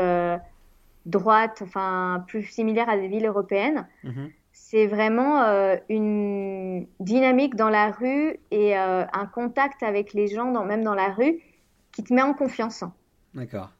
droite, 1.06 1.62
enfin 1.62 2.24
plus 2.26 2.42
similaire 2.44 2.88
à 2.88 2.96
des 2.96 3.08
villes 3.08 3.26
européennes. 3.26 3.86
Mhm. 4.04 4.30
C'est 4.52 4.86
vraiment 4.86 5.42
euh, 5.42 5.76
une 5.88 6.86
dynamique 7.00 7.56
dans 7.56 7.70
la 7.70 7.90
rue 7.90 8.36
et 8.50 8.78
euh, 8.78 9.04
un 9.12 9.26
contact 9.26 9.82
avec 9.82 10.12
les 10.12 10.28
gens, 10.28 10.52
dans, 10.52 10.64
même 10.64 10.84
dans 10.84 10.94
la 10.94 11.08
rue, 11.08 11.38
qui 11.92 12.04
te 12.04 12.12
met 12.12 12.22
en 12.22 12.34
confiance. 12.34 12.84
D'accord. 13.34 13.70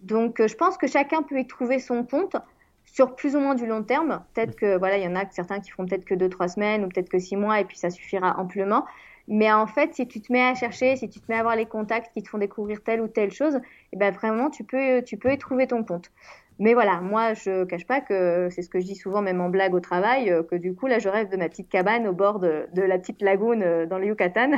Donc, 0.00 0.40
euh, 0.40 0.48
je 0.48 0.56
pense 0.56 0.76
que 0.76 0.86
chacun 0.86 1.22
peut 1.22 1.38
y 1.38 1.46
trouver 1.46 1.78
son 1.78 2.04
compte 2.04 2.36
sur 2.84 3.14
plus 3.16 3.36
ou 3.36 3.40
moins 3.40 3.54
du 3.54 3.66
long 3.66 3.82
terme. 3.82 4.22
Peut-être 4.34 4.56
que 4.56 4.76
voilà, 4.76 4.98
il 4.98 5.04
y 5.04 5.08
en 5.08 5.16
a 5.16 5.28
certains 5.30 5.60
qui 5.60 5.70
feront 5.70 5.86
peut-être 5.86 6.04
que 6.04 6.14
deux 6.14 6.28
trois 6.28 6.48
semaines 6.48 6.84
ou 6.84 6.88
peut-être 6.88 7.08
que 7.08 7.18
six 7.18 7.36
mois 7.36 7.60
et 7.60 7.64
puis 7.64 7.78
ça 7.78 7.90
suffira 7.90 8.38
amplement. 8.38 8.84
Mais 9.28 9.52
en 9.52 9.66
fait, 9.66 9.94
si 9.94 10.06
tu 10.06 10.20
te 10.20 10.32
mets 10.32 10.42
à 10.42 10.54
chercher, 10.54 10.96
si 10.96 11.08
tu 11.08 11.20
te 11.20 11.30
mets 11.30 11.38
à 11.38 11.42
voir 11.42 11.56
les 11.56 11.66
contacts 11.66 12.12
qui 12.12 12.22
te 12.22 12.28
font 12.28 12.38
découvrir 12.38 12.82
telle 12.82 13.00
ou 13.00 13.08
telle 13.08 13.30
chose, 13.30 13.60
eh 13.92 13.96
ben 13.96 14.12
vraiment, 14.12 14.50
tu 14.50 14.64
peux, 14.64 15.02
tu 15.04 15.16
peux 15.16 15.32
y 15.32 15.38
trouver 15.38 15.66
ton 15.66 15.84
compte. 15.84 16.10
Mais 16.58 16.74
voilà, 16.74 17.00
moi, 17.00 17.34
je 17.34 17.64
cache 17.64 17.86
pas 17.86 18.00
que 18.00 18.48
c'est 18.50 18.62
ce 18.62 18.68
que 18.68 18.80
je 18.80 18.86
dis 18.86 18.94
souvent, 18.94 19.22
même 19.22 19.40
en 19.40 19.48
blague 19.48 19.74
au 19.74 19.80
travail, 19.80 20.30
euh, 20.30 20.42
que 20.42 20.54
du 20.54 20.74
coup, 20.74 20.86
là, 20.86 20.98
je 20.98 21.08
rêve 21.08 21.28
de 21.30 21.36
ma 21.36 21.48
petite 21.48 21.68
cabane 21.68 22.06
au 22.06 22.12
bord 22.12 22.38
de, 22.38 22.66
la 22.74 22.98
petite 22.98 23.22
lagune 23.22 23.62
euh, 23.62 23.86
dans 23.86 23.98
le 23.98 24.06
Yucatan 24.06 24.52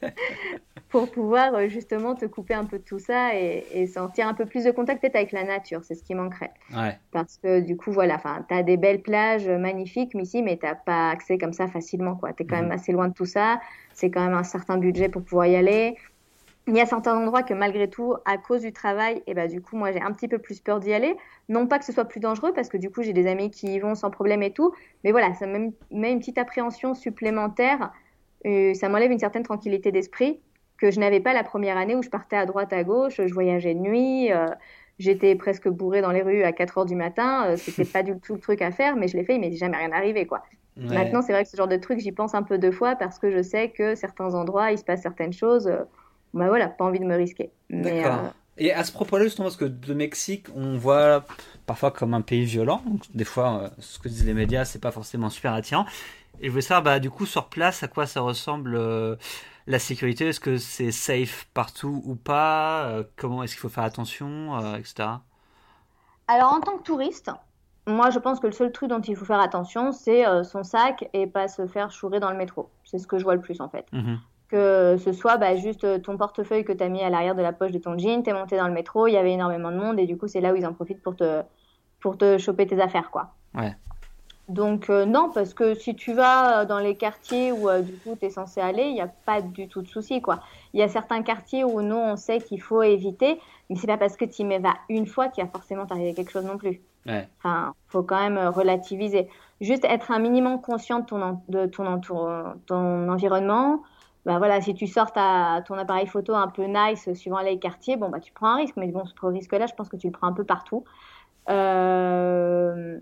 pour 0.88 1.10
pouvoir 1.10 1.54
euh, 1.54 1.68
justement 1.68 2.14
te 2.14 2.26
couper 2.26 2.54
un 2.54 2.64
peu 2.64 2.78
de 2.78 2.84
tout 2.84 2.98
ça 2.98 3.34
et, 3.34 3.86
sentir 3.86 4.26
un 4.28 4.34
peu 4.34 4.46
plus 4.46 4.64
de 4.64 4.70
contact 4.70 5.00
peut-être 5.00 5.16
avec 5.16 5.32
la 5.32 5.44
nature. 5.44 5.84
C'est 5.84 5.94
ce 5.94 6.02
qui 6.02 6.14
manquerait. 6.14 6.52
Parce 7.12 7.38
que 7.38 7.60
du 7.60 7.76
coup, 7.76 7.92
voilà, 7.92 8.16
enfin, 8.16 8.44
tu 8.48 8.54
as 8.54 8.62
des 8.62 8.76
belles 8.76 9.00
plages 9.00 9.48
magnifiques 9.48 10.12
ici, 10.14 10.42
mais 10.42 10.58
tu 10.58 10.66
pas 10.84 11.10
accès 11.10 11.38
comme 11.38 11.52
ça 11.52 11.68
facilement. 11.68 12.18
Tu 12.36 12.42
es 12.42 12.46
quand 12.46 12.56
même 12.56 12.66
mhm. 12.66 12.72
assez 12.72 12.92
loin 12.92 13.08
de 13.08 13.14
tout 13.14 13.26
ça. 13.26 13.60
C'est 13.94 14.10
quand 14.10 14.24
même 14.24 14.36
un 14.36 14.44
certain 14.44 14.76
budget 14.76 15.08
pour 15.08 15.22
pouvoir 15.22 15.46
y 15.46 15.56
aller 15.56 15.96
il 16.68 16.76
y 16.76 16.80
a 16.80 16.86
certains 16.86 17.16
endroits 17.16 17.44
que 17.44 17.54
malgré 17.54 17.88
tout, 17.88 18.14
à 18.24 18.38
cause 18.38 18.62
du 18.62 18.72
travail, 18.72 19.18
et 19.18 19.22
eh 19.28 19.34
ben, 19.34 19.48
du 19.48 19.60
coup, 19.60 19.76
moi, 19.76 19.92
j'ai 19.92 20.00
un 20.00 20.12
petit 20.12 20.26
peu 20.26 20.38
plus 20.38 20.60
peur 20.60 20.80
d'y 20.80 20.92
aller. 20.92 21.16
Non 21.48 21.66
pas 21.66 21.78
que 21.78 21.84
ce 21.84 21.92
soit 21.92 22.06
plus 22.06 22.18
dangereux, 22.18 22.52
parce 22.52 22.68
que 22.68 22.76
du 22.76 22.90
coup, 22.90 23.02
j'ai 23.02 23.12
des 23.12 23.28
amis 23.28 23.50
qui 23.50 23.74
y 23.74 23.78
vont 23.78 23.94
sans 23.94 24.10
problème 24.10 24.42
et 24.42 24.52
tout. 24.52 24.72
Mais 25.04 25.12
voilà, 25.12 25.32
ça 25.34 25.46
me 25.46 25.70
met 25.92 26.12
une 26.12 26.18
petite 26.18 26.38
appréhension 26.38 26.94
supplémentaire. 26.94 27.92
Euh, 28.46 28.74
ça 28.74 28.88
m'enlève 28.88 29.12
une 29.12 29.18
certaine 29.18 29.44
tranquillité 29.44 29.92
d'esprit 29.92 30.40
que 30.78 30.90
je 30.90 30.98
n'avais 30.98 31.20
pas 31.20 31.32
la 31.32 31.44
première 31.44 31.76
année 31.76 31.94
où 31.94 32.02
je 32.02 32.10
partais 32.10 32.36
à 32.36 32.46
droite, 32.46 32.72
à 32.72 32.82
gauche, 32.82 33.20
je 33.24 33.32
voyageais 33.32 33.74
de 33.74 33.80
nuit. 33.80 34.32
Euh, 34.32 34.46
j'étais 34.98 35.36
presque 35.36 35.68
bourrée 35.68 36.02
dans 36.02 36.10
les 36.10 36.22
rues 36.22 36.42
à 36.42 36.52
4 36.52 36.78
heures 36.78 36.84
du 36.84 36.96
matin. 36.96 37.46
Euh, 37.46 37.56
c'était 37.56 37.84
pas 37.84 38.02
du 38.02 38.18
tout 38.18 38.34
le 38.34 38.40
truc 38.40 38.60
à 38.60 38.72
faire, 38.72 38.96
mais 38.96 39.06
je 39.06 39.16
l'ai 39.16 39.24
fait, 39.24 39.36
il 39.36 39.40
m'est 39.40 39.52
jamais 39.52 39.76
rien 39.76 39.92
arrivé, 39.92 40.26
quoi. 40.26 40.42
Maintenant, 40.78 41.22
c'est 41.22 41.32
vrai 41.32 41.44
que 41.44 41.48
ce 41.48 41.56
genre 41.56 41.68
de 41.68 41.78
truc, 41.78 42.00
j'y 42.00 42.12
pense 42.12 42.34
un 42.34 42.42
peu 42.42 42.58
deux 42.58 42.70
fois 42.70 42.96
parce 42.96 43.18
que 43.18 43.30
je 43.30 43.40
sais 43.40 43.70
que 43.70 43.94
certains 43.94 44.34
endroits, 44.34 44.72
il 44.72 44.78
se 44.78 44.84
passe 44.84 45.00
certaines 45.00 45.32
choses 45.32 45.72
bah 46.36 46.48
voilà, 46.48 46.68
pas 46.68 46.84
envie 46.84 47.00
de 47.00 47.04
me 47.04 47.16
risquer. 47.16 47.50
D'accord. 47.70 48.26
Euh, 48.26 48.30
Et 48.58 48.72
à 48.72 48.84
ce 48.84 48.92
propos-là, 48.92 49.24
justement, 49.24 49.46
parce 49.46 49.56
que 49.56 49.64
de 49.64 49.94
Mexique, 49.94 50.46
on 50.54 50.76
voit 50.76 51.24
parfois 51.66 51.90
comme 51.90 52.14
un 52.14 52.20
pays 52.20 52.44
violent. 52.44 52.82
Donc, 52.86 53.02
des 53.14 53.24
fois, 53.24 53.62
euh, 53.62 53.68
ce 53.78 53.98
que 53.98 54.08
disent 54.08 54.26
les 54.26 54.34
médias, 54.34 54.64
c'est 54.64 54.78
pas 54.78 54.92
forcément 54.92 55.30
super 55.30 55.54
attirant. 55.54 55.86
Et 56.40 56.46
je 56.46 56.50
voulais 56.50 56.62
savoir, 56.62 56.82
bah, 56.82 56.98
du 57.00 57.10
coup, 57.10 57.26
sur 57.26 57.48
place, 57.48 57.82
à 57.82 57.88
quoi 57.88 58.06
ça 58.06 58.20
ressemble 58.20 58.76
euh, 58.76 59.16
la 59.66 59.78
sécurité? 59.78 60.28
Est-ce 60.28 60.40
que 60.40 60.58
c'est 60.58 60.92
safe 60.92 61.48
partout 61.54 62.02
ou 62.04 62.14
pas? 62.14 63.02
Comment 63.16 63.42
est-ce 63.42 63.54
qu'il 63.54 63.60
faut 63.60 63.70
faire 63.70 63.84
attention, 63.84 64.76
etc. 64.76 65.08
Alors, 66.28 66.52
en 66.52 66.60
tant 66.60 66.76
que 66.76 66.82
touriste, 66.82 67.30
moi, 67.86 68.10
je 68.10 68.18
pense 68.18 68.40
que 68.40 68.46
le 68.46 68.52
seul 68.52 68.72
truc 68.72 68.90
dont 68.90 69.00
il 69.00 69.16
faut 69.16 69.24
faire 69.24 69.40
attention, 69.40 69.92
c'est 69.92 70.24
son 70.44 70.62
sac 70.62 71.08
et 71.14 71.26
pas 71.26 71.48
se 71.48 71.66
faire 71.66 71.90
chourer 71.90 72.20
dans 72.20 72.30
le 72.30 72.36
métro. 72.36 72.68
C'est 72.84 72.98
ce 72.98 73.06
que 73.06 73.18
je 73.18 73.24
vois 73.24 73.34
le 73.34 73.40
plus, 73.40 73.60
en 73.60 73.68
fait. 73.68 73.86
Mhm 73.92 74.18
que 74.48 74.96
ce 74.98 75.12
soit 75.12 75.36
bah, 75.38 75.56
juste 75.56 75.84
euh, 75.84 75.98
ton 75.98 76.16
portefeuille 76.16 76.64
que 76.64 76.72
tu 76.72 76.82
as 76.82 76.88
mis 76.88 77.02
à 77.02 77.10
l'arrière 77.10 77.34
de 77.34 77.42
la 77.42 77.52
poche 77.52 77.72
de 77.72 77.78
ton 77.78 77.98
jean, 77.98 78.22
tu 78.22 78.30
es 78.30 78.32
monté 78.32 78.56
dans 78.56 78.68
le 78.68 78.74
métro, 78.74 79.06
il 79.06 79.12
y 79.12 79.16
avait 79.16 79.32
énormément 79.32 79.70
de 79.70 79.76
monde 79.76 79.98
et 79.98 80.06
du 80.06 80.16
coup 80.16 80.28
c'est 80.28 80.40
là 80.40 80.52
où 80.52 80.56
ils 80.56 80.66
en 80.66 80.72
profitent 80.72 81.02
pour 81.02 81.16
te, 81.16 81.42
pour 82.00 82.16
te 82.16 82.38
choper 82.38 82.66
tes 82.66 82.80
affaires. 82.80 83.10
quoi. 83.10 83.34
Ouais. 83.54 83.74
Donc 84.48 84.90
euh, 84.90 85.04
non, 85.04 85.30
parce 85.34 85.54
que 85.54 85.74
si 85.74 85.96
tu 85.96 86.12
vas 86.12 86.64
dans 86.66 86.78
les 86.78 86.94
quartiers 86.94 87.50
où 87.50 87.68
euh, 87.68 87.82
du 87.82 87.94
coup 87.94 88.14
tu 88.18 88.26
es 88.26 88.30
censé 88.30 88.60
aller, 88.60 88.84
il 88.84 88.94
n'y 88.94 89.00
a 89.00 89.08
pas 89.08 89.42
du 89.42 89.66
tout 89.66 89.82
de 89.82 89.88
souci. 89.88 90.22
quoi. 90.22 90.40
Il 90.72 90.78
y 90.78 90.82
a 90.84 90.88
certains 90.88 91.22
quartiers 91.22 91.64
où 91.64 91.82
nous 91.82 91.96
on 91.96 92.16
sait 92.16 92.40
qu'il 92.40 92.62
faut 92.62 92.82
éviter, 92.82 93.40
mais 93.68 93.76
c'est 93.76 93.88
pas 93.88 93.96
parce 93.96 94.16
que 94.16 94.24
tu 94.24 94.42
y 94.42 94.58
vas 94.58 94.74
une 94.88 95.06
fois 95.06 95.28
qu'il 95.28 95.42
va 95.42 95.50
forcément 95.50 95.86
t'arriver 95.86 96.14
quelque 96.14 96.30
chose 96.30 96.44
non 96.44 96.58
plus. 96.58 96.80
Ouais. 97.06 97.28
Enfin, 97.38 97.74
faut 97.88 98.04
quand 98.04 98.20
même 98.20 98.38
relativiser. 98.48 99.28
Juste 99.60 99.84
être 99.84 100.12
un 100.12 100.20
minimum 100.20 100.60
conscient 100.60 101.00
de 101.00 101.06
ton, 101.06 101.40
de 101.48 101.66
ton, 101.66 101.86
entour, 101.86 102.30
ton 102.66 103.08
environnement, 103.08 103.82
bah 104.26 104.38
voilà, 104.38 104.60
si 104.60 104.74
tu 104.74 104.88
sors 104.88 105.12
ta, 105.12 105.62
ton 105.66 105.74
appareil 105.78 106.08
photo 106.08 106.34
un 106.34 106.48
peu 106.48 106.64
nice 106.64 107.12
suivant 107.14 107.38
les 107.38 107.60
quartiers, 107.60 107.96
bon 107.96 108.08
bah 108.08 108.18
tu 108.18 108.32
prends 108.32 108.48
un 108.48 108.56
risque, 108.56 108.76
mais 108.76 108.88
bon, 108.88 109.04
ce 109.06 109.14
risque-là, 109.24 109.66
je 109.66 109.74
pense 109.74 109.88
que 109.88 109.96
tu 109.96 110.08
le 110.08 110.12
prends 110.12 110.26
un 110.26 110.32
peu 110.32 110.42
partout. 110.44 110.84
Euh, 111.48 112.98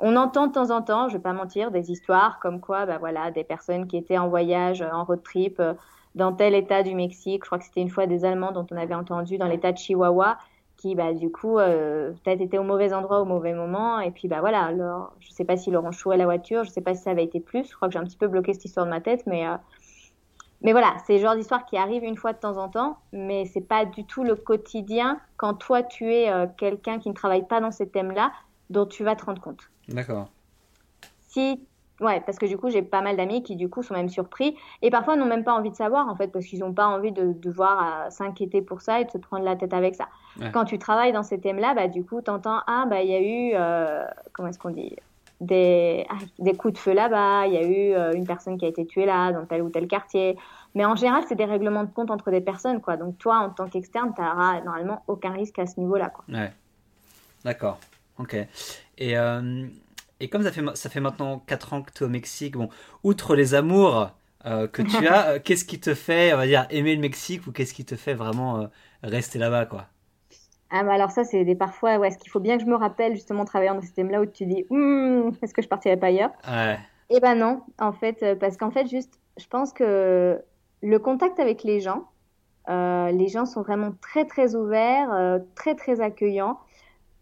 on 0.00 0.16
entend 0.16 0.46
de 0.46 0.52
temps 0.52 0.70
en 0.70 0.80
temps, 0.80 1.08
je 1.08 1.18
vais 1.18 1.22
pas 1.22 1.34
mentir, 1.34 1.70
des 1.72 1.92
histoires 1.92 2.38
comme 2.40 2.58
quoi, 2.60 2.86
bah 2.86 2.96
voilà, 2.98 3.30
des 3.30 3.44
personnes 3.44 3.86
qui 3.86 3.98
étaient 3.98 4.16
en 4.16 4.28
voyage, 4.28 4.80
en 4.80 5.04
road 5.04 5.22
trip 5.22 5.60
euh, 5.60 5.74
dans 6.14 6.32
tel 6.32 6.54
état 6.54 6.82
du 6.82 6.94
Mexique. 6.94 7.42
Je 7.44 7.48
crois 7.48 7.58
que 7.58 7.64
c'était 7.64 7.82
une 7.82 7.90
fois 7.90 8.06
des 8.06 8.24
Allemands 8.24 8.52
dont 8.52 8.66
on 8.72 8.76
avait 8.76 8.94
entendu 8.94 9.36
dans 9.36 9.46
l'état 9.48 9.72
de 9.72 9.78
Chihuahua, 9.78 10.38
qui 10.78 10.94
bah 10.94 11.12
du 11.12 11.30
coup 11.30 11.58
euh, 11.58 12.12
peut-être 12.24 12.40
étaient 12.40 12.58
au 12.58 12.64
mauvais 12.64 12.94
endroit 12.94 13.20
au 13.20 13.26
mauvais 13.26 13.52
moment. 13.52 14.00
Et 14.00 14.10
puis 14.10 14.26
bah 14.26 14.40
voilà, 14.40 14.62
alors, 14.64 15.12
je 15.20 15.30
sais 15.30 15.44
pas 15.44 15.58
s'ils 15.58 15.74
leur 15.74 15.84
ont 15.84 15.92
choué 15.92 16.16
la 16.16 16.24
voiture, 16.24 16.64
je 16.64 16.70
sais 16.70 16.80
pas 16.80 16.94
si 16.94 17.02
ça 17.02 17.10
avait 17.10 17.24
été 17.24 17.40
plus. 17.40 17.68
Je 17.68 17.76
crois 17.76 17.88
que 17.88 17.92
j'ai 17.92 18.00
un 18.00 18.04
petit 18.04 18.16
peu 18.16 18.26
bloqué 18.28 18.54
cette 18.54 18.64
histoire 18.64 18.86
de 18.86 18.90
ma 18.90 19.02
tête, 19.02 19.24
mais 19.26 19.46
mais 20.62 20.72
voilà, 20.72 20.94
c'est 21.06 21.14
le 21.14 21.20
genre 21.20 21.34
d'histoire 21.34 21.66
qui 21.66 21.76
arrive 21.76 22.04
une 22.04 22.16
fois 22.16 22.32
de 22.32 22.38
temps 22.38 22.56
en 22.56 22.68
temps, 22.68 22.98
mais 23.12 23.44
c'est 23.46 23.60
pas 23.60 23.84
du 23.84 24.04
tout 24.04 24.24
le 24.24 24.36
quotidien 24.36 25.20
quand 25.36 25.54
toi 25.54 25.82
tu 25.82 26.12
es 26.12 26.30
euh, 26.30 26.46
quelqu'un 26.56 26.98
qui 26.98 27.08
ne 27.08 27.14
travaille 27.14 27.46
pas 27.46 27.60
dans 27.60 27.70
ces 27.70 27.88
thèmes-là, 27.88 28.32
dont 28.70 28.86
tu 28.86 29.04
vas 29.04 29.16
te 29.16 29.24
rendre 29.24 29.40
compte. 29.42 29.70
D'accord. 29.88 30.28
Si 31.28 31.60
Ouais, 32.00 32.20
parce 32.20 32.36
que 32.36 32.46
du 32.46 32.58
coup, 32.58 32.68
j'ai 32.68 32.82
pas 32.82 33.00
mal 33.00 33.16
d'amis 33.16 33.44
qui, 33.44 33.54
du 33.54 33.68
coup, 33.68 33.82
sont 33.82 33.94
même 33.94 34.08
surpris 34.08 34.56
et 34.82 34.90
parfois 34.90 35.14
n'ont 35.14 35.26
même 35.26 35.44
pas 35.44 35.52
envie 35.52 35.70
de 35.70 35.76
savoir, 35.76 36.08
en 36.08 36.16
fait, 36.16 36.28
parce 36.28 36.44
qu'ils 36.44 36.58
n'ont 36.58 36.72
pas 36.72 36.86
envie 36.86 37.12
de 37.12 37.32
devoir 37.32 38.10
s'inquiéter 38.10 38.60
pour 38.60 38.80
ça 38.80 39.00
et 39.00 39.04
de 39.04 39.10
se 39.10 39.18
prendre 39.18 39.44
la 39.44 39.54
tête 39.54 39.72
avec 39.72 39.94
ça. 39.94 40.08
Quand 40.52 40.64
tu 40.64 40.78
travailles 40.78 41.12
dans 41.12 41.22
ces 41.22 41.38
thèmes-là, 41.38 41.74
bah, 41.74 41.86
du 41.86 42.04
coup, 42.04 42.20
tu 42.20 42.30
entends, 42.30 42.60
ah, 42.66 42.86
bah, 42.88 43.02
il 43.02 43.10
y 43.10 43.14
a 43.14 43.20
eu, 43.20 43.52
euh, 43.54 44.04
comment 44.32 44.48
est-ce 44.48 44.58
qu'on 44.58 44.70
dit? 44.70 44.96
Des, 45.42 46.06
ah, 46.08 46.14
des 46.38 46.54
coups 46.54 46.74
de 46.74 46.78
feu 46.78 46.92
là-bas, 46.92 47.46
il 47.46 47.54
y 47.54 47.56
a 47.56 47.62
eu 47.62 47.94
euh, 47.94 48.12
une 48.14 48.26
personne 48.26 48.56
qui 48.56 48.64
a 48.64 48.68
été 48.68 48.86
tuée 48.86 49.06
là, 49.06 49.32
dans 49.32 49.44
tel 49.44 49.60
ou 49.62 49.70
tel 49.70 49.88
quartier. 49.88 50.38
Mais 50.74 50.84
en 50.84 50.94
général, 50.94 51.24
c'est 51.28 51.34
des 51.34 51.44
règlements 51.44 51.84
de 51.84 51.90
compte 51.90 52.10
entre 52.10 52.30
des 52.30 52.40
personnes, 52.40 52.80
quoi. 52.80 52.96
Donc 52.96 53.18
toi, 53.18 53.38
en 53.38 53.50
tant 53.50 53.68
qu'externe, 53.68 54.12
tu 54.14 54.22
n'auras 54.22 54.60
normalement 54.62 55.02
aucun 55.08 55.32
risque 55.32 55.58
à 55.58 55.66
ce 55.66 55.78
niveau-là, 55.80 56.10
quoi. 56.10 56.24
Ouais. 56.28 56.52
D'accord. 57.44 57.78
Ok. 58.18 58.34
Et, 58.98 59.18
euh, 59.18 59.66
et 60.20 60.28
comme 60.28 60.44
ça 60.44 60.52
fait, 60.52 60.62
ça 60.74 60.88
fait 60.88 61.00
maintenant 61.00 61.40
4 61.40 61.72
ans 61.72 61.82
que 61.82 61.90
tu 61.90 62.04
es 62.04 62.06
au 62.06 62.10
Mexique, 62.10 62.56
bon, 62.56 62.68
outre 63.02 63.34
les 63.34 63.54
amours 63.54 64.10
euh, 64.46 64.68
que 64.68 64.82
tu 64.82 65.06
as, 65.08 65.40
qu'est-ce 65.40 65.64
qui 65.64 65.80
te 65.80 65.94
fait, 65.94 66.32
on 66.32 66.36
va 66.36 66.46
dire, 66.46 66.66
aimer 66.70 66.94
le 66.94 67.00
Mexique 67.00 67.46
ou 67.48 67.52
qu'est-ce 67.52 67.74
qui 67.74 67.84
te 67.84 67.96
fait 67.96 68.14
vraiment 68.14 68.68
rester 69.02 69.40
là-bas, 69.40 69.66
quoi? 69.66 69.88
Ah 70.72 70.82
bah 70.84 70.94
alors 70.94 71.10
ça 71.10 71.24
c'est 71.24 71.44
des 71.44 71.54
parfois 71.54 71.98
ouais, 71.98 72.08
est-ce 72.08 72.18
qu'il 72.18 72.30
faut 72.30 72.40
bien 72.40 72.56
que 72.56 72.64
je 72.64 72.68
me 72.68 72.76
rappelle 72.76 73.14
justement 73.14 73.44
travaillant 73.44 73.74
dans 73.74 73.82
ce 73.82 73.92
thème-là 73.92 74.20
où 74.20 74.26
tu 74.26 74.46
dis 74.46 74.66
hum, 74.70 75.32
est-ce 75.42 75.54
que 75.54 75.62
je 75.62 75.68
partirais 75.68 75.96
pas 75.96 76.08
ailleurs? 76.08 76.32
Ouais. 76.48 76.78
Eh 77.10 77.20
ben 77.20 77.34
non 77.34 77.60
en 77.78 77.92
fait 77.92 78.24
parce 78.40 78.56
qu'en 78.56 78.70
fait 78.70 78.86
juste 78.88 79.20
je 79.36 79.46
pense 79.46 79.72
que 79.72 80.40
le 80.82 80.98
contact 80.98 81.38
avec 81.38 81.62
les 81.62 81.80
gens 81.80 82.04
les 82.68 83.28
gens 83.28 83.44
sont 83.44 83.62
vraiment 83.62 83.92
très 84.00 84.24
très 84.24 84.56
ouverts 84.56 85.40
très 85.54 85.74
très 85.74 86.00
accueillants 86.00 86.58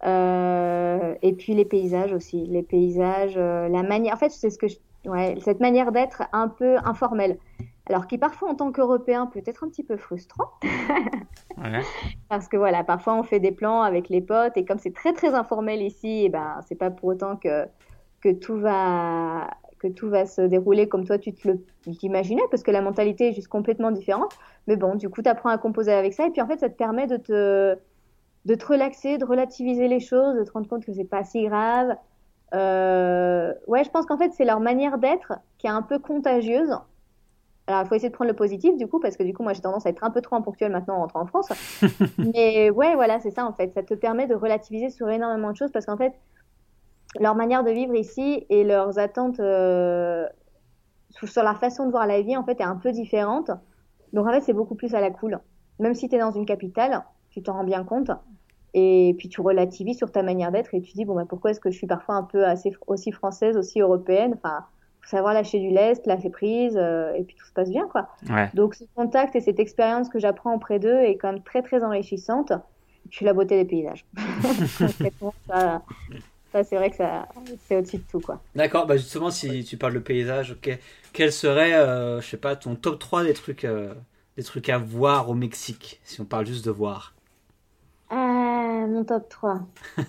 euh, 0.05 1.14
et 1.22 1.32
puis 1.34 1.55
les 1.55 1.64
paysages 1.64 2.12
aussi, 2.12 2.46
les 2.46 2.62
paysages, 2.62 3.34
euh, 3.36 3.68
la 3.68 3.82
manière. 3.82 4.14
En 4.14 4.16
fait, 4.16 4.30
c'est 4.30 4.51
ce 4.51 4.59
que 4.59 4.68
je... 4.68 4.76
ouais, 5.05 5.36
cette 5.40 5.61
manière 5.61 5.92
d'être 5.92 6.22
un 6.32 6.48
peu 6.48 6.76
informelle. 6.84 7.38
Alors 7.88 8.06
qui 8.06 8.18
parfois 8.18 8.50
en 8.50 8.54
tant 8.54 8.72
qu'Européen 8.72 9.26
peut 9.26 9.42
être 9.46 9.64
un 9.64 9.68
petit 9.68 9.82
peu 9.82 9.96
frustrant. 9.96 10.50
ouais. 10.62 11.82
Parce 12.28 12.48
que 12.48 12.56
voilà, 12.56 12.84
parfois 12.84 13.14
on 13.14 13.22
fait 13.22 13.40
des 13.40 13.52
plans 13.52 13.82
avec 13.82 14.08
les 14.08 14.20
potes 14.20 14.56
et 14.56 14.64
comme 14.64 14.78
c'est 14.78 14.94
très 14.94 15.12
très 15.12 15.34
informel 15.34 15.82
ici, 15.82 16.08
et 16.08 16.24
eh 16.24 16.28
ben 16.28 16.60
c'est 16.68 16.76
pas 16.76 16.90
pour 16.90 17.08
autant 17.08 17.36
que 17.36 17.66
que 18.20 18.32
tout 18.32 18.56
va 18.56 19.50
que 19.78 19.88
tout 19.88 20.08
va 20.08 20.26
se 20.26 20.42
dérouler 20.42 20.88
comme 20.88 21.06
toi 21.06 21.18
tu 21.18 21.32
te 21.32 21.48
l'imaginais 21.86 22.42
parce 22.50 22.62
que 22.62 22.70
la 22.70 22.82
mentalité 22.82 23.28
est 23.28 23.32
juste 23.32 23.48
complètement 23.48 23.90
différente. 23.90 24.32
Mais 24.66 24.76
bon, 24.76 24.94
du 24.94 25.08
coup, 25.08 25.22
tu 25.22 25.28
apprends 25.28 25.48
à 25.48 25.58
composer 25.58 25.92
avec 25.92 26.12
ça 26.12 26.26
et 26.26 26.30
puis 26.30 26.42
en 26.42 26.46
fait, 26.46 26.60
ça 26.60 26.68
te 26.68 26.76
permet 26.76 27.06
de 27.06 27.16
te 27.16 27.78
de 28.46 28.54
te 28.54 28.66
relaxer, 28.66 29.18
de 29.18 29.24
relativiser 29.24 29.88
les 29.88 30.00
choses, 30.00 30.36
de 30.36 30.44
te 30.44 30.52
rendre 30.52 30.68
compte 30.68 30.84
que 30.84 30.92
c'est 30.92 31.04
pas 31.04 31.24
si 31.24 31.44
grave. 31.44 31.96
Euh, 32.54 33.52
ouais, 33.66 33.84
je 33.84 33.90
pense 33.90 34.06
qu'en 34.06 34.16
fait, 34.18 34.32
c'est 34.32 34.44
leur 34.44 34.60
manière 34.60 34.98
d'être 34.98 35.34
qui 35.58 35.66
est 35.66 35.70
un 35.70 35.82
peu 35.82 35.98
contagieuse. 35.98 36.74
Alors, 37.70 37.84
il 37.84 37.88
faut 37.88 37.94
essayer 37.94 38.08
de 38.08 38.14
prendre 38.14 38.30
le 38.30 38.36
positif, 38.36 38.76
du 38.76 38.88
coup, 38.88 38.98
parce 38.98 39.16
que 39.16 39.22
du 39.22 39.32
coup, 39.32 39.44
moi, 39.44 39.52
j'ai 39.52 39.60
tendance 39.60 39.86
à 39.86 39.90
être 39.90 40.02
un 40.02 40.10
peu 40.10 40.20
trop 40.20 40.34
imponctuelle 40.34 40.72
maintenant 40.72 40.96
en 40.96 41.00
rentrant 41.02 41.20
en 41.20 41.26
France. 41.26 41.48
Mais 42.18 42.68
ouais, 42.70 42.96
voilà, 42.96 43.20
c'est 43.20 43.30
ça, 43.30 43.46
en 43.46 43.52
fait. 43.52 43.72
Ça 43.74 43.84
te 43.84 43.94
permet 43.94 44.26
de 44.26 44.34
relativiser 44.34 44.90
sur 44.90 45.08
énormément 45.08 45.52
de 45.52 45.56
choses 45.56 45.70
parce 45.70 45.86
qu'en 45.86 45.96
fait, 45.96 46.12
leur 47.20 47.36
manière 47.36 47.62
de 47.62 47.70
vivre 47.70 47.94
ici 47.94 48.44
et 48.50 48.64
leurs 48.64 48.98
attentes 48.98 49.38
euh, 49.38 50.26
sur 51.10 51.44
la 51.44 51.54
façon 51.54 51.86
de 51.86 51.92
voir 51.92 52.08
la 52.08 52.22
vie, 52.22 52.36
en 52.36 52.44
fait, 52.44 52.58
est 52.60 52.64
un 52.64 52.76
peu 52.76 52.90
différente. 52.90 53.52
Donc, 54.12 54.26
en 54.26 54.32
fait, 54.32 54.40
c'est 54.40 54.52
beaucoup 54.52 54.74
plus 54.74 54.92
à 54.96 55.00
la 55.00 55.12
cool. 55.12 55.38
Même 55.78 55.94
si 55.94 56.08
tu 56.08 56.16
es 56.16 56.18
dans 56.18 56.32
une 56.32 56.46
capitale, 56.46 57.04
tu 57.30 57.40
t'en 57.40 57.52
rends 57.52 57.64
bien 57.64 57.84
compte. 57.84 58.10
Et 58.74 59.14
puis 59.18 59.28
tu 59.28 59.40
relativises 59.40 59.96
sur 59.96 60.12
ta 60.12 60.22
manière 60.22 60.52
d'être 60.52 60.74
et 60.74 60.80
tu 60.80 60.92
dis 60.92 61.04
bon 61.04 61.16
bah 61.16 61.24
pourquoi 61.28 61.50
est-ce 61.50 61.58
que 61.58 61.72
je 61.72 61.76
suis 61.76 61.88
parfois 61.88 62.14
un 62.14 62.22
peu 62.22 62.46
assez 62.46 62.72
aussi 62.86 63.10
française, 63.10 63.56
aussi 63.56 63.80
européenne? 63.80 64.34
Enfin, 64.36 64.64
savoir 65.07 65.34
lâcher 65.34 65.59
du 65.59 65.70
lest, 65.70 66.07
lâcher 66.07 66.30
prise 66.30 66.76
euh, 66.76 67.12
et 67.14 67.22
puis 67.24 67.34
tout 67.36 67.46
se 67.46 67.53
passe 67.53 67.70
bien 67.70 67.86
quoi. 67.88 68.09
Donc 68.55 68.74
ce 68.74 68.84
contact 68.94 69.34
et 69.36 69.40
cette 69.40 69.59
expérience 69.59 70.09
que 70.09 70.18
j'apprends 70.18 70.55
auprès 70.55 70.78
d'eux 70.78 71.01
est 71.01 71.16
quand 71.16 71.32
même 71.32 71.42
très 71.42 71.62
très 71.62 71.82
enrichissante. 71.82 72.53
Puis 73.11 73.24
la 73.24 73.32
beauté 73.32 73.57
des 73.57 73.64
paysages. 73.64 74.05
ça, 75.48 75.82
ça 76.53 76.64
c'est 76.64 76.76
vrai 76.76 76.90
que 76.90 76.96
ça 76.96 77.26
c'est 77.66 77.76
au-dessus 77.76 77.98
de 77.98 78.05
tout 78.11 78.20
quoi. 78.20 78.40
D'accord, 78.55 78.86
bah 78.86 78.96
justement 78.96 79.30
si 79.30 79.64
tu 79.64 79.76
parles 79.76 79.94
de 79.94 79.98
paysage, 79.98 80.53
ok, 80.53 80.78
quel 81.12 81.32
serait 81.32 81.74
euh, 81.74 82.20
je 82.20 82.28
sais 82.28 82.36
pas 82.36 82.57
ton 82.57 82.76
top 82.76 82.98
3 82.98 83.24
des 83.24 83.34
trucs 83.34 83.64
euh, 83.64 83.94
des 84.36 84.44
trucs 84.44 84.68
à 84.68 84.78
voir 84.78 85.28
au 85.28 85.34
Mexique 85.34 86.01
si 86.05 86.20
on 86.20 86.24
parle 86.24 86.46
juste 86.46 86.64
de 86.64 86.70
voir? 86.70 87.14
Euh, 88.12 88.16
mon 88.16 89.05
top 89.05 89.28
3. 89.28 89.61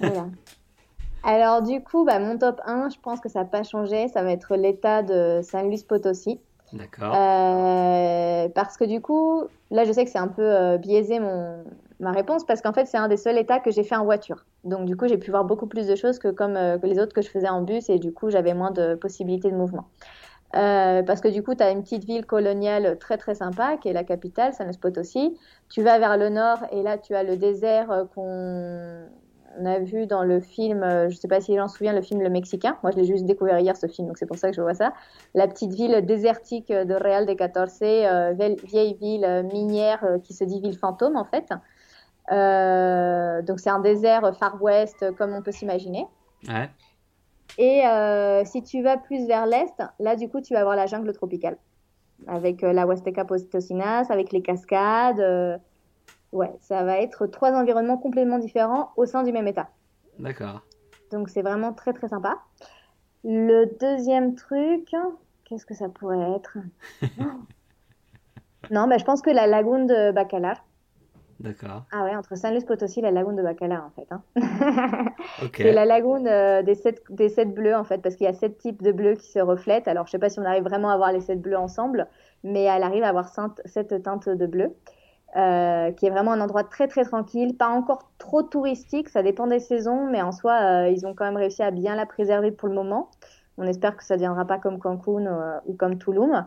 Alors, 1.23 1.61
du 1.61 1.83
coup, 1.83 2.03
bah, 2.05 2.19
mon 2.19 2.37
top 2.37 2.61
1, 2.65 2.89
je 2.89 2.97
pense 2.99 3.19
que 3.19 3.29
ça 3.29 3.39
n'a 3.39 3.45
pas 3.45 3.63
changé. 3.63 4.07
Ça 4.07 4.23
va 4.23 4.31
être 4.31 4.55
l'état 4.55 5.03
de 5.03 5.41
San 5.43 5.67
Luis 5.69 5.83
Potosi. 5.87 6.39
D'accord. 6.73 7.13
Euh, 7.15 8.47
parce 8.55 8.77
que 8.77 8.85
du 8.85 9.01
coup, 9.01 9.43
là, 9.71 9.83
je 9.83 9.91
sais 9.91 10.05
que 10.05 10.09
c'est 10.09 10.17
un 10.17 10.29
peu 10.29 10.41
euh, 10.41 10.77
biaisé 10.77 11.19
mon, 11.19 11.65
ma 11.99 12.11
réponse 12.11 12.45
parce 12.45 12.61
qu'en 12.61 12.71
fait, 12.71 12.85
c'est 12.85 12.97
un 12.97 13.09
des 13.09 13.17
seuls 13.17 13.37
états 13.37 13.59
que 13.59 13.71
j'ai 13.71 13.83
fait 13.83 13.95
en 13.95 14.05
voiture. 14.05 14.45
Donc, 14.63 14.85
du 14.85 14.95
coup, 14.95 15.07
j'ai 15.07 15.17
pu 15.17 15.31
voir 15.31 15.43
beaucoup 15.43 15.67
plus 15.67 15.85
de 15.85 15.95
choses 15.95 16.17
que 16.17 16.29
comme 16.29 16.53
que 16.53 16.87
les 16.87 16.97
autres 16.97 17.13
que 17.13 17.21
je 17.21 17.29
faisais 17.29 17.49
en 17.49 17.61
bus 17.61 17.89
et 17.89 17.99
du 17.99 18.13
coup, 18.13 18.29
j'avais 18.29 18.53
moins 18.53 18.71
de 18.71 18.95
possibilités 18.95 19.51
de 19.51 19.55
mouvement. 19.57 19.87
Euh, 20.55 21.01
parce 21.03 21.21
que 21.21 21.29
du 21.29 21.43
coup, 21.43 21.55
tu 21.55 21.63
as 21.63 21.71
une 21.71 21.81
petite 21.81 22.03
ville 22.03 22.25
coloniale 22.25 22.97
très 22.99 23.17
très 23.17 23.35
sympa 23.35 23.77
qui 23.77 23.87
est 23.87 23.93
la 23.93 24.03
capitale, 24.03 24.53
San 24.53 24.67
Luis 24.67 24.77
Potosí. 24.77 25.37
Tu 25.69 25.81
vas 25.81 25.97
vers 25.99 26.17
le 26.17 26.29
nord 26.29 26.57
et 26.71 26.81
là, 26.83 26.97
tu 26.97 27.15
as 27.15 27.23
le 27.23 27.37
désert 27.37 27.91
euh, 27.91 29.07
qu'on 29.57 29.65
a 29.65 29.79
vu 29.79 30.07
dans 30.07 30.23
le 30.23 30.39
film, 30.39 30.83
euh, 30.83 31.09
je 31.09 31.15
sais 31.15 31.27
pas 31.27 31.41
si 31.41 31.55
j'en 31.55 31.67
souviens, 31.67 31.93
le 31.93 32.01
film 32.01 32.21
Le 32.21 32.29
Mexicain. 32.29 32.77
Moi, 32.83 32.91
je 32.91 32.97
l'ai 32.97 33.05
juste 33.05 33.25
découvert 33.25 33.59
hier 33.59 33.75
ce 33.75 33.87
film, 33.87 34.07
donc 34.07 34.17
c'est 34.17 34.25
pour 34.25 34.37
ça 34.37 34.49
que 34.49 34.55
je 34.55 34.61
vois 34.61 34.73
ça. 34.73 34.93
La 35.33 35.47
petite 35.47 35.73
ville 35.73 36.05
désertique 36.05 36.69
de 36.71 36.93
Real 36.93 37.25
de 37.25 37.33
Catorce, 37.33 37.79
vieille 37.81 38.93
ville 38.99 39.49
minière 39.51 40.05
qui 40.23 40.33
se 40.33 40.43
dit 40.43 40.59
ville 40.59 40.77
fantôme 40.77 41.15
en 41.15 41.25
fait. 41.25 41.49
donc 43.45 43.59
c'est 43.59 43.69
un 43.69 43.79
désert 43.79 44.35
Far 44.37 44.61
West 44.61 45.05
comme 45.17 45.33
on 45.33 45.41
peut 45.41 45.51
s'imaginer. 45.51 46.05
Ouais. 46.47 46.69
Et 47.57 47.85
euh, 47.85 48.43
si 48.45 48.63
tu 48.63 48.81
vas 48.81 48.97
plus 48.97 49.27
vers 49.27 49.45
l'est, 49.45 49.83
là, 49.99 50.15
du 50.15 50.29
coup, 50.29 50.41
tu 50.41 50.53
vas 50.53 50.61
avoir 50.61 50.75
la 50.75 50.85
jungle 50.85 51.13
tropicale. 51.13 51.57
Avec 52.27 52.63
euh, 52.63 52.71
la 52.71 52.85
Huasteca 52.85 53.25
Potosinas, 53.25 54.07
avec 54.09 54.31
les 54.31 54.41
cascades. 54.41 55.59
Ouais, 56.31 56.51
ça 56.61 56.83
va 56.83 56.99
être 56.99 57.27
trois 57.27 57.51
environnements 57.51 57.97
complètement 57.97 58.39
différents 58.39 58.91
au 58.95 59.05
sein 59.05 59.23
du 59.23 59.31
même 59.31 59.47
état. 59.47 59.69
D'accord. 60.19 60.61
Donc, 61.11 61.29
c'est 61.29 61.41
vraiment 61.41 61.73
très, 61.73 61.93
très 61.93 62.07
sympa. 62.07 62.39
Le 63.23 63.65
deuxième 63.79 64.35
truc, 64.35 64.95
qu'est-ce 65.43 65.65
que 65.65 65.73
ça 65.73 65.89
pourrait 65.89 66.31
être? 66.31 66.57
Non, 68.69 68.87
bah, 68.87 68.97
je 68.97 69.03
pense 69.03 69.21
que 69.21 69.29
la 69.29 69.47
lagune 69.47 69.85
de 69.85 70.11
Bacalar. 70.11 70.63
D'accord. 71.39 71.85
Ah 71.91 72.03
ouais, 72.03 72.15
entre 72.15 72.37
San 72.37 72.53
Luis 72.53 72.63
Potosí 72.63 72.99
et 72.99 73.01
la 73.01 73.11
lagune 73.11 73.35
de 73.35 73.41
Bacalar, 73.41 73.83
en 73.83 73.89
fait. 73.89 74.07
Hein. 74.11 74.21
C'est 75.57 75.73
la 75.73 75.85
lagune 75.85 76.27
euh, 76.27 76.61
des, 76.61 76.75
sept, 76.75 77.01
des 77.09 77.29
sept 77.29 77.53
bleus, 77.53 77.75
en 77.75 77.83
fait, 77.83 77.97
parce 77.97 78.15
qu'il 78.15 78.25
y 78.25 78.29
a 78.29 78.33
sept 78.33 78.59
types 78.59 78.81
de 78.81 78.91
bleus 78.91 79.15
qui 79.15 79.29
se 79.29 79.39
reflètent. 79.39 79.87
Alors, 79.87 80.05
je 80.05 80.11
sais 80.11 80.19
pas 80.19 80.29
si 80.29 80.39
on 80.39 80.45
arrive 80.45 80.63
vraiment 80.63 80.89
à 80.89 80.97
voir 80.97 81.11
les 81.11 81.19
sept 81.19 81.41
bleus 81.41 81.57
ensemble, 81.57 82.07
mais 82.43 82.63
elle 82.63 82.83
arrive 82.83 83.03
à 83.03 83.09
avoir 83.09 83.27
sept 83.65 84.03
teintes 84.03 84.29
de 84.29 84.45
bleu, 84.45 84.73
euh, 85.35 85.91
qui 85.91 86.05
est 86.05 86.09
vraiment 86.09 86.33
un 86.33 86.41
endroit 86.41 86.63
très, 86.63 86.87
très 86.87 87.05
tranquille, 87.05 87.55
pas 87.55 87.69
encore 87.69 88.11
trop 88.17 88.43
touristique, 88.43 89.09
ça 89.09 89.23
dépend 89.23 89.47
des 89.47 89.59
saisons, 89.59 90.09
mais 90.09 90.21
en 90.21 90.31
soi, 90.31 90.53
euh, 90.53 90.89
ils 90.89 91.05
ont 91.05 91.13
quand 91.13 91.25
même 91.25 91.37
réussi 91.37 91.63
à 91.63 91.71
bien 91.71 91.95
la 91.95 92.05
préserver 92.05 92.51
pour 92.51 92.67
le 92.67 92.75
moment. 92.75 93.09
On 93.57 93.65
espère 93.65 93.95
que 93.95 94.03
ça 94.03 94.15
ne 94.15 94.19
viendra 94.19 94.45
pas 94.45 94.57
comme 94.57 94.79
Cancun 94.79 95.61
ou 95.65 95.73
comme 95.73 95.97
Tulum. 95.97 96.45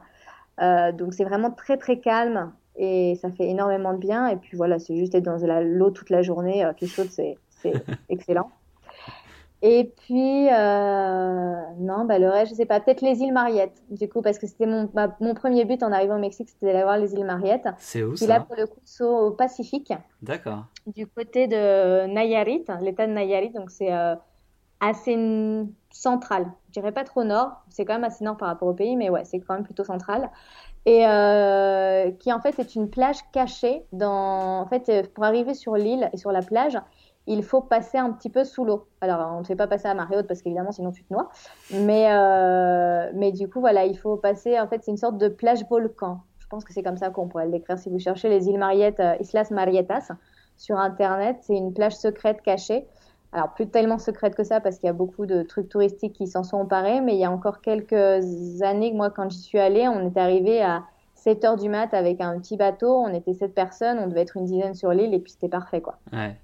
donc, 0.58 1.14
c'est 1.14 1.24
vraiment 1.24 1.50
très, 1.50 1.76
très 1.76 1.98
calme 1.98 2.52
et 2.76 3.16
ça 3.20 3.30
fait 3.30 3.48
énormément 3.48 3.92
de 3.92 3.98
bien. 3.98 4.28
Et 4.28 4.36
puis 4.36 4.56
voilà, 4.56 4.78
c'est 4.78 4.96
juste 4.96 5.14
être 5.14 5.24
dans 5.24 5.36
l'eau 5.60 5.90
toute 5.90 6.10
la 6.10 6.22
journée 6.22 6.64
euh, 6.64 6.72
qui 6.72 6.88
chaude, 6.88 7.08
c'est 7.10 7.36
excellent. 8.08 8.50
Et 9.66 9.94
puis, 9.96 10.46
euh, 10.52 11.54
non, 11.78 12.04
bah, 12.04 12.18
le 12.18 12.28
reste, 12.28 12.50
je 12.50 12.56
sais 12.56 12.66
pas, 12.66 12.80
peut-être 12.80 13.00
les 13.00 13.20
îles 13.20 13.32
Mariettes, 13.32 13.82
du 13.88 14.10
coup, 14.10 14.20
parce 14.20 14.38
que 14.38 14.46
c'était 14.46 14.66
mon, 14.66 14.90
mon 15.20 15.32
premier 15.32 15.64
but 15.64 15.82
en 15.82 15.90
arrivant 15.90 16.16
au 16.16 16.20
Mexique, 16.20 16.50
c'était 16.50 16.66
d'aller 16.66 16.82
voir 16.82 16.98
les 16.98 17.14
îles 17.14 17.24
Mariettes. 17.24 17.66
C'est 17.78 18.02
où 18.02 18.14
ça 18.14 18.26
là, 18.26 18.40
pour 18.40 18.56
le 18.56 18.66
coup, 18.66 18.78
c'est 18.84 19.04
au 19.04 19.30
Pacifique. 19.30 19.90
D'accord. 20.20 20.66
Du 20.86 21.06
côté 21.06 21.46
de 21.46 22.04
Nayarit, 22.08 22.66
l'état 22.82 23.06
de 23.06 23.12
Nayarit, 23.12 23.52
donc 23.52 23.70
c'est 23.70 23.90
euh, 23.90 24.14
assez 24.80 25.16
central. 25.90 26.44
Je 26.68 26.80
dirais 26.80 26.92
pas 26.92 27.04
trop 27.04 27.24
nord, 27.24 27.52
c'est 27.70 27.86
quand 27.86 27.94
même 27.94 28.04
assez 28.04 28.22
nord 28.22 28.36
par 28.36 28.48
rapport 28.48 28.68
au 28.68 28.74
pays, 28.74 28.96
mais 28.96 29.08
ouais, 29.08 29.24
c'est 29.24 29.40
quand 29.40 29.54
même 29.54 29.64
plutôt 29.64 29.84
central 29.84 30.28
et 30.86 31.06
euh, 31.06 32.10
qui 32.20 32.30
en 32.32 32.40
fait 32.40 32.58
est 32.58 32.74
une 32.74 32.90
plage 32.90 33.18
cachée. 33.32 33.84
Dans, 33.92 34.60
en 34.60 34.66
fait, 34.66 35.10
pour 35.14 35.24
arriver 35.24 35.54
sur 35.54 35.76
l'île 35.76 36.10
et 36.12 36.18
sur 36.18 36.32
la 36.32 36.42
plage, 36.42 36.78
il 37.26 37.42
faut 37.42 37.60
passer 37.60 37.98
un 37.98 38.12
petit 38.12 38.28
peu 38.28 38.44
sous 38.44 38.64
l'eau. 38.64 38.86
Alors, 39.00 39.32
on 39.34 39.40
ne 39.40 39.44
fait 39.44 39.56
pas 39.56 39.66
passer 39.66 39.88
à 39.88 39.94
marée 39.94 40.16
haute 40.16 40.26
parce 40.26 40.42
qu'évidemment, 40.42 40.72
sinon 40.72 40.92
tu 40.92 41.04
te 41.04 41.12
noies. 41.12 41.30
Mais, 41.72 42.08
euh, 42.10 43.10
mais 43.14 43.32
du 43.32 43.48
coup, 43.48 43.60
voilà, 43.60 43.84
il 43.86 43.96
faut 43.96 44.16
passer. 44.16 44.60
En 44.60 44.68
fait, 44.68 44.82
c'est 44.84 44.90
une 44.90 44.98
sorte 44.98 45.18
de 45.18 45.28
plage 45.28 45.64
volcan. 45.68 46.20
Je 46.38 46.46
pense 46.48 46.64
que 46.64 46.72
c'est 46.72 46.82
comme 46.82 46.98
ça 46.98 47.10
qu'on 47.10 47.28
pourrait 47.28 47.46
le 47.46 47.52
décrire. 47.52 47.78
Si 47.78 47.88
vous 47.88 47.98
cherchez 47.98 48.28
les 48.28 48.48
îles 48.48 48.58
Mariettes, 48.58 49.02
Islas 49.20 49.50
Marietas, 49.50 50.10
sur 50.56 50.78
Internet, 50.78 51.38
c'est 51.42 51.56
une 51.56 51.72
plage 51.72 51.96
secrète 51.96 52.42
cachée. 52.42 52.86
alors 53.32 53.52
plus 53.54 53.68
tellement 53.68 53.98
secrète 53.98 54.34
que 54.34 54.44
ça 54.44 54.60
parce 54.60 54.78
qu'il 54.78 54.86
y 54.86 54.90
a 54.90 54.94
beaucoup 54.94 55.26
de 55.26 55.42
trucs 55.42 55.68
touristiques 55.68 56.14
qui 56.14 56.26
s'en 56.26 56.44
sont 56.44 56.58
emparés, 56.58 57.00
mais 57.00 57.14
il 57.14 57.18
y 57.18 57.24
a 57.24 57.30
encore 57.30 57.60
quelques 57.60 58.62
années, 58.62 58.92
moi 58.92 59.10
quand 59.10 59.28
j'y 59.30 59.40
suis 59.40 59.58
allée, 59.58 59.88
on 59.88 60.06
est 60.06 60.16
arrivé 60.16 60.62
à 60.62 60.84
7 61.16 61.44
heures 61.44 61.56
du 61.56 61.68
mat 61.68 61.92
avec 61.94 62.20
un 62.20 62.38
petit 62.38 62.56
bateau, 62.56 62.94
on 62.98 63.12
était 63.12 63.34
7 63.34 63.54
personnes, 63.54 63.98
on 63.98 64.06
devait 64.06 64.20
être 64.22 64.36
une 64.36 64.44
dizaine 64.44 64.74
sur 64.74 64.90
l'île 64.90 65.14
et 65.14 65.18
puis 65.18 65.32
c'était 65.32 65.48
parfait 65.48 65.80
quoi. 65.80 65.98
Ouais. 66.12 66.36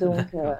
Donc 0.00 0.26
euh, 0.34 0.54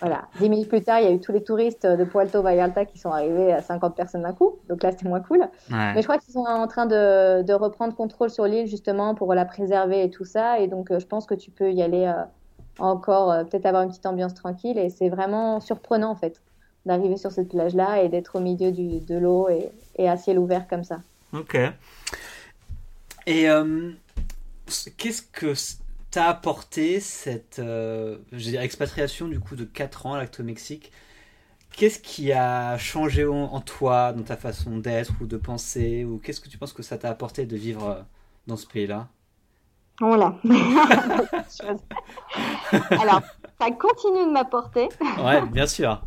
voilà, 0.00 0.22
10 0.40 0.48
minutes 0.48 0.68
plus 0.68 0.82
tard, 0.82 1.00
il 1.00 1.04
y 1.04 1.08
a 1.08 1.12
eu 1.12 1.20
tous 1.20 1.32
les 1.32 1.42
touristes 1.42 1.86
de 1.86 2.04
Puerto 2.04 2.42
Vallarta 2.42 2.84
qui 2.84 2.98
sont 2.98 3.10
arrivés 3.10 3.52
à 3.52 3.62
50 3.62 3.94
personnes 3.94 4.22
d'un 4.22 4.32
coup, 4.32 4.58
donc 4.68 4.82
là 4.82 4.92
c'était 4.92 5.08
moins 5.08 5.20
cool. 5.20 5.40
Ouais. 5.40 5.94
Mais 5.94 6.02
je 6.02 6.06
crois 6.06 6.18
qu'ils 6.18 6.32
sont 6.32 6.46
en 6.46 6.66
train 6.66 6.86
de, 6.86 7.42
de 7.42 7.52
reprendre 7.52 7.94
contrôle 7.94 8.30
sur 8.30 8.44
l'île 8.44 8.66
justement 8.66 9.14
pour 9.14 9.34
la 9.34 9.44
préserver 9.44 10.04
et 10.04 10.10
tout 10.10 10.24
ça, 10.24 10.58
et 10.58 10.68
donc 10.68 10.90
euh, 10.90 10.98
je 10.98 11.06
pense 11.06 11.26
que 11.26 11.34
tu 11.34 11.50
peux 11.50 11.72
y 11.72 11.82
aller. 11.82 12.06
Euh, 12.06 12.24
encore 12.80 13.46
peut-être 13.48 13.66
avoir 13.66 13.82
une 13.82 13.90
petite 13.90 14.06
ambiance 14.06 14.34
tranquille. 14.34 14.78
Et 14.78 14.90
c'est 14.90 15.08
vraiment 15.08 15.60
surprenant 15.60 16.10
en 16.10 16.16
fait 16.16 16.40
d'arriver 16.86 17.16
sur 17.16 17.30
cette 17.30 17.48
plage-là 17.48 18.02
et 18.02 18.08
d'être 18.08 18.36
au 18.36 18.40
milieu 18.40 18.72
du, 18.72 19.00
de 19.00 19.18
l'eau 19.18 19.48
et, 19.48 19.70
et, 19.96 20.08
à 20.08 20.16
ciel 20.16 20.38
ouvert 20.38 20.66
comme 20.66 20.84
ça. 20.84 21.00
Ok. 21.32 21.56
Et 23.26 23.50
euh, 23.50 23.90
qu'est-ce 24.96 25.22
que 25.22 25.52
t'a 26.10 26.28
apporté 26.28 27.00
cette 27.00 27.58
euh, 27.58 28.18
je 28.32 28.38
dire, 28.50 28.60
expatriation 28.60 29.28
du 29.28 29.40
coup 29.40 29.56
de 29.56 29.64
4 29.64 30.06
ans 30.06 30.14
à 30.14 30.18
l'Acto-Mexique 30.18 30.92
Qu'est-ce 31.72 32.00
qui 32.00 32.32
a 32.32 32.76
changé 32.78 33.24
en, 33.24 33.60
toi, 33.60 34.12
dans 34.12 34.24
ta 34.24 34.36
façon 34.36 34.78
d'être 34.78 35.12
ou 35.20 35.26
de 35.26 35.36
penser 35.36 36.04
Ou 36.04 36.18
qu'est-ce 36.18 36.40
que 36.40 36.48
tu 36.48 36.58
penses 36.58 36.72
que 36.72 36.82
ça 36.82 36.98
t'a 36.98 37.08
apporté 37.08 37.46
de 37.46 37.56
vivre 37.56 37.88
euh, 37.88 38.02
dans 38.46 38.56
ce 38.56 38.66
pays-là? 38.66 39.06
Voilà. 40.00 40.34
Alors, 42.90 43.20
ça 43.60 43.70
continue 43.70 44.26
de 44.26 44.32
m'apporter. 44.32 44.88
ouais, 45.24 45.46
bien 45.46 45.66
sûr. 45.66 46.02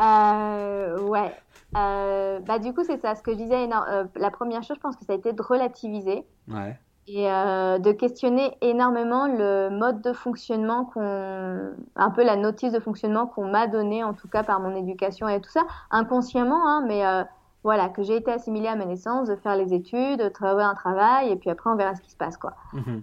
euh, 0.00 1.00
ouais. 1.02 1.34
Euh, 1.76 2.40
bah, 2.40 2.58
du 2.58 2.72
coup, 2.72 2.82
c'est 2.84 3.00
ça. 3.00 3.14
Ce 3.14 3.22
que 3.22 3.32
je 3.32 3.36
disais, 3.36 3.68
euh, 3.70 4.04
la 4.16 4.30
première 4.30 4.62
chose, 4.62 4.76
je 4.76 4.80
pense 4.80 4.96
que 4.96 5.04
ça 5.04 5.12
a 5.12 5.16
été 5.16 5.32
de 5.32 5.42
relativiser. 5.42 6.24
Ouais. 6.48 6.78
Et 7.10 7.30
euh, 7.30 7.78
de 7.78 7.90
questionner 7.92 8.56
énormément 8.60 9.26
le 9.28 9.70
mode 9.70 10.02
de 10.02 10.12
fonctionnement 10.12 10.84
qu'on. 10.84 11.70
Un 11.96 12.10
peu 12.10 12.22
la 12.22 12.36
notice 12.36 12.72
de 12.72 12.80
fonctionnement 12.80 13.26
qu'on 13.26 13.46
m'a 13.48 13.66
donné, 13.66 14.04
en 14.04 14.12
tout 14.12 14.28
cas 14.28 14.42
par 14.42 14.60
mon 14.60 14.76
éducation 14.76 15.26
et 15.26 15.40
tout 15.40 15.50
ça. 15.50 15.62
Inconsciemment, 15.90 16.68
hein, 16.68 16.84
mais 16.86 17.06
euh, 17.06 17.24
voilà, 17.64 17.88
que 17.88 18.02
j'ai 18.02 18.16
été 18.16 18.30
assimilée 18.30 18.68
à 18.68 18.76
ma 18.76 18.84
naissance, 18.84 19.28
de 19.28 19.36
faire 19.36 19.56
les 19.56 19.72
études, 19.72 20.20
de 20.20 20.28
trouver 20.28 20.62
un 20.62 20.74
travail, 20.74 21.30
et 21.30 21.36
puis 21.36 21.48
après 21.48 21.70
on 21.70 21.76
verra 21.76 21.94
ce 21.94 22.02
qui 22.02 22.10
se 22.10 22.16
passe, 22.16 22.36
quoi. 22.36 22.54
Mhm. 22.74 23.02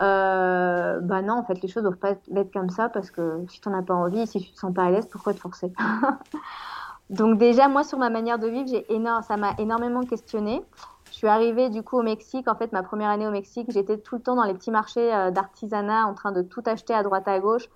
Euh, 0.00 1.00
bah 1.00 1.22
non, 1.22 1.34
en 1.34 1.44
fait, 1.44 1.60
les 1.62 1.68
choses 1.68 1.82
doivent 1.82 1.98
pas 1.98 2.12
être 2.12 2.52
comme 2.52 2.70
ça 2.70 2.88
parce 2.88 3.10
que 3.10 3.44
si 3.48 3.60
t'en 3.60 3.74
as 3.74 3.82
pas 3.82 3.94
envie, 3.94 4.26
si 4.26 4.40
tu 4.40 4.52
te 4.52 4.58
sens 4.58 4.72
pas 4.72 4.84
à 4.84 4.90
l'aise, 4.90 5.06
pourquoi 5.06 5.34
te 5.34 5.40
forcer? 5.40 5.72
Donc 7.10 7.38
déjà, 7.38 7.68
moi, 7.68 7.84
sur 7.84 7.98
ma 7.98 8.08
manière 8.08 8.38
de 8.38 8.46
vivre, 8.46 8.68
j'ai 8.68 8.90
énorme, 8.92 9.22
ça 9.22 9.36
m'a 9.36 9.54
énormément 9.58 10.00
questionné. 10.00 10.64
Je 11.12 11.18
suis 11.18 11.26
arrivée 11.28 11.68
du 11.68 11.82
coup 11.82 11.98
au 11.98 12.02
Mexique. 12.02 12.48
En 12.48 12.54
fait, 12.54 12.72
ma 12.72 12.82
première 12.82 13.10
année 13.10 13.26
au 13.26 13.30
Mexique, 13.30 13.70
j'étais 13.70 13.98
tout 13.98 14.16
le 14.16 14.22
temps 14.22 14.34
dans 14.34 14.44
les 14.44 14.54
petits 14.54 14.70
marchés 14.70 15.14
euh, 15.14 15.30
d'artisanat, 15.30 16.06
en 16.06 16.14
train 16.14 16.32
de 16.32 16.40
tout 16.40 16.62
acheter 16.64 16.94
à 16.94 17.02
droite 17.02 17.28
à 17.28 17.38
gauche. 17.38 17.68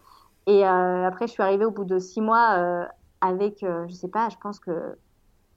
Et 0.47 0.67
euh, 0.67 1.07
après, 1.07 1.27
je 1.27 1.33
suis 1.33 1.43
arrivée 1.43 1.67
au 1.67 1.71
bout 1.71 1.85
de 1.85 1.99
six 1.99 2.23
mois 2.23 2.57
euh, 2.57 2.85
avec, 3.21 3.59
je 3.61 3.93
sais 3.93 4.09
pas, 4.09 4.31
je 4.31 4.37
pense 4.39 4.59
que 4.59 4.97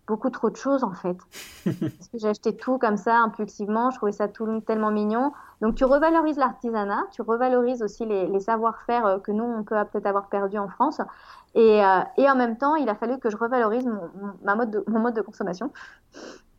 beaucoup 0.07 0.29
trop 0.29 0.49
de 0.49 0.57
choses 0.57 0.83
en 0.83 0.91
fait. 0.91 1.15
Parce 1.63 2.09
que 2.11 2.17
j'ai 2.17 2.27
acheté 2.27 2.57
tout 2.57 2.79
comme 2.79 2.97
ça 2.97 3.17
impulsivement, 3.19 3.91
je 3.91 3.97
trouvais 3.97 4.11
ça 4.11 4.27
tout 4.27 4.59
tellement 4.61 4.91
mignon. 4.91 5.31
Donc 5.61 5.75
tu 5.75 5.85
revalorises 5.85 6.37
l'artisanat, 6.37 7.03
tu 7.11 7.21
revalorises 7.21 7.81
aussi 7.81 8.05
les, 8.05 8.27
les 8.27 8.39
savoir-faire 8.39 9.19
que 9.23 9.31
nous 9.31 9.43
on 9.43 9.63
peut 9.63 9.75
peut-être 9.91 10.07
avoir 10.07 10.27
perdu 10.27 10.57
en 10.57 10.67
France. 10.67 10.99
Et, 11.55 11.81
et, 12.17 12.29
en 12.29 12.35
même 12.35 12.57
temps, 12.57 12.75
il 12.75 12.89
a 12.89 12.95
fallu 12.95 13.19
que 13.19 13.29
je 13.29 13.37
revalorise 13.37 13.85
mon, 13.85 14.09
mon, 14.15 14.33
ma 14.43 14.55
mode 14.55 14.71
de, 14.71 14.83
mon 14.87 14.99
mode 14.99 15.15
de 15.15 15.21
consommation. 15.21 15.71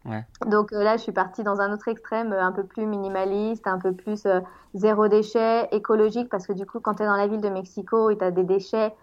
Ouais. 0.04 0.24
Donc 0.46 0.72
euh, 0.72 0.82
là, 0.82 0.96
je 0.96 1.02
suis 1.02 1.12
partie 1.12 1.42
dans 1.42 1.60
un 1.60 1.72
autre 1.72 1.88
extrême, 1.88 2.32
un 2.32 2.52
peu 2.52 2.64
plus 2.64 2.86
minimaliste, 2.86 3.66
un 3.66 3.78
peu 3.78 3.92
plus 3.92 4.24
euh, 4.26 4.40
zéro 4.74 5.08
déchet, 5.08 5.68
écologique, 5.72 6.28
parce 6.30 6.46
que 6.46 6.52
du 6.52 6.66
coup, 6.66 6.80
quand 6.80 6.94
tu 6.94 7.02
es 7.02 7.06
dans 7.06 7.16
la 7.16 7.26
ville 7.26 7.40
de 7.40 7.50
Mexico 7.50 8.10
et 8.10 8.16
tu 8.16 8.24
as 8.24 8.30
des 8.30 8.44
déchets, 8.44 8.94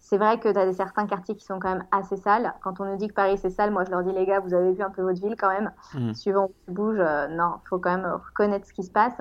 c'est 0.00 0.18
vrai 0.18 0.38
que 0.38 0.52
tu 0.52 0.58
as 0.58 0.66
des, 0.66 0.74
certains 0.74 1.06
quartiers 1.06 1.34
qui 1.34 1.46
sont 1.46 1.58
quand 1.58 1.70
même 1.70 1.84
assez 1.90 2.18
sales. 2.18 2.54
Quand 2.62 2.78
on 2.78 2.84
nous 2.84 2.96
dit 2.96 3.08
que 3.08 3.14
Paris 3.14 3.38
c'est 3.38 3.48
sale, 3.48 3.70
moi 3.70 3.84
je 3.84 3.90
leur 3.90 4.02
dis 4.02 4.12
les 4.12 4.26
gars, 4.26 4.40
vous 4.40 4.52
avez 4.52 4.72
vu 4.72 4.82
un 4.82 4.90
peu 4.90 5.00
votre 5.00 5.20
ville 5.20 5.34
quand 5.38 5.48
même. 5.48 5.72
Mhm. 5.94 6.14
Suivant 6.14 6.44
où 6.44 6.54
tu 6.66 6.72
bouges, 6.72 7.00
euh, 7.00 7.26
non, 7.28 7.54
il 7.64 7.68
faut 7.68 7.78
quand 7.78 7.96
même 7.96 8.06
reconnaître 8.06 8.66
ce 8.66 8.74
qui 8.74 8.82
se 8.82 8.90
passe. 8.90 9.16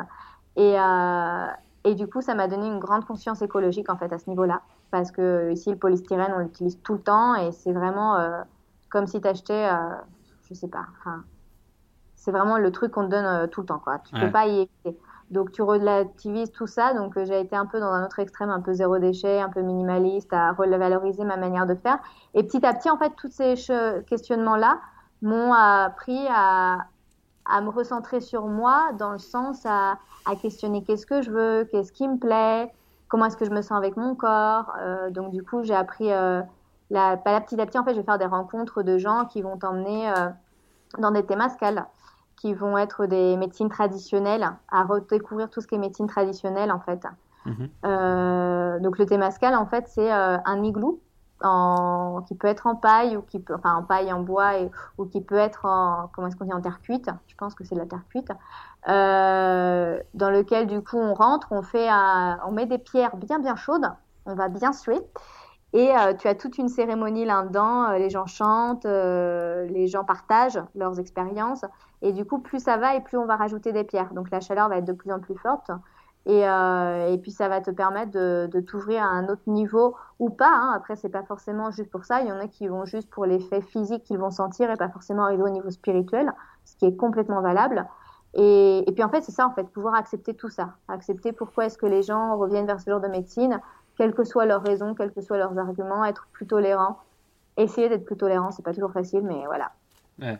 Et, 0.57 0.77
euh, 0.77 1.47
et 1.85 1.95
du 1.95 2.07
coup, 2.07 2.21
ça 2.21 2.35
m'a 2.35 2.47
donné 2.49 2.67
une 2.67 2.79
grande 2.79 3.05
conscience 3.05 3.41
écologique 3.41 3.89
en 3.89 3.97
fait 3.97 4.11
à 4.11 4.19
ce 4.19 4.29
niveau-là. 4.29 4.61
Parce 4.91 5.11
que 5.11 5.51
ici, 5.51 5.69
le 5.71 5.77
polystyrène, 5.77 6.33
on 6.35 6.39
l'utilise 6.39 6.79
tout 6.81 6.93
le 6.93 7.01
temps 7.01 7.35
et 7.35 7.51
c'est 7.51 7.73
vraiment 7.73 8.17
euh, 8.17 8.41
comme 8.89 9.07
si 9.07 9.19
tu 9.19 9.27
achetais, 9.27 9.69
euh, 9.71 9.95
je 10.49 10.53
sais 10.53 10.67
pas, 10.67 10.85
enfin, 10.99 11.23
c'est 12.15 12.31
vraiment 12.31 12.57
le 12.57 12.71
truc 12.71 12.91
qu'on 12.91 13.05
te 13.05 13.09
donne 13.11 13.25
euh, 13.25 13.47
tout 13.47 13.61
le 13.61 13.67
temps, 13.67 13.79
quoi. 13.79 13.99
Tu 13.99 14.15
Ouais. 14.15 14.21
peux 14.21 14.31
pas 14.31 14.47
y 14.47 14.59
éviter. 14.61 14.99
Donc 15.29 15.51
tu 15.51 15.61
relativises 15.61 16.51
tout 16.51 16.67
ça. 16.67 16.93
Donc 16.93 17.17
euh, 17.17 17.25
j'ai 17.25 17.39
été 17.39 17.55
un 17.55 17.65
peu 17.65 17.79
dans 17.79 17.91
un 17.91 18.05
autre 18.05 18.19
extrême, 18.19 18.49
un 18.49 18.61
peu 18.61 18.73
zéro 18.73 18.97
déchet, 18.99 19.41
un 19.41 19.49
peu 19.49 19.61
minimaliste, 19.61 20.31
à 20.33 20.51
revaloriser 20.53 21.25
ma 21.25 21.37
manière 21.37 21.65
de 21.65 21.75
faire. 21.75 21.99
Et 22.33 22.43
petit 22.43 22.65
à 22.65 22.73
petit, 22.73 22.89
en 22.89 22.97
fait, 22.97 23.13
tous 23.17 23.29
ces 23.31 23.55
questionnements-là 24.07 24.79
m'ont 25.21 25.53
appris 25.53 26.27
à, 26.29 26.79
à 27.45 27.61
me 27.61 27.69
recentrer 27.69 28.21
sur 28.21 28.47
moi, 28.47 28.91
dans 28.99 29.11
le 29.11 29.17
sens 29.17 29.65
à, 29.65 29.97
à 30.25 30.35
questionner 30.35 30.83
qu'est-ce 30.83 31.05
que 31.05 31.21
je 31.21 31.31
veux, 31.31 31.65
qu'est-ce 31.71 31.91
qui 31.91 32.07
me 32.07 32.17
plaît, 32.17 32.71
comment 33.07 33.25
est-ce 33.25 33.37
que 33.37 33.45
je 33.45 33.51
me 33.51 33.61
sens 33.61 33.77
avec 33.77 33.97
mon 33.97 34.15
corps. 34.15 34.71
Euh, 34.81 35.09
donc 35.11 35.31
du 35.31 35.43
coup, 35.43 35.63
j'ai 35.63 35.75
appris, 35.75 36.11
euh, 36.11 36.41
la, 36.89 37.17
pas 37.17 37.31
la 37.31 37.41
petit 37.41 37.59
à 37.59 37.65
petit, 37.65 37.77
en 37.77 37.83
fait, 37.83 37.93
je 37.93 37.99
vais 37.99 38.05
faire 38.05 38.19
des 38.19 38.25
rencontres 38.25 38.83
de 38.83 38.97
gens 38.97 39.25
qui 39.25 39.41
vont 39.41 39.57
t'emmener 39.57 40.09
euh, 40.09 40.29
dans 40.99 41.11
des 41.11 41.25
thémascales 41.25 41.85
qui 42.43 42.53
vont 42.53 42.77
être 42.77 43.05
des 43.05 43.37
médecines 43.37 43.69
traditionnelles, 43.69 44.51
à 44.69 44.83
redécouvrir 44.83 45.49
tout 45.49 45.61
ce 45.61 45.67
qui 45.67 45.75
est 45.75 45.77
médecine 45.77 46.07
traditionnelle 46.07 46.73
en 46.73 46.79
fait. 46.81 47.07
Mhm. 47.45 47.69
Euh, 47.85 48.79
donc 48.79 48.97
le 48.97 49.05
Témascal 49.05 49.55
en 49.55 49.65
fait 49.65 49.85
c'est 49.87 50.11
euh, 50.11 50.37
un 50.45 50.63
igloo 50.63 51.01
en, 51.41 52.21
qui 52.27 52.35
peut 52.35 52.47
être 52.47 52.67
en 52.67 52.75
paille 52.75 53.17
ou 53.17 53.21
qui 53.21 53.39
peut, 53.39 53.53
enfin 53.53 53.75
en 53.75 53.83
paille 53.83 54.11
en 54.11 54.21
bois 54.21 54.57
et, 54.59 54.71
ou 54.97 55.05
qui 55.05 55.21
peut 55.21 55.37
être 55.37 55.65
en 55.65 56.09
comment 56.13 56.27
est-ce 56.27 56.35
qu'on 56.35 56.45
dit 56.45 56.53
en 56.53 56.61
terre 56.61 56.81
cuite. 56.81 57.09
Je 57.27 57.35
pense 57.35 57.55
que 57.55 57.63
c'est 57.63 57.75
de 57.75 57.79
la 57.79 57.85
terre 57.85 58.03
cuite. 58.09 58.31
Euh, 58.89 59.99
dans 60.13 60.29
lequel 60.29 60.67
du 60.67 60.81
coup 60.81 60.97
on 60.97 61.13
rentre, 61.13 61.47
on 61.51 61.61
fait, 61.61 61.87
un, 61.89 62.39
on 62.45 62.51
met 62.51 62.65
des 62.65 62.77
pierres 62.77 63.15
bien 63.15 63.39
bien 63.39 63.55
chaudes, 63.55 63.89
on 64.25 64.35
va 64.35 64.49
bien 64.49 64.73
suer. 64.73 65.01
Et 65.73 65.91
euh, 65.97 66.13
tu 66.13 66.27
as 66.27 66.35
toute 66.35 66.59
une 66.59 66.69
cérémonie 66.69 67.25
là-dedans, 67.25 67.89
euh, 67.89 67.97
les 67.97 68.11
gens 68.11 68.27
chantent, 68.27 68.85
euh, 68.85 69.65
les 69.65 69.87
gens 69.87 70.03
partagent 70.03 70.61
leurs 70.75 70.99
expériences. 70.99 71.65
Et 72.03 72.13
du 72.13 72.25
coup, 72.25 72.39
plus 72.39 72.59
ça 72.63 72.77
va 72.77 72.95
et 72.95 73.01
plus 73.01 73.17
on 73.17 73.25
va 73.25 73.35
rajouter 73.35 73.71
des 73.71 73.83
pierres. 73.83 74.13
Donc 74.13 74.29
la 74.29 74.39
chaleur 74.39 74.69
va 74.69 74.77
être 74.77 74.85
de 74.85 74.93
plus 74.93 75.11
en 75.11 75.19
plus 75.19 75.35
forte. 75.35 75.71
Et, 76.25 76.47
euh, 76.47 77.11
et 77.11 77.17
puis 77.17 77.31
ça 77.31 77.49
va 77.49 77.59
te 77.59 77.71
permettre 77.71 78.11
de, 78.11 78.47
de 78.51 78.59
t'ouvrir 78.61 79.03
à 79.03 79.07
un 79.07 79.27
autre 79.27 79.41
niveau 79.47 79.95
ou 80.19 80.29
pas. 80.29 80.51
Hein. 80.53 80.71
Après, 80.75 80.95
c'est 80.95 81.09
pas 81.09 81.23
forcément 81.23 81.71
juste 81.71 81.89
pour 81.89 82.05
ça. 82.05 82.21
Il 82.21 82.27
y 82.27 82.31
en 82.31 82.39
a 82.39 82.47
qui 82.47 82.67
vont 82.67 82.85
juste 82.85 83.09
pour 83.09 83.25
l'effet 83.25 83.61
physique 83.61 84.03
qu'ils 84.03 84.19
vont 84.19 84.31
sentir 84.31 84.69
et 84.69 84.77
pas 84.77 84.89
forcément 84.89 85.23
arriver 85.23 85.43
au 85.43 85.49
niveau 85.49 85.69
spirituel, 85.71 86.31
ce 86.65 86.75
qui 86.75 86.85
est 86.85 86.95
complètement 86.95 87.41
valable. 87.41 87.87
Et, 88.35 88.87
et 88.87 88.91
puis 88.93 89.03
en 89.03 89.09
fait, 89.09 89.21
c'est 89.21 89.31
ça, 89.31 89.47
en 89.47 89.51
fait, 89.51 89.67
pouvoir 89.69 89.95
accepter 89.95 90.33
tout 90.33 90.49
ça. 90.49 90.75
Accepter 90.87 91.33
pourquoi 91.33 91.65
est-ce 91.65 91.77
que 91.77 91.85
les 91.85 92.03
gens 92.03 92.37
reviennent 92.37 92.67
vers 92.67 92.79
ce 92.79 92.89
genre 92.89 93.01
de 93.01 93.07
médecine, 93.07 93.59
quelles 93.97 94.13
que 94.13 94.23
soient 94.23 94.45
leurs 94.45 94.63
raisons, 94.63 94.95
quels 94.95 95.11
que 95.11 95.21
soient 95.21 95.37
leurs 95.37 95.57
arguments, 95.57 96.03
être 96.05 96.27
plus 96.31 96.47
tolérant. 96.47 96.97
Essayer 97.57 97.89
d'être 97.89 98.05
plus 98.05 98.17
tolérant, 98.17 98.51
c'est 98.51 98.63
pas 98.63 98.73
toujours 98.73 98.91
facile, 98.91 99.21
mais 99.21 99.45
voilà. 99.45 99.71
Ouais. 100.19 100.39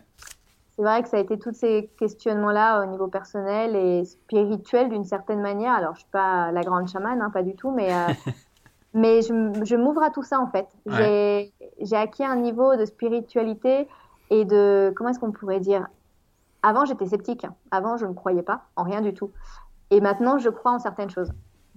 C'est 0.76 0.82
vrai 0.82 1.02
que 1.02 1.08
ça 1.08 1.18
a 1.18 1.20
été 1.20 1.38
tous 1.38 1.52
ces 1.52 1.88
questionnements-là 1.98 2.82
au 2.82 2.86
niveau 2.86 3.06
personnel 3.06 3.76
et 3.76 4.04
spirituel 4.04 4.88
d'une 4.88 5.04
certaine 5.04 5.40
manière. 5.40 5.72
Alors, 5.72 5.94
je 5.94 6.00
suis 6.00 6.10
pas 6.10 6.50
la 6.50 6.62
grande 6.62 6.88
chamane, 6.88 7.22
hein, 7.22 7.30
pas 7.30 7.44
du 7.44 7.54
tout, 7.54 7.70
mais, 7.70 7.94
euh, 7.94 8.12
mais 8.94 9.22
je, 9.22 9.62
je 9.64 9.76
m'ouvre 9.76 10.02
à 10.02 10.10
tout 10.10 10.24
ça 10.24 10.40
en 10.40 10.48
fait. 10.48 10.66
Ouais. 10.86 11.52
J'ai, 11.70 11.84
j'ai 11.84 11.96
acquis 11.96 12.24
un 12.24 12.36
niveau 12.36 12.74
de 12.74 12.84
spiritualité 12.86 13.88
et 14.30 14.44
de, 14.44 14.92
comment 14.96 15.10
est-ce 15.10 15.20
qu'on 15.20 15.30
pourrait 15.30 15.60
dire? 15.60 15.86
Avant, 16.62 16.84
j'étais 16.86 17.06
sceptique. 17.06 17.46
Avant, 17.70 17.96
je 17.96 18.06
ne 18.06 18.14
croyais 18.14 18.42
pas 18.42 18.62
en 18.74 18.82
rien 18.82 19.00
du 19.00 19.14
tout. 19.14 19.30
Et 19.90 20.00
maintenant, 20.00 20.38
je 20.38 20.48
crois 20.48 20.72
en 20.72 20.78
certaines 20.80 21.10
choses. 21.10 21.30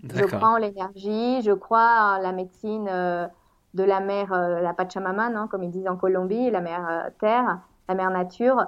Je 0.04 0.26
crois 0.26 0.50
en 0.50 0.58
l'énergie, 0.58 1.42
je 1.42 1.52
crois 1.52 2.18
en 2.18 2.22
la 2.22 2.32
médecine 2.32 2.88
euh, 2.90 3.28
de 3.74 3.84
la 3.84 4.00
mère, 4.00 4.34
euh, 4.34 4.60
la 4.62 4.74
Pachamama, 4.74 5.30
non, 5.30 5.48
comme 5.48 5.64
ils 5.64 5.72
disent 5.72 5.88
en 5.88 5.98
Colombie, 5.98 6.50
la 6.52 6.62
mère 6.62 6.88
euh, 6.90 7.10
terre, 7.20 7.60
la 7.90 7.96
mère 7.96 8.12
nature. 8.12 8.68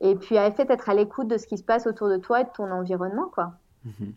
Et 0.00 0.14
puis, 0.14 0.38
à 0.38 0.50
fait 0.52 0.64
d'être 0.64 0.88
à 0.88 0.94
l'écoute 0.94 1.28
de 1.28 1.38
ce 1.38 1.46
qui 1.46 1.58
se 1.58 1.64
passe 1.64 1.86
autour 1.86 2.08
de 2.08 2.16
toi 2.16 2.40
et 2.40 2.44
de 2.44 2.50
ton 2.50 2.70
environnement, 2.70 3.28
quoi. 3.32 3.52
Mhm. 3.84 4.12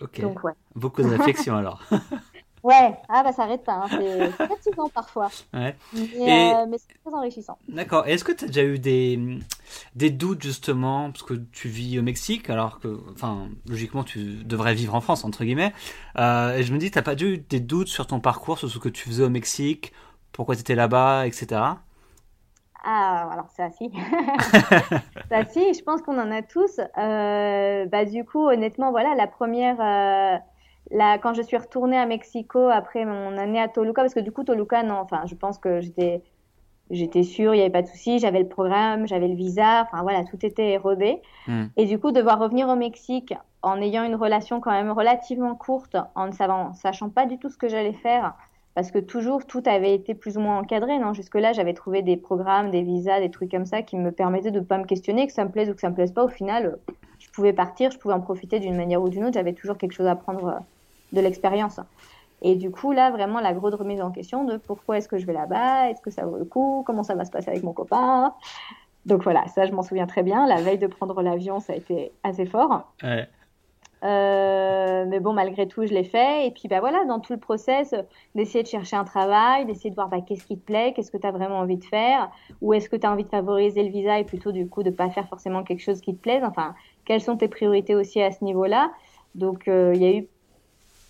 Ok. 0.00 0.20
Donc, 0.20 0.44
ouais. 0.44 0.52
Beaucoup 0.74 1.02
de 1.02 1.08
réflexion 1.08 1.56
alors. 1.56 1.82
Ouais, 2.66 2.98
ah 3.08 3.22
bah 3.22 3.30
ça 3.30 3.44
arrête 3.44 3.62
pas, 3.62 3.74
hein. 3.74 3.86
c'est 3.88 4.30
fatigant 4.48 4.88
parfois. 4.88 5.30
Ouais. 5.54 5.76
Mais, 5.94 6.52
euh, 6.52 6.66
mais 6.68 6.78
c'est 6.78 6.98
très 7.00 7.16
enrichissant. 7.16 7.58
D'accord. 7.68 8.08
Est-ce 8.08 8.24
que 8.24 8.32
tu 8.32 8.44
as 8.44 8.48
déjà 8.48 8.64
eu 8.64 8.80
des, 8.80 9.38
des 9.94 10.10
doutes 10.10 10.42
justement, 10.42 11.12
parce 11.12 11.22
que 11.22 11.34
tu 11.34 11.68
vis 11.68 11.96
au 12.00 12.02
Mexique, 12.02 12.50
alors 12.50 12.80
que, 12.80 12.98
enfin, 13.12 13.50
logiquement, 13.68 14.02
tu 14.02 14.42
devrais 14.42 14.74
vivre 14.74 14.96
en 14.96 15.00
France, 15.00 15.24
entre 15.24 15.44
guillemets. 15.44 15.72
Euh, 16.18 16.56
et 16.56 16.64
je 16.64 16.72
me 16.72 16.78
dis, 16.78 16.90
t'as 16.90 17.02
pas 17.02 17.14
déjà 17.14 17.30
eu 17.30 17.38
des 17.38 17.60
doutes 17.60 17.86
sur 17.86 18.08
ton 18.08 18.18
parcours, 18.18 18.58
sur 18.58 18.68
ce 18.68 18.80
que 18.80 18.88
tu 18.88 19.04
faisais 19.04 19.22
au 19.22 19.30
Mexique, 19.30 19.92
pourquoi 20.32 20.56
tu 20.56 20.62
étais 20.62 20.74
là-bas, 20.74 21.24
etc. 21.28 21.60
Ah, 22.84 23.28
alors 23.30 23.48
ça 23.50 23.70
si. 23.70 23.92
ça 25.30 25.44
si, 25.44 25.72
je 25.72 25.82
pense 25.84 26.02
qu'on 26.02 26.18
en 26.18 26.32
a 26.32 26.42
tous. 26.42 26.80
Euh, 26.98 27.86
bah, 27.86 28.04
du 28.04 28.24
coup, 28.24 28.48
honnêtement, 28.48 28.90
voilà, 28.90 29.14
la 29.14 29.28
première... 29.28 30.42
Euh, 30.92 30.96
Là, 30.96 31.18
quand 31.18 31.34
je 31.34 31.42
suis 31.42 31.56
retournée 31.56 31.96
à 31.96 32.06
Mexico 32.06 32.68
après 32.68 33.04
mon 33.04 33.36
année 33.36 33.60
à 33.60 33.68
Toluca, 33.68 34.02
parce 34.02 34.14
que 34.14 34.20
du 34.20 34.32
coup, 34.32 34.44
Toluca, 34.44 34.82
non, 34.82 34.96
enfin, 34.96 35.22
je 35.26 35.34
pense 35.34 35.58
que 35.58 35.80
j'étais, 35.80 36.22
j'étais 36.90 37.22
sûre, 37.22 37.54
il 37.54 37.58
n'y 37.58 37.62
avait 37.62 37.70
pas 37.70 37.82
de 37.82 37.88
souci, 37.88 38.18
j'avais 38.18 38.40
le 38.40 38.48
programme, 38.48 39.06
j'avais 39.06 39.28
le 39.28 39.34
visa, 39.34 39.82
enfin 39.82 40.02
voilà, 40.02 40.24
tout 40.24 40.44
était 40.44 40.76
rodé. 40.76 41.20
Hmm. 41.48 41.66
Et 41.76 41.86
du 41.86 41.98
coup, 41.98 42.12
devoir 42.12 42.38
revenir 42.38 42.68
au 42.68 42.76
Mexique 42.76 43.34
en 43.62 43.80
ayant 43.80 44.04
une 44.04 44.14
relation 44.14 44.60
quand 44.60 44.70
même 44.70 44.90
relativement 44.90 45.54
courte, 45.56 45.96
en 46.14 46.26
ne 46.26 46.32
savant, 46.32 46.72
sachant 46.74 47.10
pas 47.10 47.26
du 47.26 47.38
tout 47.38 47.50
ce 47.50 47.56
que 47.56 47.68
j'allais 47.68 47.94
faire, 47.94 48.34
parce 48.76 48.90
que 48.90 48.98
toujours 48.98 49.46
tout 49.46 49.62
avait 49.66 49.94
été 49.94 50.14
plus 50.14 50.36
ou 50.36 50.40
moins 50.40 50.58
encadré, 50.58 50.98
non? 50.98 51.14
Jusque-là, 51.14 51.52
j'avais 51.52 51.72
trouvé 51.72 52.02
des 52.02 52.16
programmes, 52.16 52.70
des 52.70 52.82
visas, 52.82 53.20
des 53.20 53.30
trucs 53.30 53.50
comme 53.50 53.64
ça 53.64 53.82
qui 53.82 53.96
me 53.96 54.12
permettaient 54.12 54.50
de 54.50 54.60
ne 54.60 54.64
pas 54.64 54.78
me 54.78 54.84
questionner, 54.84 55.26
que 55.26 55.32
ça 55.32 55.44
me 55.44 55.50
plaise 55.50 55.70
ou 55.70 55.74
que 55.74 55.80
ça 55.80 55.88
me 55.88 55.94
plaise 55.94 56.12
pas. 56.12 56.22
Au 56.22 56.28
final, 56.28 56.78
je 57.18 57.28
pouvais 57.30 57.54
partir, 57.54 57.90
je 57.90 57.98
pouvais 57.98 58.14
en 58.14 58.20
profiter 58.20 58.60
d'une 58.60 58.76
manière 58.76 59.02
ou 59.02 59.08
d'une 59.08 59.24
autre. 59.24 59.34
J'avais 59.34 59.54
toujours 59.54 59.78
quelque 59.78 59.92
chose 59.92 60.06
à 60.06 60.14
prendre 60.14 60.60
de 61.12 61.20
l'expérience. 61.20 61.80
Et 62.42 62.54
du 62.54 62.70
coup, 62.70 62.92
là, 62.92 63.10
vraiment, 63.10 63.40
la 63.40 63.52
grosse 63.54 63.74
remise 63.74 64.02
en 64.02 64.10
question 64.10 64.44
de 64.44 64.56
pourquoi 64.56 64.98
est-ce 64.98 65.08
que 65.08 65.18
je 65.18 65.26
vais 65.26 65.32
là-bas, 65.32 65.90
est-ce 65.90 66.02
que 66.02 66.10
ça 66.10 66.26
vaut 66.26 66.36
le 66.36 66.44
coup, 66.44 66.82
comment 66.86 67.02
ça 67.02 67.14
va 67.14 67.24
se 67.24 67.30
passer 67.30 67.50
avec 67.50 67.62
mon 67.62 67.72
copain. 67.72 68.34
Donc 69.06 69.22
voilà, 69.22 69.46
ça, 69.48 69.66
je 69.66 69.72
m'en 69.72 69.82
souviens 69.82 70.06
très 70.06 70.22
bien. 70.22 70.46
La 70.46 70.60
veille 70.60 70.78
de 70.78 70.86
prendre 70.86 71.22
l'avion, 71.22 71.60
ça 71.60 71.72
a 71.72 71.76
été 71.76 72.12
assez 72.24 72.44
fort. 72.44 72.92
Euh, 74.04 75.04
mais 75.06 75.20
bon, 75.20 75.32
malgré 75.32 75.66
tout, 75.66 75.86
je 75.86 75.94
l'ai 75.94 76.04
fait. 76.04 76.46
Et 76.46 76.50
puis, 76.50 76.68
bah 76.68 76.80
voilà, 76.80 77.04
dans 77.06 77.20
tout 77.20 77.32
le 77.32 77.38
process, 77.38 77.94
d'essayer 78.34 78.62
de 78.62 78.68
chercher 78.68 78.96
un 78.96 79.04
travail, 79.04 79.64
d'essayer 79.64 79.90
de 79.90 79.94
voir 79.94 80.08
bah, 80.08 80.20
qu'est-ce 80.20 80.44
qui 80.44 80.58
te 80.58 80.64
plaît, 80.64 80.92
qu'est-ce 80.94 81.10
que 81.10 81.16
tu 81.16 81.26
as 81.26 81.30
vraiment 81.32 81.58
envie 81.58 81.78
de 81.78 81.84
faire, 81.84 82.30
ou 82.60 82.74
est-ce 82.74 82.88
que 82.88 82.96
tu 82.96 83.06
as 83.06 83.10
envie 83.10 83.24
de 83.24 83.28
favoriser 83.28 83.82
le 83.82 83.90
visa 83.90 84.18
et 84.18 84.24
plutôt, 84.24 84.52
du 84.52 84.68
coup, 84.68 84.82
de 84.82 84.90
pas 84.90 85.08
faire 85.08 85.28
forcément 85.28 85.62
quelque 85.62 85.82
chose 85.82 86.00
qui 86.00 86.14
te 86.14 86.20
plaise. 86.20 86.42
Enfin, 86.44 86.74
quelles 87.04 87.22
sont 87.22 87.36
tes 87.36 87.48
priorités 87.48 87.94
aussi 87.94 88.20
à 88.20 88.30
ce 88.30 88.44
niveau-là? 88.44 88.90
Donc, 89.34 89.68
euh, 89.68 89.92
il 89.94 90.02
y 90.02 90.06
a 90.06 90.12
eu 90.12 90.28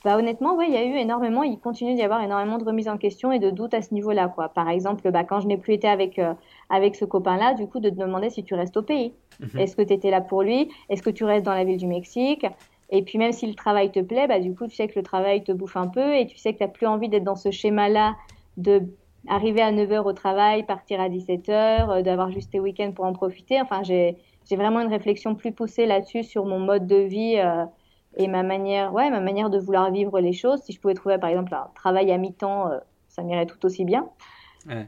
bah, 0.06 0.16
honnêtement, 0.16 0.54
oui, 0.54 0.66
il 0.68 0.72
y 0.72 0.76
a 0.76 0.84
eu 0.84 0.94
énormément, 0.94 1.42
il 1.42 1.58
continue 1.58 1.96
d'y 1.96 2.02
avoir 2.02 2.22
énormément 2.22 2.58
de 2.58 2.64
remises 2.64 2.86
en 2.88 2.96
question 2.96 3.32
et 3.32 3.40
de 3.40 3.50
doutes 3.50 3.74
à 3.74 3.82
ce 3.82 3.92
niveau-là. 3.92 4.28
Quoi. 4.28 4.50
Par 4.50 4.68
exemple, 4.68 5.10
bah, 5.10 5.24
quand 5.24 5.40
je 5.40 5.48
n'ai 5.48 5.56
plus 5.56 5.74
été 5.74 5.88
avec, 5.88 6.20
euh, 6.20 6.32
avec 6.70 6.94
ce 6.94 7.04
copain-là, 7.04 7.54
du 7.54 7.66
coup, 7.66 7.80
de 7.80 7.90
te 7.90 7.96
demander 7.96 8.30
si 8.30 8.44
tu 8.44 8.54
restes 8.54 8.76
au 8.76 8.82
pays. 8.82 9.14
Mhm. 9.40 9.58
Est-ce 9.58 9.74
que 9.74 9.82
tu 9.82 9.92
étais 9.92 10.12
là 10.12 10.20
pour 10.20 10.44
lui? 10.44 10.70
Est-ce 10.90 11.02
que 11.02 11.10
tu 11.10 11.24
restes 11.24 11.44
dans 11.44 11.54
la 11.54 11.64
ville 11.64 11.76
du 11.76 11.88
Mexique? 11.88 12.46
Et 12.90 13.02
puis, 13.02 13.18
même 13.18 13.32
si 13.32 13.48
le 13.48 13.54
travail 13.54 13.90
te 13.90 13.98
plaît, 13.98 14.28
bah, 14.28 14.38
du 14.38 14.54
coup, 14.54 14.68
tu 14.68 14.76
sais 14.76 14.86
que 14.86 14.96
le 14.96 15.02
travail 15.02 15.42
te 15.42 15.50
bouffe 15.50 15.76
un 15.76 15.88
peu 15.88 16.14
et 16.14 16.28
tu 16.28 16.36
sais 16.36 16.52
que 16.52 16.58
tu 16.58 16.62
n'as 16.62 16.70
plus 16.70 16.86
envie 16.86 17.08
d'être 17.08 17.24
dans 17.24 17.34
ce 17.34 17.50
schéma-là 17.50 18.14
de 18.58 18.82
arriver 19.26 19.60
à 19.60 19.72
9h 19.72 20.04
au 20.04 20.12
travail, 20.12 20.62
partir 20.62 21.00
à 21.00 21.08
17h, 21.08 21.90
euh, 21.90 22.02
d'avoir 22.02 22.30
juste 22.30 22.52
tes 22.52 22.60
week-ends 22.60 22.92
pour 22.92 23.06
en 23.06 23.12
profiter. 23.12 23.60
Enfin, 23.60 23.82
j'ai 23.82 24.16
vraiment 24.52 24.78
une 24.78 24.88
réflexion 24.88 25.34
plus 25.34 25.50
poussée 25.50 25.84
là-dessus 25.84 26.22
sur 26.22 26.44
mon 26.44 26.60
mode 26.60 26.86
de 26.86 26.94
vie. 26.94 27.38
Euh, 27.38 27.64
et 28.16 28.28
ma 28.28 28.42
manière, 28.42 28.92
ouais, 28.94 29.10
ma 29.10 29.20
manière 29.20 29.50
de 29.50 29.58
vouloir 29.58 29.90
vivre 29.90 30.20
les 30.20 30.32
choses. 30.32 30.60
Si 30.62 30.72
je 30.72 30.80
pouvais 30.80 30.94
trouver, 30.94 31.18
par 31.18 31.30
exemple, 31.30 31.54
un 31.54 31.68
travail 31.74 32.10
à 32.10 32.18
mi-temps, 32.18 32.70
euh, 32.70 32.78
ça 33.08 33.22
m'irait 33.22 33.46
tout 33.46 33.64
aussi 33.64 33.84
bien. 33.84 34.08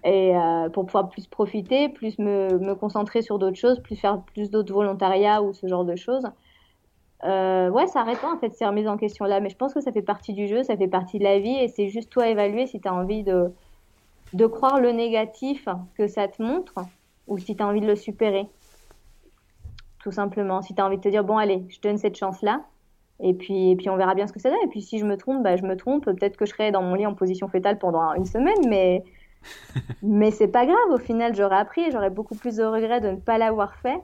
Et 0.03 0.37
euh, 0.37 0.69
pour 0.71 0.87
pouvoir 0.87 1.09
plus 1.09 1.29
profiter, 1.29 1.89
plus 1.89 2.19
me, 2.19 2.59
me 2.59 2.75
concentrer 2.75 3.23
sur 3.23 3.39
d'autres 3.39 3.57
choses, 3.57 3.79
plus 3.79 3.95
faire 3.95 4.21
plus 4.23 4.51
d'autres 4.51 4.75
volontariats 4.75 5.41
ou 5.41 5.53
ce 5.53 5.69
genre 5.69 5.85
de 5.85 5.95
choses. 5.95 6.27
Euh, 7.23 7.69
ouais, 7.71 7.87
ça 7.87 8.05
pas 8.05 8.33
en 8.33 8.39
fait 8.39 8.53
ces 8.55 8.67
remises 8.67 8.89
en 8.89 8.97
question 8.97 9.25
là, 9.25 9.39
mais 9.39 9.51
je 9.51 9.57
pense 9.57 9.75
que 9.75 9.81
ça 9.81 9.93
fait 9.93 10.03
partie 10.03 10.33
du 10.33 10.49
jeu, 10.49 10.65
ça 10.65 10.77
fait 10.77 10.89
partie 10.89 11.19
de 11.19 11.25
la 11.25 11.39
vie 11.39 11.57
et 11.57 11.69
c'est 11.69 11.89
juste 11.89 12.11
toi 12.11 12.29
évaluer 12.29 12.67
si 12.67 12.81
tu 12.81 12.89
as 12.89 12.95
envie 12.95 13.23
de, 13.23 13.53
de 14.33 14.47
croire 14.47 14.81
le 14.81 14.91
négatif 14.91 15.69
que 15.95 16.09
ça 16.09 16.27
te 16.27 16.43
montre 16.43 16.75
ou 17.29 17.39
si 17.39 17.55
tu 17.55 17.63
as 17.63 17.67
envie 17.67 17.81
de 17.81 17.87
le 17.87 17.97
supérer. 17.97 18.49
Tout 20.03 20.13
simplement. 20.13 20.61
Si 20.63 20.75
tu 20.75 20.81
as 20.81 20.87
envie 20.87 20.97
de 20.97 21.03
te 21.03 21.09
dire, 21.09 21.23
bon, 21.23 21.37
allez, 21.37 21.65
je 21.69 21.79
te 21.79 21.87
donne 21.87 21.99
cette 21.99 22.17
chance 22.17 22.43
là, 22.43 22.63
et 23.21 23.35
puis, 23.35 23.71
et 23.71 23.77
puis 23.77 23.91
on 23.91 23.97
verra 23.97 24.15
bien 24.15 24.27
ce 24.27 24.33
que 24.33 24.41
ça 24.41 24.51
donne. 24.51 24.63
Et 24.65 24.69
puis 24.69 24.83
si 24.83 24.99
je 24.99 25.05
me 25.05 25.17
trompe, 25.17 25.43
bah, 25.43 25.57
je 25.57 25.65
me 25.65 25.77
trompe. 25.77 26.05
Peut-être 26.05 26.37
que 26.37 26.47
je 26.47 26.53
serai 26.53 26.71
dans 26.71 26.83
mon 26.83 26.95
lit 26.95 27.07
en 27.07 27.15
position 27.15 27.49
fétale 27.49 27.79
pendant 27.79 28.13
une 28.15 28.25
semaine, 28.25 28.69
mais 28.69 29.05
mais 30.03 30.31
c'est 30.31 30.49
pas 30.49 30.67
grave. 30.67 30.91
Au 30.91 30.99
final, 30.99 31.35
j'aurais 31.35 31.57
appris 31.57 31.83
et 31.83 31.91
j'aurais 31.91 32.11
beaucoup 32.11 32.35
plus 32.35 32.57
de 32.57 32.65
regrets 32.65 33.01
de 33.01 33.11
ne 33.11 33.17
pas 33.17 33.39
l'avoir 33.39 33.75
fait 33.77 34.01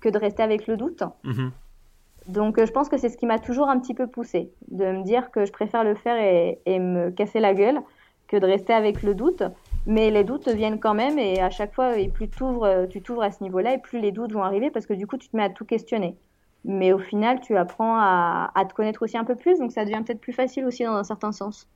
que 0.00 0.08
de 0.08 0.18
rester 0.18 0.42
avec 0.42 0.66
le 0.66 0.76
doute. 0.76 1.02
Mhm. 1.24 1.50
Donc 2.28 2.64
je 2.64 2.70
pense 2.72 2.88
que 2.88 2.96
c'est 2.96 3.08
ce 3.08 3.16
qui 3.16 3.26
m'a 3.26 3.38
toujours 3.38 3.68
un 3.68 3.78
petit 3.78 3.94
peu 3.94 4.08
poussé, 4.08 4.50
de 4.68 4.84
me 4.84 5.04
dire 5.04 5.30
que 5.30 5.44
je 5.44 5.52
préfère 5.52 5.84
le 5.84 5.94
faire 5.94 6.16
et, 6.16 6.58
et 6.66 6.80
me 6.80 7.10
casser 7.10 7.38
la 7.38 7.54
gueule 7.54 7.80
que 8.26 8.36
de 8.36 8.46
rester 8.46 8.72
avec 8.72 9.02
le 9.02 9.14
doute. 9.14 9.44
Mais 9.86 10.10
les 10.10 10.24
doutes 10.24 10.48
viennent 10.48 10.80
quand 10.80 10.94
même 10.94 11.18
et 11.18 11.40
à 11.40 11.50
chaque 11.50 11.72
fois, 11.72 11.96
et 11.96 12.08
plus 12.08 12.28
tu 12.28 13.02
t'ouvres 13.02 13.22
à 13.22 13.30
ce 13.30 13.42
niveau-là, 13.42 13.74
et 13.74 13.78
plus 13.78 14.00
les 14.00 14.10
doutes 14.10 14.32
vont 14.32 14.42
arriver 14.42 14.70
parce 14.70 14.86
que 14.86 14.94
du 14.94 15.06
coup, 15.06 15.16
tu 15.16 15.28
te 15.28 15.36
mets 15.36 15.44
à 15.44 15.50
tout 15.50 15.64
questionner 15.64 16.16
mais 16.66 16.92
au 16.92 16.98
final, 16.98 17.40
tu 17.40 17.56
apprends 17.56 17.96
à, 17.96 18.64
te 18.68 18.74
connaître 18.74 19.02
aussi 19.02 19.16
un 19.16 19.24
peu 19.24 19.36
plus, 19.36 19.58
donc 19.58 19.72
ça 19.72 19.84
devient 19.84 20.02
peut-être 20.04 20.20
plus 20.20 20.32
facile 20.32 20.64
aussi 20.64 20.84
dans 20.84 20.94
un 20.94 21.04
certain 21.04 21.32
sens. 21.32 21.68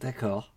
D'accord. 0.00 0.52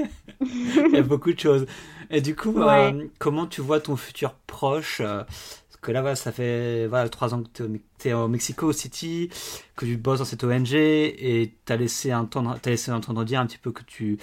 Il 0.40 0.92
y 0.92 0.98
a 0.98 1.02
beaucoup 1.02 1.32
de 1.32 1.38
choses. 1.38 1.66
Et 2.10 2.20
du 2.20 2.36
coup, 2.36 2.60
euh, 2.60 3.08
comment 3.18 3.46
tu 3.46 3.62
vois 3.62 3.80
ton 3.80 3.96
futur 3.96 4.34
proche 4.46 5.00
euh, 5.00 5.24
Parce 5.24 5.76
que 5.80 5.90
là, 5.90 6.14
ça 6.14 6.30
fait 6.30 6.86
voilà, 6.86 7.08
trois 7.08 7.34
ans 7.34 7.42
que 7.42 7.48
tu 7.98 8.08
es, 8.08 8.12
au 8.12 8.28
Mexico 8.28 8.72
City, 8.72 9.30
que 9.74 9.84
tu 9.84 9.96
bosses 9.96 10.20
dans 10.20 10.24
cette 10.24 10.44
ONG, 10.44 10.72
et 10.74 11.54
tu 11.64 11.72
as 11.72 11.76
laissé 11.76 12.14
entendre, 12.14 12.58
as 12.64 12.68
laissé 12.68 12.92
entendre 12.92 13.24
dire 13.24 13.40
un 13.40 13.46
petit 13.46 13.58
peu 13.58 13.72
que 13.72 13.82
tu 13.82 14.18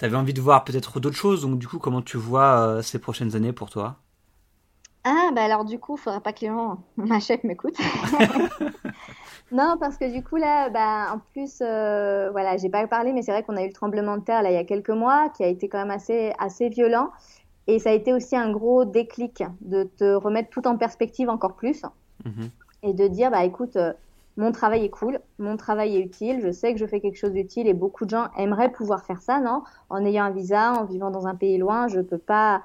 avais 0.00 0.16
envie 0.16 0.34
de 0.34 0.40
voir 0.40 0.64
peut-être 0.64 1.00
d'autres 1.00 1.16
choses. 1.16 1.42
Donc, 1.42 1.58
du 1.58 1.66
coup, 1.66 1.78
comment 1.78 2.00
tu 2.00 2.16
vois 2.16 2.60
euh, 2.60 2.82
ces 2.82 2.98
prochaines 2.98 3.36
années 3.36 3.52
pour 3.52 3.68
toi? 3.68 3.98
Ah, 5.04 5.30
bah 5.34 5.44
alors 5.44 5.64
du 5.64 5.78
coup, 5.78 5.96
il 5.96 6.00
faudra 6.00 6.20
pas 6.20 6.32
que 6.32 6.46
ma 6.96 7.20
chef 7.20 7.44
m'écoute. 7.44 7.76
non, 9.52 9.76
parce 9.78 9.98
que 9.98 10.10
du 10.12 10.24
coup, 10.24 10.36
là, 10.36 10.70
bah, 10.70 11.12
en 11.14 11.18
plus, 11.32 11.58
euh, 11.60 12.30
voilà, 12.30 12.56
j'ai 12.56 12.70
pas 12.70 12.86
parlé, 12.86 13.12
mais 13.12 13.22
c'est 13.22 13.32
vrai 13.32 13.42
qu'on 13.42 13.56
a 13.56 13.62
eu 13.62 13.68
le 13.68 13.72
tremblement 13.72 14.16
de 14.16 14.22
terre 14.22 14.42
là, 14.42 14.50
il 14.50 14.54
y 14.54 14.58
a 14.58 14.64
quelques 14.64 14.90
mois, 14.90 15.28
qui 15.30 15.44
a 15.44 15.46
été 15.46 15.68
quand 15.68 15.78
même 15.78 15.90
assez, 15.90 16.32
assez 16.38 16.68
violent. 16.70 17.10
Et 17.66 17.78
ça 17.78 17.90
a 17.90 17.92
été 17.92 18.12
aussi 18.12 18.36
un 18.36 18.50
gros 18.50 18.84
déclic 18.84 19.42
de 19.60 19.84
te 19.84 20.14
remettre 20.14 20.50
tout 20.50 20.66
en 20.66 20.76
perspective 20.76 21.28
encore 21.28 21.54
plus. 21.54 21.82
Mhm. 22.24 22.50
Et 22.82 22.92
de 22.92 23.06
dire, 23.06 23.30
bah 23.30 23.44
écoute, 23.44 23.76
euh, 23.76 23.92
mon 24.36 24.52
travail 24.52 24.84
est 24.84 24.90
cool, 24.90 25.20
mon 25.38 25.56
travail 25.56 25.96
est 25.96 26.00
utile, 26.00 26.40
je 26.42 26.50
sais 26.50 26.72
que 26.72 26.80
je 26.80 26.86
fais 26.86 27.00
quelque 27.00 27.16
chose 27.16 27.32
d'utile 27.32 27.68
et 27.68 27.74
beaucoup 27.74 28.04
de 28.04 28.10
gens 28.10 28.28
aimeraient 28.36 28.72
pouvoir 28.72 29.04
faire 29.04 29.22
ça, 29.22 29.40
non? 29.40 29.62
En 29.90 30.04
ayant 30.04 30.24
un 30.24 30.30
visa, 30.30 30.72
en 30.72 30.84
vivant 30.84 31.10
dans 31.10 31.26
un 31.26 31.34
pays 31.34 31.56
loin, 31.56 31.88
je 31.88 32.00
peux 32.00 32.18
pas 32.18 32.62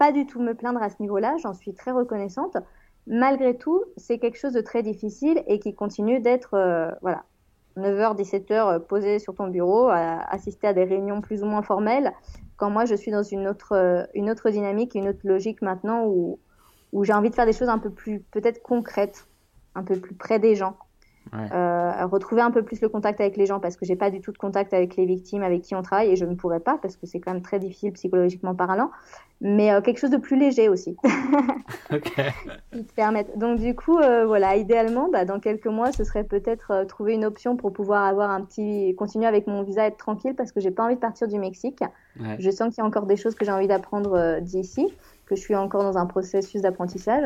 pas 0.00 0.12
du 0.12 0.24
tout 0.24 0.40
me 0.40 0.54
plaindre 0.54 0.82
à 0.82 0.88
ce 0.88 0.96
niveau-là, 1.00 1.36
j'en 1.42 1.52
suis 1.52 1.74
très 1.74 1.90
reconnaissante. 1.90 2.56
Malgré 3.06 3.58
tout, 3.58 3.84
c'est 3.98 4.18
quelque 4.18 4.38
chose 4.38 4.54
de 4.54 4.62
très 4.62 4.82
difficile 4.82 5.44
et 5.46 5.58
qui 5.58 5.74
continue 5.74 6.20
d'être, 6.20 6.54
euh, 6.54 6.90
voilà, 7.02 7.24
9h, 7.76 8.16
17h 8.16 8.86
posé 8.86 9.18
sur 9.18 9.34
ton 9.34 9.48
bureau, 9.48 9.88
à 9.88 10.22
assister 10.32 10.68
à 10.68 10.72
des 10.72 10.84
réunions 10.84 11.20
plus 11.20 11.42
ou 11.42 11.46
moins 11.46 11.60
formelles, 11.60 12.12
quand 12.56 12.70
moi 12.70 12.86
je 12.86 12.94
suis 12.94 13.10
dans 13.10 13.22
une 13.22 13.46
autre, 13.46 13.72
euh, 13.72 14.06
une 14.14 14.30
autre 14.30 14.48
dynamique, 14.48 14.94
une 14.94 15.06
autre 15.06 15.20
logique 15.22 15.60
maintenant 15.60 16.06
où, 16.06 16.38
où 16.92 17.04
j'ai 17.04 17.12
envie 17.12 17.28
de 17.28 17.34
faire 17.34 17.46
des 17.46 17.52
choses 17.52 17.68
un 17.68 17.78
peu 17.78 17.90
plus 17.90 18.20
peut-être 18.20 18.62
concrètes, 18.62 19.26
un 19.74 19.84
peu 19.84 20.00
plus 20.00 20.14
près 20.14 20.38
des 20.38 20.54
gens. 20.54 20.78
Euh, 21.32 22.06
retrouver 22.06 22.42
un 22.42 22.50
peu 22.50 22.62
plus 22.62 22.80
le 22.80 22.88
contact 22.88 23.20
avec 23.20 23.36
les 23.36 23.46
gens 23.46 23.60
parce 23.60 23.76
que 23.76 23.84
j'ai 23.84 23.94
pas 23.94 24.10
du 24.10 24.20
tout 24.20 24.32
de 24.32 24.38
contact 24.38 24.74
avec 24.74 24.96
les 24.96 25.06
victimes 25.06 25.42
avec 25.42 25.62
qui 25.62 25.76
on 25.76 25.82
travaille 25.82 26.10
et 26.10 26.16
je 26.16 26.24
ne 26.24 26.34
pourrais 26.34 26.58
pas 26.58 26.76
parce 26.82 26.96
que 26.96 27.06
c'est 27.06 27.20
quand 27.20 27.32
même 27.32 27.42
très 27.42 27.60
difficile 27.60 27.92
psychologiquement 27.92 28.54
parlant. 28.54 28.90
Mais 29.40 29.72
euh, 29.72 29.80
quelque 29.80 29.98
chose 29.98 30.10
de 30.10 30.16
plus 30.16 30.36
léger 30.36 30.68
aussi. 30.68 30.96
Qui 32.72 32.84
te 32.84 32.92
permettent 32.94 33.38
donc 33.38 33.60
du 33.60 33.74
coup 33.74 33.98
euh, 33.98 34.26
voilà 34.26 34.56
idéalement 34.56 35.08
bah, 35.08 35.24
dans 35.24 35.40
quelques 35.40 35.66
mois 35.66 35.92
ce 35.92 36.04
serait 36.04 36.24
peut-être 36.24 36.84
trouver 36.88 37.14
une 37.14 37.24
option 37.24 37.56
pour 37.56 37.72
pouvoir 37.72 38.04
avoir 38.04 38.30
un 38.30 38.42
petit 38.42 38.94
continuer 38.96 39.26
avec 39.26 39.46
mon 39.46 39.62
visa 39.62 39.86
être 39.86 39.98
tranquille 39.98 40.34
parce 40.36 40.52
que 40.52 40.60
j'ai 40.60 40.70
pas 40.70 40.84
envie 40.84 40.96
de 40.96 41.00
partir 41.00 41.28
du 41.28 41.38
Mexique. 41.38 41.82
Je 42.38 42.50
sens 42.50 42.74
qu'il 42.74 42.82
y 42.82 42.84
a 42.84 42.86
encore 42.86 43.06
des 43.06 43.16
choses 43.16 43.34
que 43.34 43.44
j'ai 43.44 43.52
envie 43.52 43.68
d'apprendre 43.68 44.40
d'ici 44.40 44.92
que 45.26 45.36
je 45.36 45.40
suis 45.40 45.54
encore 45.54 45.84
dans 45.84 45.96
un 45.96 46.06
processus 46.06 46.60
d'apprentissage 46.60 47.24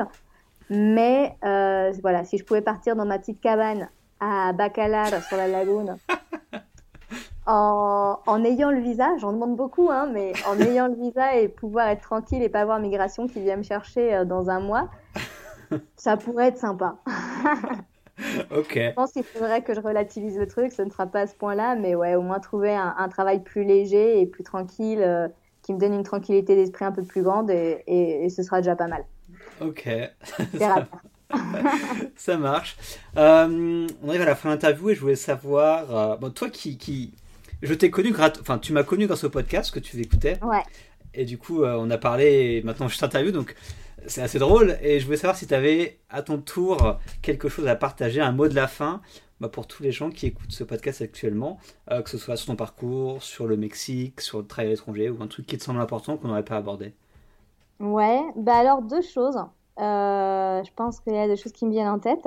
mais 0.70 1.36
euh, 1.44 1.92
voilà, 2.02 2.24
si 2.24 2.38
je 2.38 2.44
pouvais 2.44 2.62
partir 2.62 2.96
dans 2.96 3.04
ma 3.04 3.18
petite 3.18 3.40
cabane 3.40 3.88
à 4.20 4.52
Bacalar 4.52 5.22
sur 5.22 5.36
la 5.36 5.48
lagune 5.48 5.96
en, 7.46 8.18
en, 8.26 8.44
ayant 8.44 8.70
le 8.70 8.80
visa, 8.80 9.16
j'en 9.18 9.32
demande 9.32 9.56
beaucoup, 9.56 9.90
hein, 9.90 10.08
mais 10.12 10.32
en 10.46 10.58
ayant 10.60 10.88
le 10.88 10.94
visa 10.94 11.36
et 11.36 11.48
pouvoir 11.48 11.88
être 11.88 12.02
tranquille 12.02 12.42
et 12.42 12.48
pas 12.48 12.60
avoir 12.60 12.78
migration 12.80 13.26
qui 13.26 13.40
vient 13.40 13.56
me 13.56 13.62
chercher 13.62 14.14
euh, 14.14 14.24
dans 14.24 14.48
un 14.48 14.60
mois, 14.60 14.90
ça 15.96 16.16
pourrait 16.16 16.48
être 16.48 16.58
sympa. 16.58 16.96
ok. 18.56 18.74
Je 18.74 18.92
pense 18.92 19.12
qu'il 19.12 19.24
faudrait 19.24 19.62
que 19.62 19.74
je 19.74 19.80
relativise 19.80 20.38
le 20.38 20.46
truc. 20.46 20.72
Ce 20.72 20.82
ne 20.82 20.90
sera 20.90 21.06
pas 21.06 21.20
à 21.20 21.26
ce 21.26 21.34
point-là, 21.34 21.76
mais 21.76 21.94
ouais, 21.94 22.14
au 22.14 22.22
moins 22.22 22.40
trouver 22.40 22.74
un, 22.74 23.08
travail 23.08 23.42
plus 23.42 23.64
léger 23.64 24.20
et 24.20 24.26
plus 24.26 24.44
tranquille, 24.44 25.02
euh, 25.02 25.28
qui 25.62 25.72
me 25.72 25.78
donne 25.78 25.94
une 25.94 26.02
tranquillité 26.02 26.54
d'esprit 26.54 26.84
un 26.84 26.92
peu 26.92 27.02
plus 27.02 27.22
grande 27.22 27.50
et, 27.50 27.82
et, 27.86 28.28
ce 28.28 28.42
sera 28.42 28.60
déjà 28.60 28.76
pas 28.76 28.86
mal. 28.86 29.04
Ok. 29.60 29.88
Ça 32.16 32.36
marche. 32.36 32.76
Euh, 33.16 33.86
on 34.02 34.08
arrive 34.08 34.22
à 34.22 34.26
la 34.26 34.34
fin 34.34 34.50
de 34.50 34.54
l'interview 34.54 34.90
et 34.90 34.94
je 34.94 35.00
voulais 35.00 35.16
savoir, 35.16 35.94
euh, 35.94 36.16
bon, 36.16 36.30
toi 36.30 36.50
qui, 36.50 36.78
qui... 36.78 37.12
je 37.62 37.74
t'ai 37.74 37.90
connu, 37.90 38.14
enfin, 38.40 38.58
tu 38.58 38.72
m'as 38.72 38.84
connu 38.84 39.06
grâce 39.06 39.24
au 39.24 39.30
podcast 39.30 39.72
que 39.72 39.80
tu 39.80 40.00
écoutais. 40.00 40.38
Ouais. 40.42 40.62
Et 41.14 41.24
du 41.24 41.38
coup, 41.38 41.64
on 41.64 41.90
a 41.90 41.98
parlé, 41.98 42.60
maintenant 42.64 42.88
je 42.88 42.98
t'interview, 42.98 43.30
donc 43.30 43.54
c'est 44.06 44.22
assez 44.22 44.38
drôle. 44.38 44.76
Et 44.82 45.00
je 45.00 45.04
voulais 45.04 45.16
savoir 45.16 45.36
si 45.36 45.46
tu 45.46 45.54
avais 45.54 45.98
à 46.10 46.22
ton 46.22 46.38
tour 46.38 46.98
quelque 47.22 47.48
chose 47.48 47.66
à 47.68 47.76
partager, 47.76 48.20
un 48.20 48.32
mot 48.32 48.48
de 48.48 48.54
la 48.54 48.66
fin 48.66 49.00
bah, 49.40 49.48
pour 49.48 49.66
tous 49.66 49.82
les 49.82 49.92
gens 49.92 50.10
qui 50.10 50.26
écoutent 50.26 50.52
ce 50.52 50.64
podcast 50.64 51.02
actuellement, 51.02 51.58
euh, 51.90 52.02
que 52.02 52.10
ce 52.10 52.18
soit 52.18 52.36
sur 52.36 52.46
ton 52.46 52.56
parcours, 52.56 53.22
sur 53.22 53.46
le 53.46 53.56
Mexique, 53.56 54.20
sur 54.20 54.38
le 54.38 54.46
travail 54.46 54.68
à 54.68 54.70
l'étranger 54.70 55.10
ou 55.10 55.22
un 55.22 55.26
truc 55.26 55.46
qui 55.46 55.58
te 55.58 55.64
semble 55.64 55.80
important 55.80 56.16
qu'on 56.16 56.28
n'aurait 56.28 56.44
pas 56.44 56.56
abordé. 56.56 56.94
Ouais, 57.84 58.22
bah 58.36 58.56
alors 58.56 58.82
deux 58.82 59.02
choses. 59.02 59.36
Euh, 59.80 60.62
je 60.62 60.70
pense 60.74 61.00
qu'il 61.00 61.14
y 61.14 61.18
a 61.18 61.26
des 61.26 61.36
choses 61.36 61.52
qui 61.52 61.66
me 61.66 61.70
viennent 61.70 61.88
en 61.88 61.98
tête. 61.98 62.26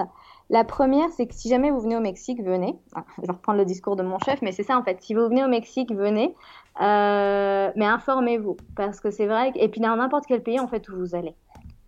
La 0.49 0.63
première, 0.63 1.09
c'est 1.09 1.27
que 1.27 1.33
si 1.33 1.49
jamais 1.49 1.71
vous 1.71 1.79
venez 1.79 1.97
au 1.97 2.01
Mexique, 2.01 2.43
venez. 2.43 2.77
Je 3.17 3.21
vais 3.23 3.31
reprendre 3.33 3.57
le 3.57 3.65
discours 3.65 3.95
de 3.95 4.03
mon 4.03 4.19
chef, 4.19 4.41
mais 4.41 4.51
c'est 4.51 4.63
ça 4.63 4.77
en 4.77 4.83
fait. 4.83 5.01
Si 5.01 5.13
vous 5.13 5.27
venez 5.27 5.43
au 5.43 5.47
Mexique, 5.47 5.93
venez. 5.93 6.35
Euh, 6.81 7.71
mais 7.75 7.85
informez-vous. 7.85 8.57
Parce 8.75 8.99
que 8.99 9.11
c'est 9.11 9.27
vrai. 9.27 9.51
Et 9.55 9.67
puis 9.69 9.81
dans 9.81 9.95
n'importe 9.95 10.25
quel 10.27 10.43
pays 10.43 10.59
en 10.59 10.67
fait 10.67 10.87
où 10.89 10.95
vous 10.95 11.15
allez 11.15 11.35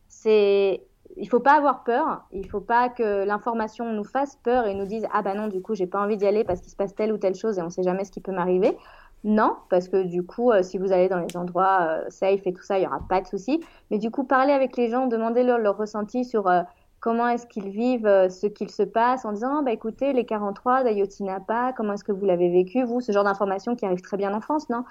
c'est 0.09 0.83
il 1.17 1.27
faut 1.27 1.39
pas 1.39 1.53
avoir 1.53 1.83
peur, 1.83 2.25
il 2.31 2.47
faut 2.47 2.61
pas 2.61 2.87
que 2.87 3.25
l'information 3.25 3.91
nous 3.91 4.03
fasse 4.03 4.35
peur 4.43 4.67
et 4.67 4.75
nous 4.75 4.85
dise 4.85 5.07
ah 5.11 5.21
bah 5.21 5.33
non 5.33 5.47
du 5.47 5.61
coup 5.61 5.73
j'ai 5.73 5.87
pas 5.87 6.01
envie 6.01 6.17
d'y 6.17 6.25
aller 6.25 6.43
parce 6.43 6.61
qu'il 6.61 6.69
se 6.69 6.75
passe 6.75 6.93
telle 6.93 7.11
ou 7.11 7.17
telle 7.17 7.35
chose 7.35 7.57
et 7.57 7.61
on 7.61 7.69
sait 7.69 7.83
jamais 7.83 8.05
ce 8.05 8.11
qui 8.11 8.21
peut 8.21 8.31
m'arriver. 8.31 8.77
Non, 9.25 9.57
parce 9.69 9.89
que 9.89 10.03
du 10.03 10.23
coup, 10.23 10.51
euh, 10.51 10.63
si 10.63 10.77
vous 10.77 10.91
allez 10.93 11.09
dans 11.09 11.19
les 11.19 11.35
endroits 11.35 11.79
euh, 11.81 12.09
safe 12.09 12.47
et 12.47 12.53
tout 12.53 12.63
ça, 12.63 12.79
il 12.79 12.83
y 12.83 12.87
aura 12.87 13.01
pas 13.09 13.21
de 13.21 13.27
souci. 13.27 13.59
Mais 13.91 13.97
du 13.97 14.11
coup, 14.11 14.23
parlez 14.23 14.53
avec 14.53 14.77
les 14.77 14.89
gens, 14.89 15.07
demandez-leur 15.07 15.57
leur 15.57 15.77
ressenti 15.77 16.23
sur 16.23 16.47
euh, 16.47 16.61
comment 17.01 17.27
est-ce 17.27 17.45
qu'ils 17.45 17.69
vivent 17.69 18.29
ce 18.29 18.47
qu'il 18.47 18.69
se 18.69 18.83
passe, 18.83 19.25
en 19.25 19.33
disant 19.33 19.61
bah 19.63 19.71
écoutez, 19.73 20.13
les 20.13 20.25
43 20.25 20.83
d'Ayotinapa, 20.83 21.73
comment 21.75 21.93
est-ce 21.93 22.03
que 22.05 22.13
vous 22.13 22.25
l'avez 22.25 22.49
vécu, 22.49 22.83
vous, 22.83 23.01
ce 23.01 23.11
genre 23.11 23.25
d'informations 23.25 23.75
qui 23.75 23.85
arrive 23.85 24.01
très 24.01 24.17
bien 24.17 24.33
en 24.33 24.41
France, 24.41 24.69
non? 24.69 24.83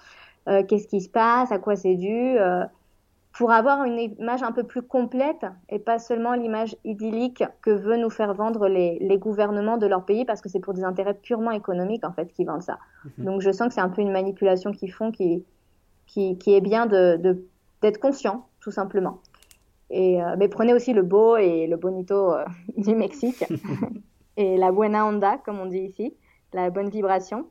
Qu'est-ce 0.46 0.88
qui 0.88 1.02
se 1.02 1.10
passe, 1.10 1.52
à 1.52 1.58
quoi 1.58 1.76
c'est 1.76 1.94
dû? 1.96 2.38
Pour 3.38 3.52
avoir 3.52 3.84
une 3.84 4.00
image 4.00 4.42
un 4.42 4.50
peu 4.50 4.64
plus 4.64 4.82
complète 4.82 5.46
et 5.68 5.78
pas 5.78 6.00
seulement 6.00 6.34
l'image 6.34 6.74
idyllique 6.84 7.44
que 7.62 7.70
veut 7.70 7.96
nous 7.96 8.10
faire 8.10 8.34
vendre 8.34 8.66
les, 8.66 8.98
les 8.98 9.16
gouvernements 9.16 9.76
de 9.76 9.86
leur 9.86 10.04
pays 10.04 10.24
parce 10.24 10.40
que 10.40 10.48
c'est 10.48 10.58
pour 10.58 10.74
des 10.74 10.82
intérêts 10.82 11.14
purement 11.14 11.52
économiques 11.52 12.04
en 12.04 12.10
fait 12.10 12.32
qu'ils 12.32 12.46
vendent 12.46 12.64
ça. 12.64 12.80
Mhm. 13.16 13.24
Donc 13.26 13.40
je 13.40 13.52
sens 13.52 13.68
que 13.68 13.74
c'est 13.74 13.80
un 13.80 13.90
peu 13.90 14.02
une 14.02 14.10
manipulation 14.10 14.72
qu'ils 14.72 14.92
font 14.92 15.12
qui, 15.12 15.44
qui, 16.06 16.36
qui, 16.36 16.56
est 16.56 16.60
bien 16.60 16.86
d'être 16.86 17.22
de, 17.22 17.46
d'être 17.80 18.00
conscient 18.00 18.44
tout 18.60 18.72
simplement. 18.72 19.20
Et, 19.90 20.20
euh, 20.20 20.34
mais 20.36 20.48
prenez 20.48 20.74
aussi 20.74 20.92
le 20.92 21.02
beau 21.02 21.36
et 21.36 21.68
le 21.68 21.76
bonito 21.76 22.32
euh, 22.32 22.44
du 22.76 22.96
Mexique 22.96 23.44
et 24.36 24.56
la 24.56 24.72
buena 24.72 25.06
onda 25.06 25.38
comme 25.44 25.60
on 25.60 25.66
dit 25.66 25.78
ici, 25.78 26.12
la 26.52 26.70
bonne 26.70 26.88
vibration. 26.88 27.46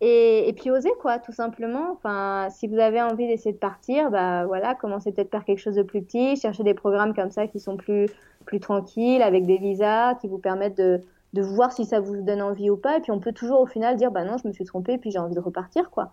Et, 0.00 0.48
et, 0.48 0.52
puis 0.52 0.70
oser 0.70 0.92
quoi, 1.00 1.18
tout 1.18 1.32
simplement. 1.32 1.90
Enfin, 1.92 2.48
si 2.50 2.68
vous 2.68 2.78
avez 2.78 3.02
envie 3.02 3.26
d'essayer 3.26 3.52
de 3.52 3.58
partir, 3.58 4.10
bah 4.10 4.46
voilà, 4.46 4.76
commencez 4.76 5.10
peut-être 5.10 5.30
par 5.30 5.44
quelque 5.44 5.58
chose 5.58 5.74
de 5.74 5.82
plus 5.82 6.02
petit, 6.02 6.36
cherchez 6.36 6.62
des 6.62 6.74
programmes 6.74 7.14
comme 7.14 7.30
ça 7.30 7.46
qui 7.48 7.58
sont 7.58 7.76
plus 7.76 8.08
plus 8.46 8.60
tranquilles, 8.60 9.22
avec 9.22 9.44
des 9.44 9.58
visas 9.58 10.14
qui 10.14 10.28
vous 10.28 10.38
permettent 10.38 10.78
de 10.78 11.02
de 11.34 11.42
voir 11.42 11.72
si 11.72 11.84
ça 11.84 12.00
vous 12.00 12.22
donne 12.22 12.40
envie 12.42 12.70
ou 12.70 12.76
pas. 12.76 12.98
Et 12.98 13.00
puis 13.00 13.10
on 13.12 13.20
peut 13.20 13.32
toujours 13.32 13.60
au 13.60 13.66
final 13.66 13.96
dire 13.96 14.10
bah 14.10 14.24
non, 14.24 14.36
je 14.38 14.46
me 14.48 14.52
suis 14.52 14.64
trompée, 14.64 14.98
puis 14.98 15.10
j'ai 15.10 15.18
envie 15.18 15.34
de 15.34 15.40
repartir 15.40 15.90
quoi. 15.90 16.12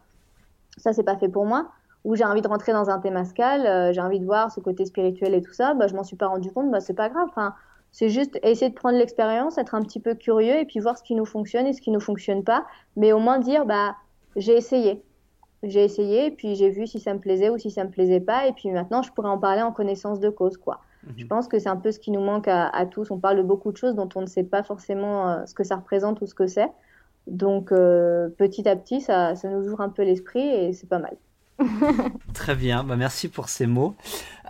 Ça 0.77 0.93
c'est 0.93 1.03
pas 1.03 1.17
fait 1.17 1.29
pour 1.29 1.45
moi. 1.45 1.69
Ou 2.05 2.15
j'ai 2.15 2.25
envie 2.25 2.41
de 2.41 2.47
rentrer 2.47 2.71
dans 2.71 2.89
un 2.89 2.99
thémascal, 2.99 3.65
euh, 3.65 3.93
j'ai 3.93 4.01
envie 4.01 4.19
de 4.19 4.25
voir 4.25 4.51
ce 4.51 4.59
côté 4.59 4.86
spirituel 4.86 5.33
et 5.33 5.41
tout 5.41 5.53
ça, 5.53 5.73
bah 5.73 5.88
je 5.88 5.95
m'en 5.95 6.03
suis 6.03 6.15
pas 6.15 6.27
rendu 6.27 6.51
compte, 6.51 6.69
bah 6.71 6.79
c'est 6.79 6.93
pas 6.93 7.09
grave. 7.09 7.27
Enfin, 7.29 7.55
c'est 7.95 8.09
juste 8.09 8.37
essayer 8.43 8.69
de 8.69 8.75
prendre 8.75 8.97
l'expérience, 8.97 9.57
être 9.57 9.73
un 9.73 9.81
petit 9.81 10.01
peu 10.01 10.15
curieux 10.15 10.59
et 10.59 10.65
puis 10.65 10.81
voir 10.81 10.97
ce 10.97 11.03
qui 11.03 11.15
nous 11.15 11.23
fonctionne 11.23 11.65
et 11.65 11.71
ce 11.71 11.79
qui 11.79 11.91
ne 11.91 11.99
fonctionne 11.99 12.43
pas. 12.43 12.65
Mais 12.97 13.13
au 13.13 13.19
moins 13.19 13.39
dire, 13.39 13.65
bah, 13.65 13.95
j'ai 14.35 14.51
essayé. 14.51 15.01
J'ai 15.63 15.85
essayé 15.85 16.25
et 16.25 16.31
puis 16.31 16.55
j'ai 16.55 16.69
vu 16.69 16.87
si 16.87 16.99
ça 16.99 17.13
me 17.13 17.19
plaisait 17.19 17.49
ou 17.49 17.57
si 17.57 17.71
ça 17.71 17.85
me 17.85 17.89
plaisait 17.89 18.19
pas. 18.19 18.47
Et 18.47 18.51
puis 18.51 18.69
maintenant, 18.69 19.01
je 19.01 19.13
pourrais 19.13 19.29
en 19.29 19.37
parler 19.37 19.61
en 19.61 19.71
connaissance 19.71 20.19
de 20.19 20.29
cause, 20.29 20.57
quoi. 20.57 20.81
Mhm. 21.07 21.13
Je 21.15 21.25
pense 21.25 21.47
que 21.47 21.57
c'est 21.57 21.69
un 21.69 21.77
peu 21.77 21.93
ce 21.93 21.99
qui 21.99 22.11
nous 22.11 22.19
manque 22.19 22.49
à, 22.49 22.85
tous. 22.85 23.11
On 23.11 23.17
parle 23.17 23.37
de 23.37 23.43
beaucoup 23.43 23.71
de 23.71 23.77
choses 23.77 23.95
dont 23.95 24.09
on 24.15 24.19
ne 24.19 24.27
sait 24.27 24.43
pas 24.43 24.61
forcément 24.61 25.29
euh, 25.29 25.45
ce 25.45 25.53
que 25.53 25.63
ça 25.63 25.77
représente 25.77 26.19
ou 26.19 26.25
ce 26.25 26.35
que 26.35 26.47
c'est. 26.47 26.69
Donc, 27.27 27.71
euh, 27.71 28.27
petit 28.27 28.67
à 28.67 28.75
petit, 28.75 28.99
ça, 28.99 29.35
ça 29.35 29.47
nous 29.47 29.69
ouvre 29.69 29.79
un 29.79 29.89
peu 29.89 30.03
l'esprit 30.03 30.45
et 30.45 30.73
c'est 30.73 30.89
pas 30.89 30.99
mal. 30.99 31.15
Très 32.33 32.55
bien, 32.55 32.83
bah 32.83 32.95
merci 32.97 33.29
pour 33.29 33.47
ces 33.49 33.65
mots 33.65 33.95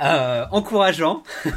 euh, 0.01 0.45
encourageants. 0.51 1.21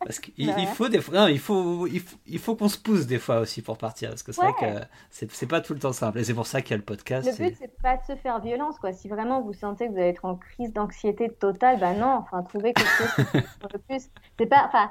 parce 0.00 0.20
qu'il 0.20 0.32
il 0.36 0.66
faut 0.68 0.88
des 0.88 1.00
fois, 1.00 1.30
il 1.30 1.38
faut, 1.38 1.86
il 1.88 2.38
faut, 2.38 2.54
qu'on 2.54 2.68
se 2.68 2.78
pousse 2.78 3.06
des 3.06 3.18
fois 3.18 3.40
aussi 3.40 3.60
pour 3.60 3.76
partir, 3.76 4.10
parce 4.10 4.22
que 4.22 4.32
c'est 4.32 4.40
vrai 4.40 4.52
que 4.60 4.86
c'est 5.10 5.46
pas 5.46 5.60
tout 5.60 5.74
le 5.74 5.80
temps 5.80 5.92
simple. 5.92 6.18
Et 6.18 6.24
c'est 6.24 6.34
pour 6.34 6.46
ça 6.46 6.62
qu'il 6.62 6.70
y 6.70 6.74
a 6.74 6.76
le 6.76 6.84
podcast. 6.84 7.26
Le 7.26 7.48
but 7.48 7.56
c'est 7.58 7.76
pas 7.82 7.96
de 7.96 8.02
se 8.04 8.16
faire 8.16 8.40
violence, 8.40 8.78
quoi. 8.78 8.92
Si 8.92 9.08
vraiment 9.08 9.42
vous 9.42 9.52
sentez 9.52 9.86
que 9.86 9.92
vous 9.92 9.98
allez 9.98 10.10
être 10.10 10.24
en 10.24 10.36
crise 10.36 10.72
d'anxiété 10.72 11.28
totale, 11.28 11.80
bah 11.80 11.94
non, 11.94 12.22
enfin 12.22 12.42
trouver 12.42 12.72
quelque 12.72 12.88
chose 12.88 13.42
de 13.72 13.78
plus. 13.88 14.08
C'est 14.38 14.46
pas, 14.46 14.64
enfin, 14.68 14.90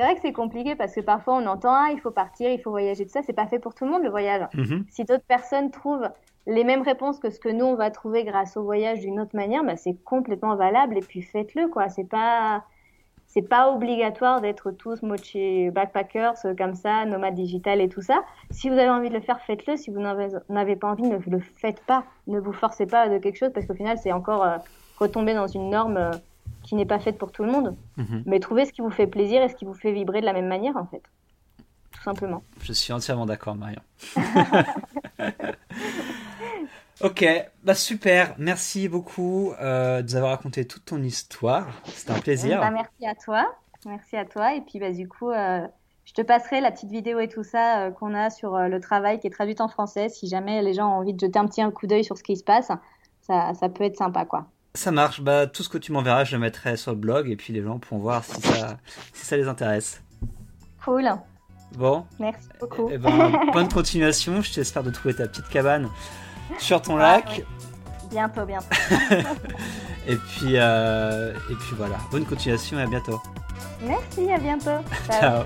c'est 0.00 0.06
vrai 0.06 0.14
que 0.14 0.22
c'est 0.22 0.32
compliqué 0.32 0.76
parce 0.76 0.94
que 0.94 1.02
parfois 1.02 1.34
on 1.34 1.46
entend 1.46 1.74
ah 1.74 1.88
il 1.92 2.00
faut 2.00 2.10
partir, 2.10 2.50
il 2.50 2.58
faut 2.58 2.70
voyager, 2.70 3.04
tout 3.04 3.12
ça, 3.12 3.20
c'est 3.22 3.34
pas 3.34 3.46
fait 3.46 3.58
pour 3.58 3.74
tout 3.74 3.84
le 3.84 3.90
monde 3.90 4.02
le 4.02 4.08
voyage. 4.08 4.48
Mm-hmm. 4.54 4.84
Si 4.88 5.04
d'autres 5.04 5.26
personnes 5.28 5.70
trouvent 5.70 6.08
les 6.46 6.64
mêmes 6.64 6.80
réponses 6.80 7.18
que 7.18 7.28
ce 7.28 7.38
que 7.38 7.50
nous 7.50 7.66
on 7.66 7.74
va 7.74 7.90
trouver 7.90 8.24
grâce 8.24 8.56
au 8.56 8.62
voyage 8.62 9.00
d'une 9.00 9.20
autre 9.20 9.36
manière, 9.36 9.62
bah, 9.62 9.76
c'est 9.76 10.02
complètement 10.04 10.56
valable 10.56 10.96
et 10.96 11.02
puis 11.02 11.20
faites-le 11.20 11.68
quoi. 11.68 11.90
C'est 11.90 12.08
pas 12.08 12.64
c'est 13.26 13.42
pas 13.42 13.70
obligatoire 13.70 14.40
d'être 14.40 14.70
tous 14.70 15.02
mochi 15.02 15.70
backpackers 15.70 16.34
euh, 16.46 16.54
comme 16.56 16.74
ça, 16.74 17.04
nomades 17.04 17.34
digital 17.34 17.82
et 17.82 17.90
tout 17.90 18.00
ça. 18.00 18.24
Si 18.50 18.70
vous 18.70 18.78
avez 18.78 18.88
envie 18.88 19.10
de 19.10 19.14
le 19.14 19.20
faire, 19.20 19.40
faites-le. 19.42 19.76
Si 19.76 19.90
vous 19.90 20.00
n'avez 20.00 20.76
pas 20.76 20.88
envie, 20.88 21.02
ne 21.02 21.18
le 21.18 21.40
faites 21.40 21.80
pas. 21.84 22.04
Ne 22.26 22.40
vous 22.40 22.54
forcez 22.54 22.86
pas 22.86 23.10
de 23.10 23.18
quelque 23.18 23.36
chose 23.36 23.52
parce 23.52 23.66
qu'au 23.66 23.74
final 23.74 23.98
c'est 23.98 24.12
encore 24.12 24.44
euh, 24.44 24.56
retomber 24.98 25.34
dans 25.34 25.46
une 25.46 25.68
norme 25.68 25.98
euh, 25.98 26.10
qui 26.70 26.76
n'est 26.76 26.86
pas 26.86 27.00
faite 27.00 27.18
pour 27.18 27.32
tout 27.32 27.42
le 27.42 27.50
monde. 27.50 27.76
Mhm. 27.96 28.22
Mais 28.26 28.38
trouvez 28.38 28.64
ce 28.64 28.72
qui 28.72 28.80
vous 28.80 28.90
fait 28.90 29.08
plaisir 29.08 29.42
et 29.42 29.48
ce 29.48 29.56
qui 29.56 29.64
vous 29.64 29.74
fait 29.74 29.90
vibrer 29.90 30.20
de 30.20 30.26
la 30.26 30.32
même 30.32 30.46
manière 30.46 30.76
en 30.76 30.86
fait. 30.86 31.02
Tout 31.90 32.02
simplement. 32.04 32.44
Je 32.62 32.72
suis 32.72 32.92
entièrement 32.92 33.26
d'accord, 33.26 33.56
Marion. 33.56 33.82
Ok, 37.02 37.24
bah 37.62 37.74
super, 37.74 38.34
merci 38.36 38.86
beaucoup 38.86 39.52
euh, 39.58 40.02
de 40.02 40.06
nous 40.06 40.16
avoir 40.16 40.32
raconté 40.32 40.66
toute 40.66 40.84
ton 40.84 41.02
histoire. 41.02 41.66
C'était 41.86 42.10
un 42.10 42.18
plaisir. 42.18 42.60
Bah, 42.60 42.70
merci 42.70 43.06
à 43.06 43.14
toi, 43.14 43.50
merci 43.86 44.18
à 44.18 44.26
toi. 44.26 44.54
Et 44.54 44.60
puis 44.60 44.78
bah, 44.78 44.92
du 44.92 45.08
coup, 45.08 45.30
euh, 45.30 45.66
je 46.04 46.12
te 46.12 46.20
passerai 46.20 46.60
la 46.60 46.70
petite 46.70 46.90
vidéo 46.90 47.18
et 47.18 47.28
tout 47.28 47.42
ça 47.42 47.86
euh, 47.86 47.90
qu'on 47.90 48.12
a 48.12 48.28
sur 48.28 48.58
le 48.58 48.80
travail 48.80 49.18
qui 49.18 49.28
est 49.28 49.30
traduite 49.30 49.62
en 49.62 49.68
français. 49.68 50.10
Si 50.10 50.28
jamais 50.28 50.60
les 50.60 50.74
gens 50.74 50.88
ont 50.88 50.98
envie 50.98 51.14
de 51.14 51.20
jeter 51.20 51.38
un 51.38 51.46
petit 51.46 51.62
coup 51.72 51.86
d'œil 51.86 52.04
sur 52.04 52.18
ce 52.18 52.22
qui 52.22 52.36
se 52.36 52.44
passe, 52.44 52.70
ça, 53.22 53.54
ça, 53.54 53.68
peut 53.70 53.84
être 53.84 53.96
sympa 53.96 54.26
quoi. 54.26 54.50
Ça 54.74 54.92
marche, 54.92 55.20
bah, 55.20 55.46
tout 55.46 55.62
ce 55.62 55.68
que 55.68 55.78
tu 55.78 55.90
m'enverras, 55.90 56.24
je 56.24 56.36
le 56.36 56.40
mettrai 56.40 56.76
sur 56.76 56.92
le 56.92 56.96
blog 56.96 57.28
et 57.28 57.36
puis 57.36 57.52
les 57.52 57.62
gens 57.62 57.78
pourront 57.78 58.00
voir 58.00 58.24
si 58.24 58.40
ça, 58.40 58.78
si 59.12 59.26
ça 59.26 59.36
les 59.36 59.48
intéresse. 59.48 60.00
Cool. 60.84 61.10
Bon. 61.76 62.04
Merci 62.18 62.48
beaucoup. 62.60 62.88
Et, 62.88 62.94
eh 62.94 62.98
ben, 62.98 63.32
bonne 63.52 63.68
continuation, 63.68 64.40
je 64.42 64.52
t'espère 64.52 64.82
de 64.82 64.90
trouver 64.90 65.14
ta 65.14 65.26
petite 65.26 65.48
cabane 65.48 65.88
sur 66.58 66.80
ton 66.82 66.96
lac. 66.96 67.44
Bientôt, 68.10 68.44
bientôt. 68.44 68.66
et, 70.08 70.16
puis, 70.16 70.54
euh, 70.54 71.32
et 71.50 71.54
puis 71.54 71.74
voilà, 71.76 71.96
bonne 72.10 72.24
continuation 72.24 72.78
et 72.78 72.82
à 72.82 72.86
bientôt. 72.86 73.20
Merci, 73.82 74.30
à 74.30 74.38
bientôt. 74.38 74.84
Ciao. 75.10 75.44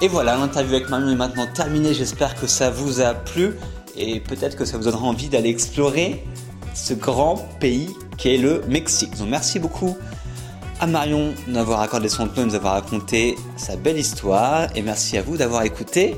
Et 0.00 0.08
voilà, 0.08 0.36
l'interview 0.36 0.74
avec 0.74 0.90
Marion 0.90 1.08
est 1.08 1.16
maintenant 1.16 1.46
terminée. 1.46 1.94
J'espère 1.94 2.34
que 2.38 2.46
ça 2.46 2.70
vous 2.70 3.00
a 3.00 3.14
plu 3.14 3.54
et 3.96 4.20
peut-être 4.20 4.56
que 4.56 4.64
ça 4.64 4.76
vous 4.76 4.84
donnera 4.84 5.06
envie 5.06 5.28
d'aller 5.28 5.48
explorer 5.48 6.24
ce 6.76 6.94
grand 6.94 7.36
pays 7.58 7.88
qu'est 8.18 8.36
le 8.36 8.62
Mexique. 8.68 9.16
Donc 9.16 9.28
merci 9.28 9.58
beaucoup 9.58 9.96
à 10.78 10.86
Marion 10.86 11.32
de 11.46 11.52
nous 11.52 11.58
avoir 11.58 11.80
accordé 11.80 12.08
son 12.08 12.28
temps 12.28 12.42
et 12.42 12.44
nous 12.44 12.54
avoir 12.54 12.74
raconté 12.74 13.36
sa 13.56 13.76
belle 13.76 13.98
histoire. 13.98 14.68
Et 14.76 14.82
merci 14.82 15.16
à 15.16 15.22
vous 15.22 15.36
d'avoir 15.36 15.62
écouté 15.62 16.16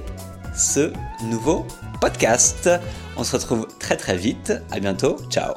ce 0.57 0.93
nouveau 1.25 1.65
podcast. 2.01 2.69
On 3.17 3.25
se 3.25 3.37
retrouve 3.37 3.67
très 3.79 3.97
très 3.97 4.17
vite. 4.17 4.53
À 4.71 4.81
bientôt. 4.81 5.17
Ciao. 5.31 5.55